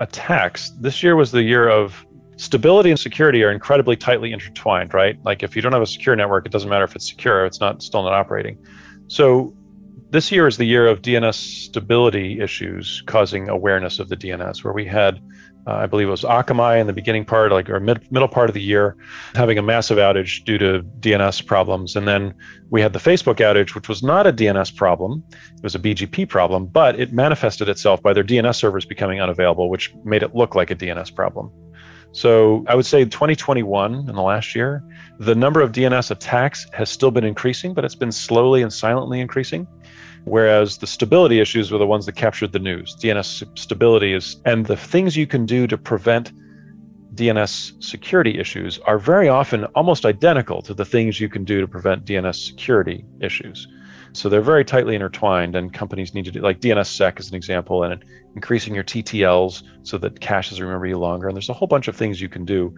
attacks. 0.00 0.70
This 0.80 1.02
year 1.02 1.16
was 1.16 1.30
the 1.32 1.42
year 1.42 1.68
of 1.68 2.04
stability 2.36 2.90
and 2.90 2.98
security 2.98 3.42
are 3.44 3.52
incredibly 3.52 3.96
tightly 3.96 4.32
intertwined, 4.32 4.94
right? 4.94 5.18
Like 5.24 5.42
if 5.42 5.54
you 5.54 5.62
don't 5.62 5.72
have 5.72 5.82
a 5.82 5.86
secure 5.86 6.16
network, 6.16 6.46
it 6.46 6.52
doesn't 6.52 6.68
matter 6.68 6.84
if 6.84 6.96
it's 6.96 7.08
secure, 7.08 7.46
it's 7.46 7.60
not 7.60 7.82
still 7.82 8.02
not 8.02 8.12
operating. 8.12 8.58
So 9.08 9.54
this 10.12 10.30
year 10.30 10.46
is 10.46 10.58
the 10.58 10.66
year 10.66 10.86
of 10.86 11.00
DNS 11.00 11.34
stability 11.34 12.38
issues 12.38 13.02
causing 13.06 13.48
awareness 13.48 13.98
of 13.98 14.10
the 14.10 14.16
DNS, 14.16 14.62
where 14.62 14.74
we 14.74 14.84
had, 14.84 15.18
uh, 15.66 15.72
I 15.72 15.86
believe 15.86 16.08
it 16.08 16.10
was 16.10 16.22
Akamai 16.22 16.78
in 16.78 16.86
the 16.86 16.92
beginning 16.92 17.24
part, 17.24 17.50
like 17.50 17.70
our 17.70 17.80
mid, 17.80 18.12
middle 18.12 18.28
part 18.28 18.50
of 18.50 18.54
the 18.54 18.60
year, 18.60 18.94
having 19.34 19.56
a 19.56 19.62
massive 19.62 19.96
outage 19.96 20.44
due 20.44 20.58
to 20.58 20.82
DNS 21.00 21.46
problems. 21.46 21.96
And 21.96 22.06
then 22.06 22.34
we 22.68 22.82
had 22.82 22.92
the 22.92 22.98
Facebook 22.98 23.36
outage, 23.36 23.74
which 23.74 23.88
was 23.88 24.02
not 24.02 24.26
a 24.26 24.32
DNS 24.34 24.76
problem, 24.76 25.24
it 25.56 25.62
was 25.62 25.74
a 25.74 25.78
BGP 25.78 26.28
problem, 26.28 26.66
but 26.66 27.00
it 27.00 27.14
manifested 27.14 27.70
itself 27.70 28.02
by 28.02 28.12
their 28.12 28.24
DNS 28.24 28.54
servers 28.54 28.84
becoming 28.84 29.22
unavailable, 29.22 29.70
which 29.70 29.94
made 30.04 30.22
it 30.22 30.34
look 30.34 30.54
like 30.54 30.70
a 30.70 30.76
DNS 30.76 31.14
problem. 31.14 31.50
So 32.12 32.64
I 32.68 32.74
would 32.74 32.86
say 32.86 33.04
2021 33.04 33.94
in 33.94 34.06
the 34.06 34.22
last 34.22 34.54
year, 34.54 34.84
the 35.18 35.34
number 35.34 35.60
of 35.60 35.72
DNS 35.72 36.10
attacks 36.10 36.66
has 36.72 36.90
still 36.90 37.10
been 37.10 37.24
increasing, 37.24 37.72
but 37.74 37.84
it's 37.84 37.94
been 37.94 38.12
slowly 38.12 38.62
and 38.62 38.72
silently 38.72 39.20
increasing. 39.20 39.66
Whereas 40.24 40.78
the 40.78 40.86
stability 40.86 41.40
issues 41.40 41.72
were 41.72 41.78
the 41.78 41.86
ones 41.86 42.06
that 42.06 42.12
captured 42.12 42.52
the 42.52 42.58
news. 42.58 42.94
DNS 42.96 43.58
stability 43.58 44.12
is, 44.12 44.36
and 44.44 44.66
the 44.66 44.76
things 44.76 45.16
you 45.16 45.26
can 45.26 45.46
do 45.46 45.66
to 45.66 45.76
prevent 45.76 46.32
DNS 47.14 47.82
security 47.82 48.38
issues 48.38 48.78
are 48.80 48.98
very 48.98 49.28
often 49.28 49.64
almost 49.74 50.06
identical 50.06 50.62
to 50.62 50.74
the 50.74 50.84
things 50.84 51.20
you 51.20 51.28
can 51.28 51.44
do 51.44 51.60
to 51.60 51.68
prevent 51.68 52.04
DNS 52.04 52.34
security 52.34 53.04
issues. 53.20 53.66
So 54.12 54.28
they're 54.28 54.42
very 54.42 54.64
tightly 54.64 54.94
intertwined, 54.94 55.56
and 55.56 55.72
companies 55.72 56.14
need 56.14 56.26
to 56.26 56.30
do, 56.30 56.40
like 56.40 56.60
DNSSEC 56.60 57.18
is 57.18 57.30
an 57.30 57.34
example, 57.34 57.82
and 57.82 58.04
increasing 58.34 58.74
your 58.74 58.84
TTLs 58.84 59.62
so 59.82 59.98
that 59.98 60.20
caches 60.20 60.60
remember 60.60 60.86
you 60.86 60.98
longer. 60.98 61.28
And 61.28 61.36
there's 61.36 61.48
a 61.48 61.54
whole 61.54 61.68
bunch 61.68 61.88
of 61.88 61.96
things 61.96 62.20
you 62.20 62.28
can 62.28 62.44
do 62.44 62.74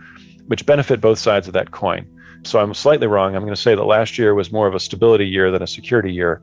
which 0.46 0.66
benefit 0.66 1.00
both 1.00 1.18
sides 1.18 1.46
of 1.46 1.54
that 1.54 1.70
coin. 1.70 2.06
So 2.44 2.60
I'm 2.60 2.74
slightly 2.74 3.06
wrong. 3.06 3.34
I'm 3.34 3.42
going 3.42 3.54
to 3.54 3.60
say 3.60 3.74
that 3.74 3.84
last 3.84 4.18
year 4.18 4.34
was 4.34 4.52
more 4.52 4.66
of 4.66 4.74
a 4.74 4.80
stability 4.80 5.26
year 5.26 5.50
than 5.50 5.62
a 5.62 5.66
security 5.66 6.12
year 6.12 6.42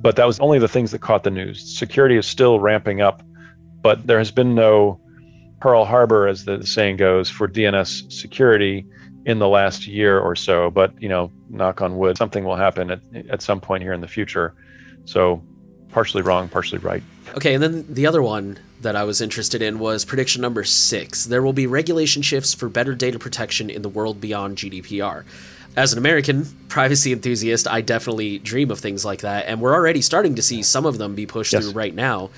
but 0.00 0.16
that 0.16 0.26
was 0.26 0.40
only 0.40 0.58
the 0.58 0.68
things 0.68 0.90
that 0.92 1.00
caught 1.00 1.24
the 1.24 1.30
news. 1.30 1.78
Security 1.78 2.16
is 2.16 2.26
still 2.26 2.58
ramping 2.58 3.00
up, 3.00 3.22
but 3.82 4.06
there 4.06 4.18
has 4.18 4.30
been 4.30 4.54
no 4.54 5.00
Pearl 5.60 5.84
Harbor, 5.84 6.26
as 6.26 6.46
the 6.46 6.66
saying 6.66 6.96
goes, 6.96 7.28
for 7.28 7.46
DNS 7.46 8.10
security 8.10 8.86
in 9.26 9.38
the 9.38 9.48
last 9.48 9.86
year 9.86 10.18
or 10.18 10.34
so. 10.34 10.70
But 10.70 11.00
you 11.00 11.08
know, 11.08 11.30
knock 11.48 11.80
on 11.80 11.96
wood, 11.98 12.16
something 12.16 12.44
will 12.44 12.56
happen 12.56 12.90
at, 12.90 13.00
at 13.28 13.42
some 13.42 13.60
point 13.60 13.82
here 13.82 13.92
in 13.92 14.00
the 14.00 14.08
future. 14.08 14.54
So, 15.04 15.42
partially 15.90 16.22
wrong, 16.22 16.48
partially 16.48 16.78
right. 16.78 17.02
Okay, 17.36 17.54
and 17.54 17.62
then 17.62 17.86
the 17.88 18.06
other 18.06 18.22
one 18.22 18.58
that 18.80 18.96
I 18.96 19.04
was 19.04 19.20
interested 19.20 19.62
in 19.62 19.78
was 19.78 20.04
prediction 20.04 20.42
number 20.42 20.64
six. 20.64 21.24
There 21.24 21.42
will 21.42 21.52
be 21.52 21.66
regulation 21.66 22.22
shifts 22.22 22.54
for 22.54 22.68
better 22.68 22.94
data 22.94 23.18
protection 23.18 23.70
in 23.70 23.82
the 23.82 23.88
world 23.88 24.20
beyond 24.20 24.56
GDPR 24.56 25.24
as 25.76 25.92
an 25.92 25.98
American 25.98 26.46
privacy 26.68 27.12
enthusiast, 27.12 27.68
I 27.68 27.80
definitely 27.80 28.38
dream 28.38 28.70
of 28.70 28.80
things 28.80 29.04
like 29.04 29.20
that, 29.20 29.46
and 29.46 29.60
we're 29.60 29.74
already 29.74 30.02
starting 30.02 30.34
to 30.36 30.42
see 30.42 30.62
some 30.62 30.84
of 30.84 30.98
them 30.98 31.14
be 31.14 31.26
pushed 31.26 31.52
yes. 31.52 31.64
through 31.64 31.72
right 31.72 31.94
now. 31.94 32.30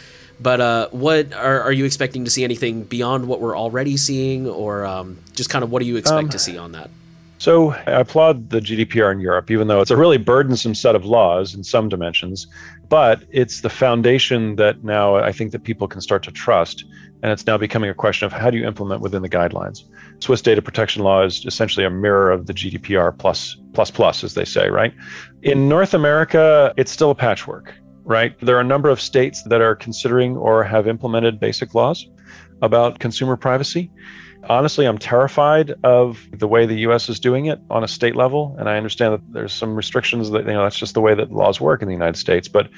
But 0.43 0.61
uh, 0.61 0.89
what 0.91 1.33
are, 1.33 1.61
are 1.63 1.73
you 1.73 1.85
expecting 1.85 2.25
to 2.25 2.31
see 2.31 2.45
anything 2.45 2.85
beyond 2.85 3.29
what 3.29 3.41
we're 3.41 3.57
already 3.57 3.97
seeing, 3.97 4.49
or 4.49 4.85
um, 4.85 5.19
just 5.35 5.51
kind 5.51 5.63
of 5.63 5.71
what 5.71 5.81
do 5.81 5.87
you 5.87 5.97
expect 5.97 6.25
um, 6.25 6.29
to 6.31 6.39
see 6.39 6.59
on 6.59 6.73
that? 6.73 6.91
So 7.39 7.73
I 7.73 8.01
applaud 8.01 8.51
the 8.51 8.61
GDPR 8.61 9.11
in 9.11 9.21
Europe, 9.21 9.51
even 9.51 9.67
though 9.67 9.81
it's 9.81 9.91
a 9.91 9.97
really 9.97 10.17
burdensome 10.17 10.75
set 10.75 10.95
of 10.95 11.05
laws 11.05 11.55
in 11.55 11.65
some 11.65 11.89
dimensions. 11.89 12.47
But 12.89 13.25
it's 13.31 13.63
the 13.63 13.71
foundation 13.71 14.57
that 14.57 14.85
now 14.85 15.17
I 15.17 15.33
think 15.33 15.51
that 15.53 15.65
people 15.65 15.89
can 15.89 16.01
start 16.01 16.23
to 16.25 16.31
trust 16.31 16.85
and 17.23 17.31
it's 17.31 17.47
now 17.47 17.57
becoming 17.57 17.89
a 17.89 17.95
question 17.95 18.27
of 18.27 18.33
how 18.33 18.51
do 18.51 18.59
you 18.59 18.67
implement 18.67 19.01
within 19.01 19.23
the 19.23 19.29
guidelines. 19.29 19.85
Swiss 20.19 20.43
data 20.43 20.61
protection 20.61 21.03
law 21.03 21.23
is 21.23 21.45
essentially 21.47 21.87
a 21.87 21.91
mirror 21.91 22.31
of 22.31 22.47
the 22.47 22.53
GDPR 22.53 23.17
plus 23.17 23.57
plus 23.73 23.91
plus, 23.91 24.25
as 24.25 24.35
they 24.35 24.45
say, 24.45 24.69
right? 24.69 24.93
In 25.43 25.69
North 25.69 25.95
America, 25.95 26.75
it's 26.77 26.91
still 26.91 27.11
a 27.11 27.15
patchwork, 27.15 27.75
right? 28.05 28.39
There 28.41 28.57
are 28.57 28.61
a 28.61 28.65
number 28.65 28.89
of 28.89 29.01
states 29.01 29.43
that 29.45 29.61
are 29.61 29.75
considering 29.75 30.37
or 30.37 30.65
have 30.65 30.87
implemented 30.87 31.39
basic 31.39 31.75
laws 31.75 32.07
about 32.61 32.99
consumer 32.99 33.37
privacy. 33.37 33.91
Honestly, 34.49 34.87
I'm 34.87 34.99
terrified 34.99 35.73
of 35.85 36.27
the 36.33 36.49
way 36.49 36.67
the 36.67 36.79
US 36.89 37.09
is 37.09 37.21
doing 37.21 37.47
it 37.47 37.61
on 37.71 37.85
a 37.85 37.89
state 37.89 38.17
level. 38.17 38.57
And 38.59 38.69
I 38.69 38.77
understand 38.77 39.15
that 39.15 39.33
there's 39.33 39.53
some 39.53 39.77
restrictions 39.77 40.31
that, 40.31 40.45
you 40.47 40.53
know, 40.53 40.65
that's 40.65 40.79
just 40.79 40.95
the 40.95 41.01
way 41.01 41.15
that 41.15 41.31
laws 41.31 41.61
work 41.61 41.81
in 41.81 41.89
the 41.89 41.95
United 41.95 42.19
States. 42.19 42.49
But 42.49 42.69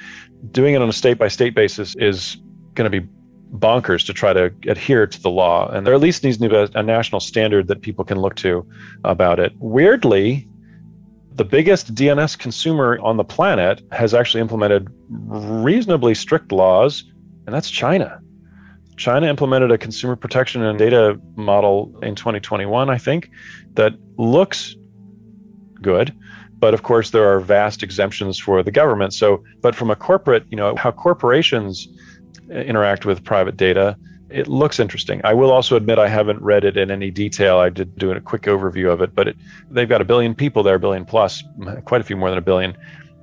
doing 0.51 0.75
it 0.75 0.81
on 0.81 0.89
a 0.89 0.93
state 0.93 1.17
by 1.17 1.27
state 1.27 1.55
basis 1.55 1.95
is 1.97 2.37
going 2.75 2.89
to 2.91 3.01
be 3.01 3.07
bonkers 3.53 4.05
to 4.05 4.13
try 4.13 4.33
to 4.33 4.53
adhere 4.67 5.07
to 5.07 5.21
the 5.21 5.29
law. 5.29 5.69
And 5.69 5.87
there 5.87 5.93
at 5.93 6.01
least 6.01 6.23
needs 6.23 6.37
to 6.37 6.49
be 6.49 6.55
a, 6.55 6.69
a 6.75 6.83
national 6.83 7.19
standard 7.19 7.67
that 7.67 7.81
people 7.81 8.05
can 8.05 8.19
look 8.19 8.35
to 8.37 8.67
about 9.03 9.39
it. 9.39 9.53
Weirdly, 9.57 10.47
the 11.35 11.45
biggest 11.45 11.93
DNS 11.93 12.37
consumer 12.39 12.97
on 13.01 13.17
the 13.17 13.23
planet 13.23 13.81
has 13.91 14.13
actually 14.13 14.41
implemented 14.41 14.87
reasonably 15.09 16.15
strict 16.15 16.51
laws, 16.51 17.03
and 17.45 17.53
that's 17.53 17.69
China. 17.69 18.21
China 18.95 19.27
implemented 19.27 19.69
a 19.71 19.77
consumer 19.77 20.15
protection 20.15 20.63
and 20.63 20.79
data 20.79 21.19
model 21.35 21.93
in 22.01 22.15
2021, 22.15 22.89
I 22.89 22.97
think, 22.97 23.29
that 23.73 23.93
looks 24.17 24.75
good. 25.81 26.15
But 26.57 26.73
of 26.73 26.83
course, 26.83 27.09
there 27.11 27.29
are 27.29 27.41
vast 27.41 27.83
exemptions 27.83 28.39
for 28.39 28.63
the 28.63 28.71
government. 28.71 29.13
So, 29.13 29.43
but 29.61 29.75
from 29.75 29.91
a 29.91 29.95
corporate, 29.95 30.45
you 30.49 30.55
know, 30.55 30.75
how 30.77 30.91
corporations 30.91 31.89
interact 32.49 33.05
with 33.05 33.23
private 33.25 33.57
data. 33.57 33.97
It 34.29 34.47
looks 34.47 34.79
interesting. 34.79 35.21
I 35.23 35.33
will 35.33 35.51
also 35.51 35.75
admit 35.75 35.99
I 35.99 36.07
haven't 36.07 36.41
read 36.41 36.63
it 36.63 36.77
in 36.77 36.89
any 36.89 37.11
detail. 37.11 37.57
I 37.57 37.69
did 37.69 37.95
do 37.97 38.11
a 38.11 38.19
quick 38.19 38.43
overview 38.43 38.91
of 38.91 39.01
it, 39.01 39.13
but 39.13 39.27
it, 39.27 39.37
they've 39.69 39.87
got 39.87 40.01
a 40.01 40.05
billion 40.05 40.33
people 40.33 40.63
there, 40.63 40.75
a 40.75 40.79
billion 40.79 41.05
plus, 41.05 41.43
quite 41.85 42.01
a 42.01 42.03
few 42.03 42.17
more 42.17 42.29
than 42.29 42.37
a 42.37 42.41
billion. 42.41 42.75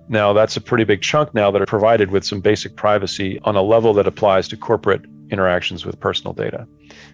Now, 0.09 0.32
that's 0.32 0.57
a 0.57 0.61
pretty 0.61 0.84
big 0.84 1.03
chunk 1.03 1.34
now 1.34 1.50
that 1.50 1.62
are 1.62 1.66
provided 1.66 2.11
with 2.11 2.24
some 2.24 2.40
basic 2.40 2.76
privacy 2.76 3.40
on 3.44 3.57
a 3.57 3.62
level 3.62 3.94
that 3.94 4.07
applies 4.07 4.46
to 4.48 4.57
corporate 4.57 5.03
interactions 5.30 5.84
with 5.84 5.98
personal 5.98 6.34
data. 6.34 6.66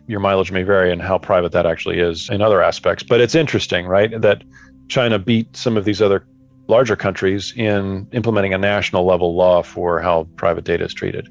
Your 0.06 0.20
mileage 0.20 0.50
may 0.50 0.64
vary 0.64 0.90
in 0.90 0.98
how 0.98 1.18
private 1.18 1.52
that 1.52 1.64
actually 1.64 2.00
is 2.00 2.28
in 2.28 2.42
other 2.42 2.62
aspects, 2.62 3.02
but 3.02 3.20
it's 3.20 3.34
interesting, 3.34 3.86
right? 3.86 4.20
That 4.20 4.42
China 4.88 5.18
beat 5.18 5.56
some 5.56 5.76
of 5.76 5.84
these 5.84 6.02
other 6.02 6.26
larger 6.68 6.94
countries 6.94 7.54
in 7.56 8.06
implementing 8.12 8.52
a 8.52 8.58
national 8.58 9.06
level 9.06 9.34
law 9.34 9.62
for 9.62 10.00
how 10.00 10.24
private 10.36 10.64
data 10.64 10.84
is 10.84 10.92
treated. 10.92 11.26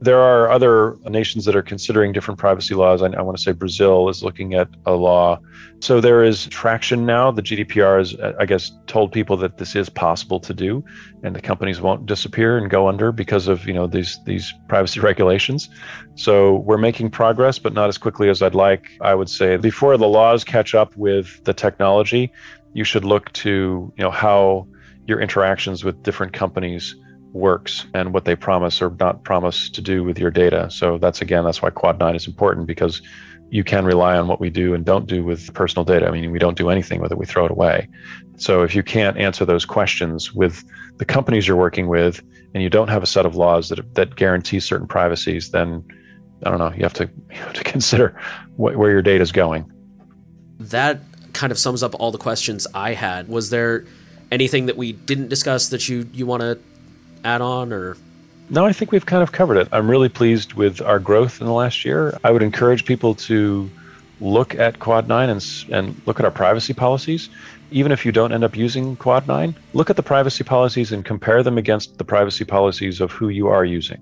There 0.00 0.18
are 0.18 0.50
other 0.50 0.96
nations 1.08 1.44
that 1.44 1.54
are 1.54 1.62
considering 1.62 2.12
different 2.12 2.40
privacy 2.40 2.74
laws. 2.74 3.00
I, 3.00 3.06
I, 3.06 3.22
want 3.22 3.36
to 3.36 3.42
say 3.42 3.52
Brazil 3.52 4.08
is 4.08 4.24
looking 4.24 4.54
at 4.54 4.68
a 4.86 4.92
law. 4.92 5.38
So 5.78 6.00
there 6.00 6.24
is 6.24 6.46
traction 6.48 7.06
now. 7.06 7.30
The 7.30 7.42
GDPR 7.42 7.98
has, 7.98 8.14
uh, 8.14 8.32
I 8.40 8.46
guess, 8.46 8.72
told 8.88 9.12
people 9.12 9.36
that 9.36 9.58
this 9.58 9.76
is 9.76 9.88
possible 9.88 10.40
to 10.40 10.52
do, 10.52 10.84
and 11.22 11.36
the 11.36 11.40
companies 11.40 11.80
won't 11.80 12.06
disappear 12.06 12.58
and 12.58 12.68
go 12.68 12.88
under 12.88 13.12
because 13.12 13.46
of 13.46 13.66
you 13.66 13.72
know 13.72 13.86
these 13.86 14.18
these 14.24 14.52
privacy 14.68 14.98
regulations. 15.10 15.70
So 16.16 16.56
we're 16.56 16.78
making 16.78 17.10
progress, 17.10 17.60
but 17.60 17.72
not 17.72 17.88
as 17.88 17.96
quickly 17.96 18.28
as 18.28 18.42
I'd 18.42 18.56
like. 18.56 18.90
I 19.00 19.14
would 19.14 19.30
say 19.30 19.56
before 19.56 19.96
the 19.96 20.08
laws 20.08 20.42
catch 20.42 20.74
up 20.74 20.96
with 20.96 21.44
the 21.44 21.54
technology, 21.54 22.32
you 22.72 22.82
should 22.82 23.04
look 23.04 23.32
to 23.34 23.92
you 23.96 24.04
know 24.04 24.10
how 24.10 24.66
your 25.10 25.20
interactions 25.20 25.84
with 25.84 26.02
different 26.02 26.32
companies 26.32 26.96
works 27.32 27.86
and 27.94 28.14
what 28.14 28.24
they 28.24 28.34
promise 28.34 28.80
or 28.80 28.94
not 28.98 29.22
promise 29.24 29.68
to 29.70 29.80
do 29.80 30.02
with 30.02 30.18
your 30.18 30.30
data. 30.30 30.68
So 30.70 30.98
that's 30.98 31.20
again, 31.20 31.44
that's 31.44 31.60
why 31.60 31.70
Quad 31.70 31.98
9 31.98 32.16
is 32.16 32.26
important 32.26 32.66
because 32.66 33.02
you 33.50 33.64
can 33.64 33.84
rely 33.84 34.16
on 34.16 34.28
what 34.28 34.40
we 34.40 34.48
do 34.48 34.74
and 34.74 34.84
don't 34.84 35.06
do 35.06 35.24
with 35.24 35.52
personal 35.54 35.84
data. 35.84 36.06
I 36.06 36.10
mean, 36.12 36.30
we 36.30 36.38
don't 36.38 36.56
do 36.56 36.70
anything 36.70 37.00
with 37.00 37.12
it, 37.12 37.18
we 37.18 37.26
throw 37.26 37.44
it 37.44 37.50
away. 37.50 37.88
So 38.36 38.62
if 38.62 38.74
you 38.74 38.82
can't 38.82 39.18
answer 39.18 39.44
those 39.44 39.64
questions 39.64 40.32
with 40.32 40.64
the 40.98 41.04
companies 41.04 41.46
you're 41.46 41.56
working 41.56 41.88
with 41.88 42.22
and 42.54 42.62
you 42.62 42.70
don't 42.70 42.88
have 42.88 43.02
a 43.02 43.06
set 43.06 43.26
of 43.26 43.34
laws 43.34 43.68
that, 43.68 43.94
that 43.94 44.16
guarantee 44.16 44.60
certain 44.60 44.86
privacies, 44.86 45.50
then 45.50 45.84
I 46.46 46.50
don't 46.50 46.58
know, 46.58 46.72
you 46.72 46.82
have 46.82 46.94
to, 46.94 47.10
you 47.30 47.36
have 47.36 47.52
to 47.54 47.64
consider 47.64 48.18
wh- 48.56 48.78
where 48.78 48.90
your 48.90 49.02
data 49.02 49.22
is 49.22 49.32
going. 49.32 49.70
That 50.58 51.00
kind 51.32 51.50
of 51.52 51.58
sums 51.58 51.82
up 51.82 51.94
all 51.98 52.10
the 52.12 52.18
questions 52.18 52.66
I 52.74 52.94
had. 52.94 53.28
Was 53.28 53.50
there 53.50 53.84
anything 54.30 54.66
that 54.66 54.76
we 54.76 54.92
didn't 54.92 55.28
discuss 55.28 55.68
that 55.70 55.88
you, 55.88 56.08
you 56.12 56.26
want 56.26 56.42
to 56.42 56.58
add 57.24 57.40
on 57.40 57.72
or 57.72 57.96
no, 58.52 58.66
I 58.66 58.72
think 58.72 58.90
we've 58.90 59.06
kind 59.06 59.22
of 59.22 59.30
covered 59.30 59.58
it. 59.58 59.68
I'm 59.70 59.88
really 59.88 60.08
pleased 60.08 60.54
with 60.54 60.82
our 60.82 60.98
growth 60.98 61.40
in 61.40 61.46
the 61.46 61.52
last 61.52 61.84
year. 61.84 62.18
I 62.24 62.32
would 62.32 62.42
encourage 62.42 62.84
people 62.84 63.14
to 63.14 63.70
look 64.20 64.56
at 64.56 64.80
Quad 64.80 65.06
9 65.06 65.30
and, 65.30 65.64
and 65.70 66.02
look 66.04 66.18
at 66.18 66.24
our 66.24 66.32
privacy 66.32 66.74
policies. 66.74 67.30
Even 67.70 67.92
if 67.92 68.04
you 68.04 68.10
don't 68.10 68.32
end 68.32 68.42
up 68.42 68.56
using 68.56 68.96
Quad 68.96 69.28
9, 69.28 69.54
look 69.72 69.88
at 69.88 69.94
the 69.94 70.02
privacy 70.02 70.42
policies 70.42 70.90
and 70.90 71.04
compare 71.04 71.44
them 71.44 71.58
against 71.58 71.98
the 71.98 72.04
privacy 72.04 72.44
policies 72.44 73.00
of 73.00 73.12
who 73.12 73.28
you 73.28 73.46
are 73.46 73.64
using. 73.64 74.00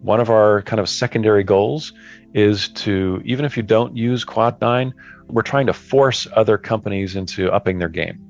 One 0.00 0.20
of 0.20 0.30
our 0.30 0.62
kind 0.62 0.80
of 0.80 0.88
secondary 0.88 1.44
goals 1.44 1.92
is 2.32 2.68
to, 2.70 3.20
even 3.26 3.44
if 3.44 3.58
you 3.58 3.62
don't 3.62 3.94
use 3.94 4.24
Quad 4.24 4.58
9, 4.62 4.94
we're 5.26 5.42
trying 5.42 5.66
to 5.66 5.74
force 5.74 6.26
other 6.34 6.56
companies 6.56 7.14
into 7.14 7.52
upping 7.52 7.78
their 7.78 7.90
game. 7.90 8.29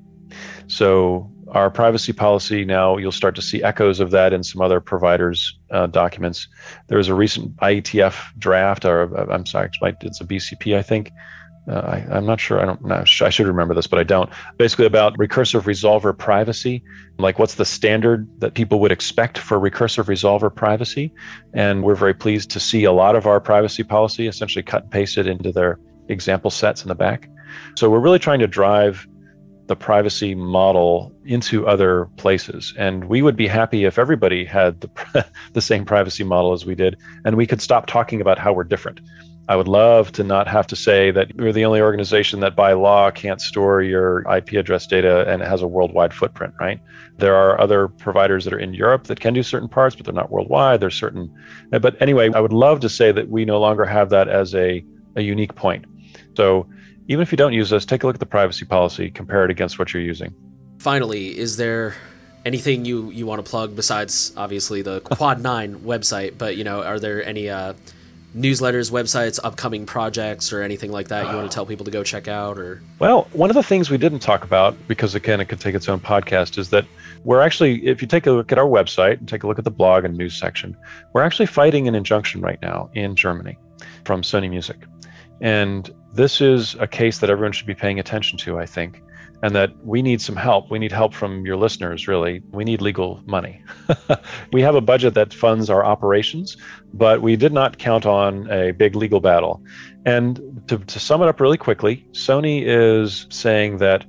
So 0.67 1.29
our 1.51 1.69
privacy 1.69 2.13
policy 2.13 2.63
now 2.63 2.97
you'll 2.97 3.11
start 3.11 3.35
to 3.35 3.41
see 3.41 3.61
echoes 3.61 3.99
of 3.99 4.11
that 4.11 4.33
in 4.33 4.43
some 4.43 4.61
other 4.61 4.79
providers 4.79 5.59
uh, 5.71 5.85
documents 5.87 6.47
there 6.87 6.97
was 6.97 7.09
a 7.09 7.13
recent 7.13 7.55
ietf 7.57 8.15
draft 8.37 8.85
or 8.85 9.15
uh, 9.17 9.33
i'm 9.33 9.45
sorry 9.45 9.69
it's 10.01 10.21
a 10.21 10.25
bcp 10.25 10.77
i 10.77 10.81
think 10.81 11.11
uh, 11.69 12.03
I, 12.09 12.17
am 12.17 12.25
not 12.25 12.39
sure. 12.39 12.59
I 12.59 12.65
don't. 12.65 12.91
I 12.91 13.03
should 13.03 13.45
remember 13.45 13.75
this, 13.75 13.85
but 13.85 13.99
I 13.99 14.03
don't. 14.03 14.31
Basically, 14.57 14.87
about 14.87 15.15
recursive 15.19 15.61
resolver 15.61 16.17
privacy, 16.17 16.83
like 17.19 17.37
what's 17.37 17.53
the 17.53 17.65
standard 17.65 18.27
that 18.39 18.55
people 18.55 18.79
would 18.79 18.91
expect 18.91 19.37
for 19.37 19.59
recursive 19.59 20.05
resolver 20.05 20.53
privacy, 20.53 21.13
and 21.53 21.83
we're 21.83 21.93
very 21.93 22.15
pleased 22.15 22.49
to 22.51 22.59
see 22.59 22.83
a 22.83 22.91
lot 22.91 23.15
of 23.15 23.27
our 23.27 23.39
privacy 23.39 23.83
policy 23.83 24.25
essentially 24.25 24.63
cut 24.63 24.83
and 24.83 24.91
pasted 24.91 25.27
into 25.27 25.51
their 25.51 25.79
example 26.07 26.49
sets 26.49 26.81
in 26.81 26.87
the 26.87 26.95
back. 26.95 27.29
So 27.75 27.91
we're 27.91 27.99
really 27.99 28.19
trying 28.19 28.39
to 28.39 28.47
drive 28.47 29.07
the 29.71 29.75
privacy 29.77 30.35
model 30.35 31.13
into 31.23 31.65
other 31.65 32.09
places. 32.17 32.73
And 32.77 33.05
we 33.05 33.21
would 33.21 33.37
be 33.37 33.47
happy 33.47 33.85
if 33.85 33.97
everybody 33.97 34.43
had 34.43 34.81
the, 34.81 35.25
the 35.53 35.61
same 35.61 35.85
privacy 35.85 36.25
model 36.25 36.51
as 36.51 36.65
we 36.65 36.75
did, 36.75 36.97
and 37.23 37.37
we 37.37 37.47
could 37.47 37.61
stop 37.61 37.85
talking 37.85 38.19
about 38.19 38.37
how 38.37 38.51
we're 38.51 38.65
different. 38.65 38.99
I 39.47 39.55
would 39.55 39.69
love 39.69 40.11
to 40.13 40.25
not 40.25 40.49
have 40.49 40.67
to 40.67 40.75
say 40.75 41.09
that 41.11 41.33
we're 41.37 41.53
the 41.53 41.63
only 41.63 41.79
organization 41.79 42.41
that 42.41 42.53
by 42.53 42.73
law 42.73 43.11
can't 43.11 43.39
store 43.39 43.81
your 43.81 44.25
IP 44.29 44.51
address 44.53 44.85
data 44.85 45.25
and 45.25 45.41
it 45.41 45.47
has 45.47 45.61
a 45.61 45.67
worldwide 45.67 46.13
footprint, 46.13 46.53
right? 46.59 46.81
There 47.17 47.35
are 47.35 47.59
other 47.59 47.87
providers 47.87 48.43
that 48.43 48.53
are 48.53 48.59
in 48.59 48.73
Europe 48.73 49.05
that 49.05 49.21
can 49.21 49.33
do 49.33 49.41
certain 49.41 49.69
parts, 49.69 49.95
but 49.95 50.03
they're 50.05 50.13
not 50.13 50.31
worldwide. 50.31 50.81
There's 50.81 50.99
certain, 50.99 51.33
but 51.69 51.95
anyway, 52.01 52.29
I 52.33 52.41
would 52.41 52.51
love 52.51 52.81
to 52.81 52.89
say 52.89 53.13
that 53.13 53.29
we 53.29 53.45
no 53.45 53.57
longer 53.57 53.85
have 53.85 54.09
that 54.09 54.27
as 54.27 54.53
a, 54.53 54.83
a 55.15 55.21
unique 55.21 55.55
point. 55.55 55.85
So 56.35 56.67
even 57.11 57.21
if 57.21 57.29
you 57.29 57.35
don't 57.35 57.51
use 57.51 57.69
this, 57.69 57.83
take 57.83 58.03
a 58.03 58.07
look 58.07 58.15
at 58.15 58.21
the 58.21 58.25
privacy 58.25 58.63
policy, 58.63 59.11
compare 59.11 59.43
it 59.43 59.51
against 59.51 59.77
what 59.77 59.93
you're 59.93 60.01
using. 60.01 60.33
Finally, 60.79 61.37
is 61.37 61.57
there 61.57 61.93
anything 62.45 62.85
you, 62.85 63.09
you 63.09 63.25
want 63.25 63.43
to 63.43 63.49
plug 63.49 63.75
besides 63.75 64.31
obviously 64.37 64.81
the 64.81 65.01
Quad 65.01 65.41
9 65.41 65.81
website, 65.81 66.37
but 66.37 66.55
you 66.55 66.63
know, 66.63 66.81
are 66.81 66.99
there 67.01 67.21
any 67.25 67.49
uh, 67.49 67.73
newsletters, 68.33 68.91
websites, 68.91 69.41
upcoming 69.43 69.85
projects, 69.85 70.53
or 70.53 70.61
anything 70.61 70.89
like 70.89 71.09
that 71.09 71.29
you 71.29 71.35
want 71.35 71.51
to 71.51 71.53
tell 71.53 71.65
people 71.65 71.83
to 71.83 71.91
go 71.91 72.01
check 72.01 72.29
out? 72.29 72.57
Or 72.57 72.81
well, 72.99 73.27
one 73.33 73.49
of 73.49 73.55
the 73.57 73.63
things 73.63 73.89
we 73.89 73.97
didn't 73.97 74.19
talk 74.19 74.45
about 74.45 74.77
because 74.87 75.13
again, 75.13 75.41
it 75.41 75.49
could 75.49 75.59
take 75.59 75.75
its 75.75 75.89
own 75.89 75.99
podcast, 75.99 76.57
is 76.57 76.69
that 76.69 76.85
we're 77.25 77.41
actually, 77.41 77.85
if 77.85 78.01
you 78.01 78.07
take 78.07 78.25
a 78.25 78.31
look 78.31 78.53
at 78.53 78.57
our 78.57 78.67
website 78.67 79.19
and 79.19 79.27
take 79.27 79.43
a 79.43 79.47
look 79.47 79.59
at 79.59 79.65
the 79.65 79.71
blog 79.71 80.05
and 80.05 80.15
news 80.17 80.33
section, 80.33 80.77
we're 81.11 81.23
actually 81.23 81.47
fighting 81.47 81.89
an 81.89 81.93
injunction 81.93 82.39
right 82.39 82.61
now 82.61 82.89
in 82.93 83.17
Germany 83.17 83.57
from 84.05 84.21
Sony 84.21 84.49
Music, 84.49 84.77
and 85.41 85.91
this 86.13 86.41
is 86.41 86.75
a 86.79 86.87
case 86.87 87.19
that 87.19 87.29
everyone 87.29 87.53
should 87.53 87.67
be 87.67 87.75
paying 87.75 87.99
attention 87.99 88.37
to, 88.39 88.59
I 88.59 88.65
think, 88.65 89.01
and 89.43 89.55
that 89.55 89.71
we 89.85 90.01
need 90.01 90.21
some 90.21 90.35
help. 90.35 90.69
We 90.69 90.79
need 90.79 90.91
help 90.91 91.13
from 91.13 91.45
your 91.45 91.55
listeners, 91.55 92.07
really. 92.07 92.41
We 92.51 92.63
need 92.63 92.81
legal 92.81 93.21
money. 93.25 93.63
we 94.53 94.61
have 94.61 94.75
a 94.75 94.81
budget 94.81 95.13
that 95.15 95.33
funds 95.33 95.69
our 95.69 95.83
operations, 95.83 96.57
but 96.93 97.21
we 97.21 97.35
did 97.35 97.53
not 97.53 97.77
count 97.77 98.05
on 98.05 98.49
a 98.51 98.71
big 98.71 98.95
legal 98.95 99.19
battle. 99.19 99.63
And 100.05 100.61
to, 100.67 100.79
to 100.79 100.99
sum 100.99 101.21
it 101.21 101.27
up 101.27 101.39
really 101.39 101.57
quickly, 101.57 102.05
Sony 102.11 102.63
is 102.65 103.27
saying 103.29 103.77
that 103.77 104.05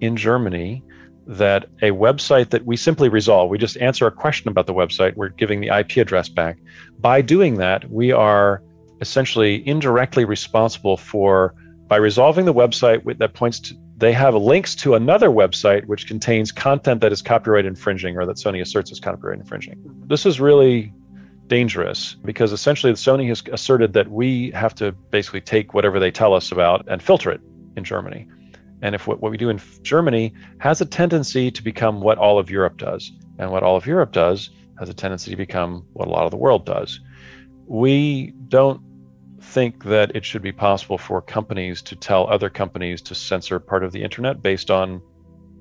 in 0.00 0.16
Germany, 0.16 0.82
that 1.26 1.66
a 1.82 1.90
website 1.90 2.50
that 2.50 2.64
we 2.66 2.76
simply 2.76 3.08
resolve, 3.08 3.48
we 3.48 3.58
just 3.58 3.76
answer 3.76 4.06
a 4.06 4.10
question 4.10 4.48
about 4.48 4.66
the 4.66 4.74
website, 4.74 5.16
we're 5.16 5.28
giving 5.28 5.60
the 5.60 5.68
IP 5.68 5.98
address 5.98 6.28
back. 6.28 6.58
By 6.98 7.22
doing 7.22 7.56
that, 7.56 7.88
we 7.90 8.10
are 8.10 8.62
essentially 9.02 9.66
indirectly 9.68 10.24
responsible 10.24 10.96
for 10.96 11.54
by 11.88 11.96
resolving 11.96 12.46
the 12.46 12.54
website 12.54 13.18
that 13.18 13.34
points 13.34 13.60
to 13.60 13.74
they 13.98 14.12
have 14.12 14.34
links 14.34 14.74
to 14.74 14.94
another 14.94 15.28
website 15.28 15.84
which 15.86 16.08
contains 16.08 16.50
content 16.50 17.00
that 17.02 17.12
is 17.12 17.20
copyright 17.22 17.66
infringing 17.66 18.16
or 18.16 18.24
that 18.26 18.36
Sony 18.36 18.60
asserts 18.60 18.90
is 18.90 18.98
copyright 18.98 19.38
infringing. 19.38 19.76
Mm-hmm. 19.76 20.08
This 20.08 20.24
is 20.26 20.40
really 20.40 20.92
dangerous 21.46 22.14
because 22.24 22.52
essentially 22.52 22.92
Sony 22.94 23.28
has 23.28 23.42
asserted 23.52 23.92
that 23.92 24.10
we 24.10 24.50
have 24.52 24.74
to 24.76 24.92
basically 24.92 25.40
take 25.40 25.74
whatever 25.74 26.00
they 26.00 26.10
tell 26.10 26.34
us 26.34 26.50
about 26.50 26.84
and 26.88 27.02
filter 27.02 27.30
it 27.30 27.40
in 27.76 27.84
Germany. 27.84 28.26
And 28.80 28.94
if 28.94 29.06
what, 29.06 29.20
what 29.20 29.30
we 29.30 29.36
do 29.36 29.50
in 29.50 29.60
Germany 29.82 30.32
has 30.58 30.80
a 30.80 30.86
tendency 30.86 31.50
to 31.50 31.62
become 31.62 32.00
what 32.00 32.18
all 32.18 32.38
of 32.38 32.50
Europe 32.50 32.78
does, 32.78 33.12
and 33.38 33.52
what 33.52 33.62
all 33.62 33.76
of 33.76 33.86
Europe 33.86 34.12
does 34.12 34.50
has 34.78 34.88
a 34.88 34.94
tendency 34.94 35.30
to 35.30 35.36
become 35.36 35.86
what 35.92 36.08
a 36.08 36.10
lot 36.10 36.24
of 36.24 36.32
the 36.32 36.36
world 36.36 36.66
does. 36.66 36.98
We 37.66 38.32
don't 38.48 38.80
think 39.42 39.84
that 39.84 40.14
it 40.14 40.24
should 40.24 40.42
be 40.42 40.52
possible 40.52 40.98
for 40.98 41.20
companies 41.20 41.82
to 41.82 41.96
tell 41.96 42.26
other 42.28 42.48
companies 42.48 43.02
to 43.02 43.14
censor 43.14 43.58
part 43.58 43.84
of 43.84 43.92
the 43.92 44.02
internet 44.02 44.42
based 44.42 44.70
on 44.70 45.02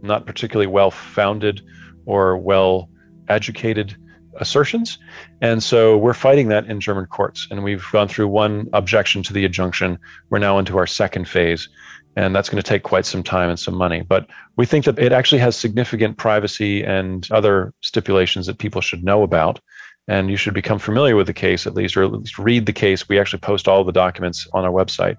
not 0.01 0.25
particularly 0.25 0.67
well 0.67 0.91
founded 0.91 1.61
or 2.05 2.37
well 2.37 2.89
educated 3.27 3.95
assertions. 4.37 4.97
And 5.41 5.61
so 5.61 5.97
we're 5.97 6.13
fighting 6.13 6.47
that 6.49 6.65
in 6.67 6.79
German 6.79 7.05
courts. 7.05 7.47
And 7.51 7.63
we've 7.63 7.85
gone 7.91 8.07
through 8.07 8.27
one 8.27 8.69
objection 8.73 9.23
to 9.23 9.33
the 9.33 9.45
injunction. 9.45 9.97
We're 10.29 10.39
now 10.39 10.57
into 10.57 10.77
our 10.77 10.87
second 10.87 11.27
phase. 11.27 11.67
And 12.15 12.35
that's 12.35 12.49
going 12.49 12.61
to 12.61 12.69
take 12.69 12.83
quite 12.83 13.05
some 13.05 13.23
time 13.23 13.49
and 13.49 13.59
some 13.59 13.75
money. 13.75 14.01
But 14.01 14.27
we 14.57 14.65
think 14.65 14.85
that 14.85 14.99
it 14.99 15.13
actually 15.13 15.39
has 15.39 15.55
significant 15.55 16.17
privacy 16.17 16.83
and 16.83 17.27
other 17.31 17.73
stipulations 17.81 18.47
that 18.47 18.57
people 18.57 18.81
should 18.81 19.03
know 19.03 19.23
about 19.23 19.59
and 20.07 20.29
you 20.29 20.37
should 20.37 20.53
become 20.53 20.79
familiar 20.79 21.15
with 21.15 21.27
the 21.27 21.33
case 21.33 21.67
at 21.67 21.73
least, 21.73 21.95
or 21.95 22.03
at 22.03 22.11
least 22.11 22.37
read 22.37 22.65
the 22.65 22.73
case. 22.73 23.07
We 23.07 23.19
actually 23.19 23.39
post 23.39 23.67
all 23.67 23.83
the 23.83 23.91
documents 23.91 24.47
on 24.53 24.65
our 24.65 24.71
website. 24.71 25.17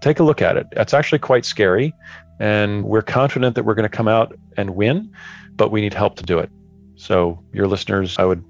Take 0.00 0.18
a 0.18 0.24
look 0.24 0.42
at 0.42 0.56
it. 0.56 0.66
It's 0.72 0.94
actually 0.94 1.20
quite 1.20 1.44
scary, 1.44 1.94
and 2.40 2.84
we're 2.84 3.02
confident 3.02 3.54
that 3.54 3.64
we're 3.64 3.74
going 3.74 3.88
to 3.88 3.96
come 3.96 4.08
out 4.08 4.36
and 4.56 4.70
win, 4.70 5.12
but 5.56 5.70
we 5.70 5.80
need 5.80 5.94
help 5.94 6.16
to 6.16 6.24
do 6.24 6.38
it. 6.38 6.50
So, 6.96 7.42
your 7.52 7.66
listeners, 7.66 8.16
I 8.18 8.24
would 8.24 8.44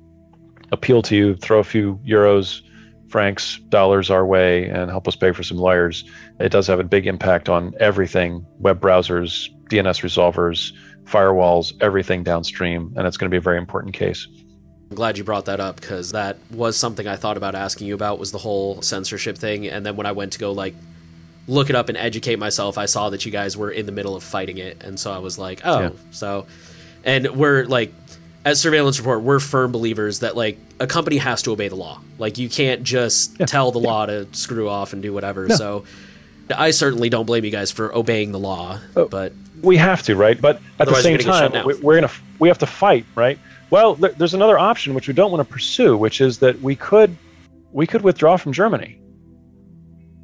appeal 0.72 1.02
to 1.02 1.16
you, 1.16 1.36
throw 1.36 1.58
a 1.58 1.64
few 1.64 2.00
euros, 2.06 2.62
francs, 3.08 3.60
dollars 3.68 4.10
our 4.10 4.24
way, 4.24 4.68
and 4.68 4.90
help 4.90 5.06
us 5.06 5.14
pay 5.14 5.32
for 5.32 5.42
some 5.42 5.58
lawyers. 5.58 6.04
It 6.40 6.50
does 6.50 6.66
have 6.66 6.80
a 6.80 6.84
big 6.84 7.06
impact 7.06 7.48
on 7.48 7.74
everything 7.78 8.44
web 8.58 8.80
browsers, 8.80 9.48
DNS 9.68 10.02
resolvers, 10.02 10.72
firewalls, 11.04 11.72
everything 11.82 12.22
downstream, 12.22 12.92
and 12.96 13.06
it's 13.06 13.18
going 13.18 13.30
to 13.30 13.34
be 13.34 13.38
a 13.38 13.42
very 13.42 13.58
important 13.58 13.94
case. 13.94 14.26
I'm 14.92 14.96
glad 14.96 15.16
you 15.16 15.24
brought 15.24 15.46
that 15.46 15.58
up 15.58 15.80
because 15.80 16.12
that 16.12 16.36
was 16.50 16.76
something 16.76 17.06
I 17.06 17.16
thought 17.16 17.38
about 17.38 17.54
asking 17.54 17.86
you 17.86 17.94
about 17.94 18.18
was 18.18 18.30
the 18.30 18.36
whole 18.36 18.82
censorship 18.82 19.38
thing. 19.38 19.66
And 19.66 19.86
then 19.86 19.96
when 19.96 20.04
I 20.04 20.12
went 20.12 20.34
to 20.34 20.38
go 20.38 20.52
like 20.52 20.74
look 21.48 21.70
it 21.70 21.76
up 21.76 21.88
and 21.88 21.96
educate 21.96 22.38
myself, 22.38 22.76
I 22.76 22.84
saw 22.84 23.08
that 23.08 23.24
you 23.24 23.32
guys 23.32 23.56
were 23.56 23.70
in 23.70 23.86
the 23.86 23.92
middle 23.92 24.14
of 24.14 24.22
fighting 24.22 24.58
it, 24.58 24.82
and 24.84 25.00
so 25.00 25.10
I 25.10 25.16
was 25.18 25.38
like, 25.38 25.62
oh, 25.64 25.80
yeah. 25.80 25.90
so 26.10 26.46
And 27.04 27.26
we're 27.34 27.64
like, 27.64 27.94
as 28.44 28.60
surveillance 28.60 28.98
report, 28.98 29.22
we're 29.22 29.40
firm 29.40 29.72
believers 29.72 30.20
that 30.20 30.36
like 30.36 30.58
a 30.78 30.86
company 30.86 31.16
has 31.16 31.40
to 31.44 31.52
obey 31.52 31.68
the 31.68 31.76
law. 31.76 31.98
Like 32.18 32.36
you 32.36 32.50
can't 32.50 32.82
just 32.82 33.40
yeah. 33.40 33.46
tell 33.46 33.72
the 33.72 33.80
yeah. 33.80 33.88
law 33.88 34.06
to 34.06 34.28
screw 34.32 34.68
off 34.68 34.92
and 34.92 35.02
do 35.02 35.14
whatever. 35.14 35.46
No. 35.46 35.56
So 35.56 35.84
I 36.54 36.70
certainly 36.72 37.08
don't 37.08 37.24
blame 37.24 37.46
you 37.46 37.50
guys 37.50 37.72
for 37.72 37.94
obeying 37.96 38.32
the 38.32 38.38
law, 38.38 38.78
oh, 38.94 39.08
but 39.08 39.32
we 39.62 39.78
have 39.78 40.02
to, 40.02 40.16
right? 40.16 40.38
But 40.38 40.60
at 40.78 40.86
the 40.86 40.94
same 40.96 41.18
time, 41.18 41.52
we're 41.64 41.94
gonna 41.94 42.12
we 42.38 42.48
have 42.48 42.58
to 42.58 42.66
fight, 42.66 43.06
right? 43.14 43.38
Well, 43.72 43.94
there's 43.94 44.34
another 44.34 44.58
option 44.58 44.92
which 44.92 45.08
we 45.08 45.14
don't 45.14 45.32
want 45.32 45.46
to 45.46 45.50
pursue, 45.50 45.96
which 45.96 46.20
is 46.20 46.38
that 46.40 46.60
we 46.60 46.76
could 46.76 47.16
we 47.72 47.86
could 47.86 48.02
withdraw 48.02 48.36
from 48.36 48.52
Germany 48.52 48.98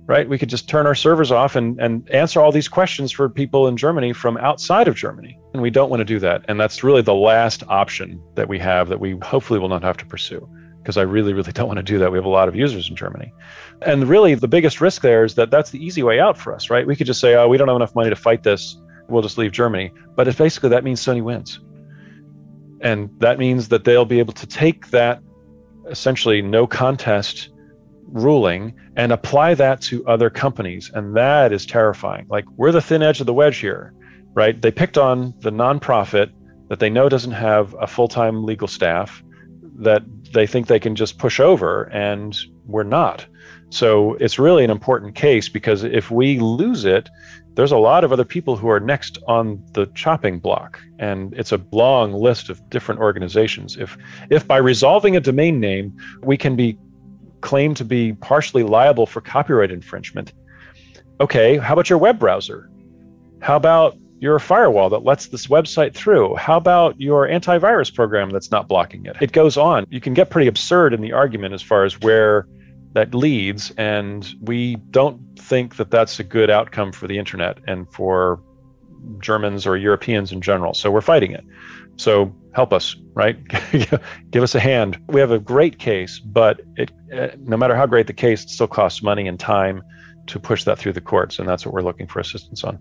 right? 0.09 0.27
We 0.27 0.39
could 0.39 0.49
just 0.49 0.71
turn 0.71 0.87
our 0.87 0.95
servers 0.95 1.31
off 1.31 1.55
and, 1.55 1.79
and 1.79 2.11
answer 2.11 2.41
all 2.41 2.51
these 2.51 2.67
questions 2.67 3.13
for 3.13 3.29
people 3.29 3.69
in 3.69 3.77
Germany 3.77 4.15
from 4.15 4.39
outside 4.39 4.89
of 4.89 4.95
Germany. 4.95 5.39
And 5.53 5.61
we 5.61 5.69
don't 5.69 5.91
want 5.91 6.01
to 6.01 6.05
do 6.07 6.19
that. 6.21 6.47
And 6.49 6.59
that's 6.59 6.83
really 6.83 7.03
the 7.03 7.15
last 7.15 7.63
option 7.69 8.19
that 8.35 8.49
we 8.49 8.59
have 8.59 8.89
that 8.89 9.01
we 9.01 9.19
hopefully 9.19 9.61
will 9.61 9.69
not 9.69 9.83
have 9.83 9.99
to 9.99 10.07
pursue 10.07 10.49
because 10.79 10.97
I 10.97 11.03
really, 11.03 11.35
really 11.35 11.53
don't 11.53 11.67
want 11.67 11.77
to 11.77 11.83
do 11.83 11.99
that. 11.99 12.11
We 12.11 12.17
have 12.17 12.25
a 12.25 12.31
lot 12.31 12.49
of 12.49 12.57
users 12.57 12.89
in 12.89 12.97
Germany. 12.97 13.35
And 13.83 14.09
really, 14.09 14.35
the 14.35 14.49
biggest 14.49 14.81
risk 14.81 15.03
there 15.03 15.25
is 15.25 15.35
that 15.35 15.51
that's 15.51 15.73
the 15.73 15.85
easy 15.85 16.03
way 16.03 16.21
out 16.21 16.39
for 16.39 16.55
us, 16.55 16.71
right? 16.71 16.87
We 16.87 16.97
could 16.97 17.07
just 17.07 17.21
say, 17.21 17.35
oh, 17.35 17.47
we 17.47 17.59
don't 17.59 17.69
have 17.69 17.77
enough 17.77 17.95
money 17.95 18.09
to 18.09 18.17
fight 18.17 18.45
this. 18.45 18.81
We'll 19.11 19.21
just 19.21 19.37
leave 19.37 19.53
Germany. 19.53 19.93
But 20.17 20.27
it's 20.27 20.39
basically 20.39 20.71
that 20.71 20.85
means 20.85 21.03
Sony 21.03 21.23
wins. 21.23 21.61
And 22.81 23.11
that 23.19 23.39
means 23.39 23.69
that 23.69 23.85
they'll 23.85 24.05
be 24.05 24.19
able 24.19 24.35
to 24.35 24.47
take 24.47 24.91
that 24.91 25.21
essentially 25.89 26.43
no 26.43 26.67
contest 26.67 27.51
ruling 28.07 28.75
and 28.97 29.13
apply 29.13 29.55
that 29.55 29.81
to 29.83 30.07
other 30.07 30.31
companies. 30.31 30.91
And 30.95 31.17
that 31.17 31.53
is 31.53 31.67
terrifying. 31.67 32.27
Like, 32.29 32.45
we're 32.57 32.73
the 32.73 32.81
thin 32.81 33.03
edge 33.03 33.21
of 33.21 33.27
the 33.27 33.35
wedge 33.35 33.59
here, 33.59 33.93
right? 34.35 34.61
They 34.61 34.71
picked 34.71 34.99
on 34.99 35.35
the 35.41 35.51
nonprofit 35.51 36.31
that 36.69 36.81
they 36.81 36.91
know 36.91 37.09
doesn't 37.09 37.33
have 37.33 37.75
a 37.81 37.87
full 37.87 38.09
time 38.09 38.45
legal 38.45 38.69
staff 38.69 39.23
that 39.79 40.03
they 40.33 40.47
think 40.47 40.67
they 40.67 40.81
can 40.81 40.97
just 40.97 41.19
push 41.19 41.39
over, 41.41 41.85
and 41.85 42.37
we're 42.67 42.83
not. 42.83 43.27
So 43.71 44.15
it's 44.15 44.39
really 44.39 44.65
an 44.65 44.71
important 44.71 45.15
case 45.15 45.49
because 45.49 45.85
if 45.85 46.11
we 46.11 46.39
lose 46.39 46.85
it, 46.85 47.09
there's 47.59 47.73
a 47.73 47.77
lot 47.77 48.05
of 48.05 48.13
other 48.13 48.25
people 48.25 48.57
who 48.57 48.69
are 48.69 48.79
next 48.79 49.19
on 49.27 49.61
the 49.73 49.87
chopping 49.97 50.39
block 50.39 50.81
and 51.01 51.35
it's 51.35 51.51
a 51.51 51.61
long 51.73 52.13
list 52.13 52.49
of 52.51 52.71
different 52.71 53.01
organizations 53.01 53.77
if 53.77 53.99
if 54.31 54.47
by 54.47 54.57
resolving 54.57 55.17
a 55.17 55.21
domain 55.21 55.59
name 55.59 55.93
we 56.23 56.37
can 56.37 56.55
be 56.55 56.79
claimed 57.41 57.77
to 57.77 57.85
be 57.85 58.13
partially 58.13 58.63
liable 58.63 59.07
for 59.07 59.21
copyright 59.21 59.71
infringement. 59.71 60.33
Okay, 61.21 61.57
how 61.57 61.73
about 61.73 61.91
your 61.91 61.99
web 61.99 62.19
browser? 62.19 62.71
How 63.41 63.57
about 63.57 63.97
your 64.21 64.39
firewall 64.39 64.91
that 64.91 65.05
lets 65.05 65.27
this 65.27 65.47
website 65.47 65.95
through? 65.95 66.37
How 66.37 66.57
about 66.57 67.01
your 67.01 67.27
antivirus 67.27 67.93
program 67.93 68.31
that's 68.31 68.51
not 68.51 68.69
blocking 68.69 69.07
it? 69.07 69.17
It 69.21 69.33
goes 69.33 69.57
on. 69.57 69.85
You 69.91 70.01
can 70.01 70.15
get 70.15 70.31
pretty 70.31 70.49
absurd 70.49 70.93
in 70.95 71.01
the 71.01 71.13
argument 71.13 71.55
as 71.55 71.63
far 71.63 71.85
as 71.85 72.01
where 72.01 72.47
that 72.99 73.15
leads, 73.15 73.71
and 73.79 74.29
we 74.41 74.75
don't 74.91 75.21
think 75.39 75.77
that 75.77 75.89
that's 75.89 76.19
a 76.19 76.25
good 76.25 76.51
outcome 76.51 76.91
for 76.91 77.07
the 77.07 77.17
internet 77.17 77.59
and 77.69 77.87
for 77.93 78.43
Germans 79.21 79.69
or 79.69 79.77
Europeans 79.77 80.33
in 80.33 80.41
general. 80.41 80.75
So 80.75 80.91
we're 80.91 81.01
fighting 81.01 81.31
it. 81.31 81.45
So 81.95 82.35
help 82.55 82.73
us, 82.73 82.97
right? 83.15 83.37
Give 84.31 84.43
us 84.43 84.57
a 84.57 84.61
hand. 84.61 84.99
We 85.07 85.21
have 85.21 85.31
a 85.31 85.39
great 85.39 85.79
case, 85.79 86.19
but 86.19 86.61
it, 86.75 86.91
uh, 87.17 87.29
no 87.39 87.57
matter 87.57 87.77
how 87.77 87.87
great 87.87 88.09
the 88.09 88.13
case, 88.13 88.43
it 88.43 88.51
still 88.51 88.67
costs 88.67 89.01
money 89.01 89.29
and 89.29 89.39
time 89.39 89.81
to 90.27 90.41
push 90.41 90.65
that 90.65 90.81
through 90.81 90.95
the 90.95 91.01
courts, 91.01 91.39
and 91.39 91.49
that's 91.49 91.65
what 91.65 91.73
we're 91.73 91.83
looking 91.83 92.09
for 92.09 92.19
assistance 92.19 92.65
on. 92.65 92.81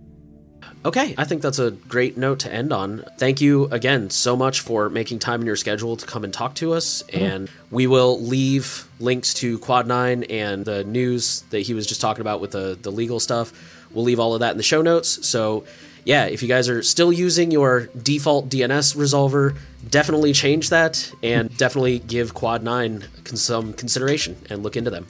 Okay, 0.86 1.16
I 1.18 1.24
think 1.26 1.42
that's 1.42 1.60
a 1.60 1.72
great 1.72 2.18
note 2.18 2.40
to 2.40 2.54
end 2.54 2.72
on. 2.72 3.04
Thank 3.18 3.42
you 3.42 3.66
again 3.66 4.10
so 4.10 4.36
much 4.36 4.62
for 4.62 4.90
making 4.90 5.20
time 5.20 5.42
in 5.42 5.48
your 5.48 5.56
schedule 5.56 5.98
to 5.98 6.06
come 6.06 6.24
and 6.24 6.34
talk 6.34 6.56
to 6.56 6.74
us. 6.74 7.04
Mm-hmm. 7.04 7.26
And 7.26 7.50
we 7.72 7.88
will 7.88 8.22
leave 8.22 8.88
links 9.00 9.34
to 9.36 9.60
Quad 9.60 9.88
9 9.88 10.24
and 10.24 10.64
the 10.66 10.84
news 10.84 11.42
that 11.50 11.60
he 11.60 11.74
was 11.74 11.88
just 11.88 12.00
talking 12.00 12.22
about 12.22 12.40
with 12.40 12.52
the, 12.52 12.78
the 12.82 12.92
legal 12.92 13.20
stuff. 13.20 13.52
We'll 13.92 14.06
leave 14.06 14.20
all 14.20 14.34
of 14.34 14.40
that 14.42 14.52
in 14.52 14.58
the 14.58 14.64
show 14.64 14.82
notes. 14.82 15.28
So 15.28 15.66
yeah, 16.06 16.26
if 16.26 16.42
you 16.42 16.48
guys 16.48 16.70
are 16.70 16.82
still 16.84 17.12
using 17.12 17.52
your 17.52 17.88
default 18.02 18.48
DNS 18.48 18.96
resolver, 18.96 19.58
definitely 19.90 20.32
change 20.32 20.70
that 20.70 21.12
and 21.22 21.56
definitely 21.58 22.00
give 22.00 22.34
Quad 22.34 22.64
9 22.64 23.04
some 23.34 23.74
consideration 23.74 24.38
and 24.50 24.64
look 24.64 24.78
into 24.78 24.90
them. 24.90 25.06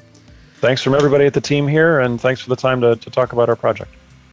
Thanks 0.56 0.82
from 0.82 0.96
everybody 0.96 1.28
at 1.28 1.36
the 1.36 1.42
team 1.42 1.68
here, 1.68 2.00
and 2.00 2.20
thanks 2.20 2.42
for 2.42 2.50
the 2.50 2.56
time 2.56 2.82
to, 2.82 2.96
to 2.96 3.10
talk 3.12 3.32
about 3.32 3.48
our 3.48 3.56
project. 3.56 3.92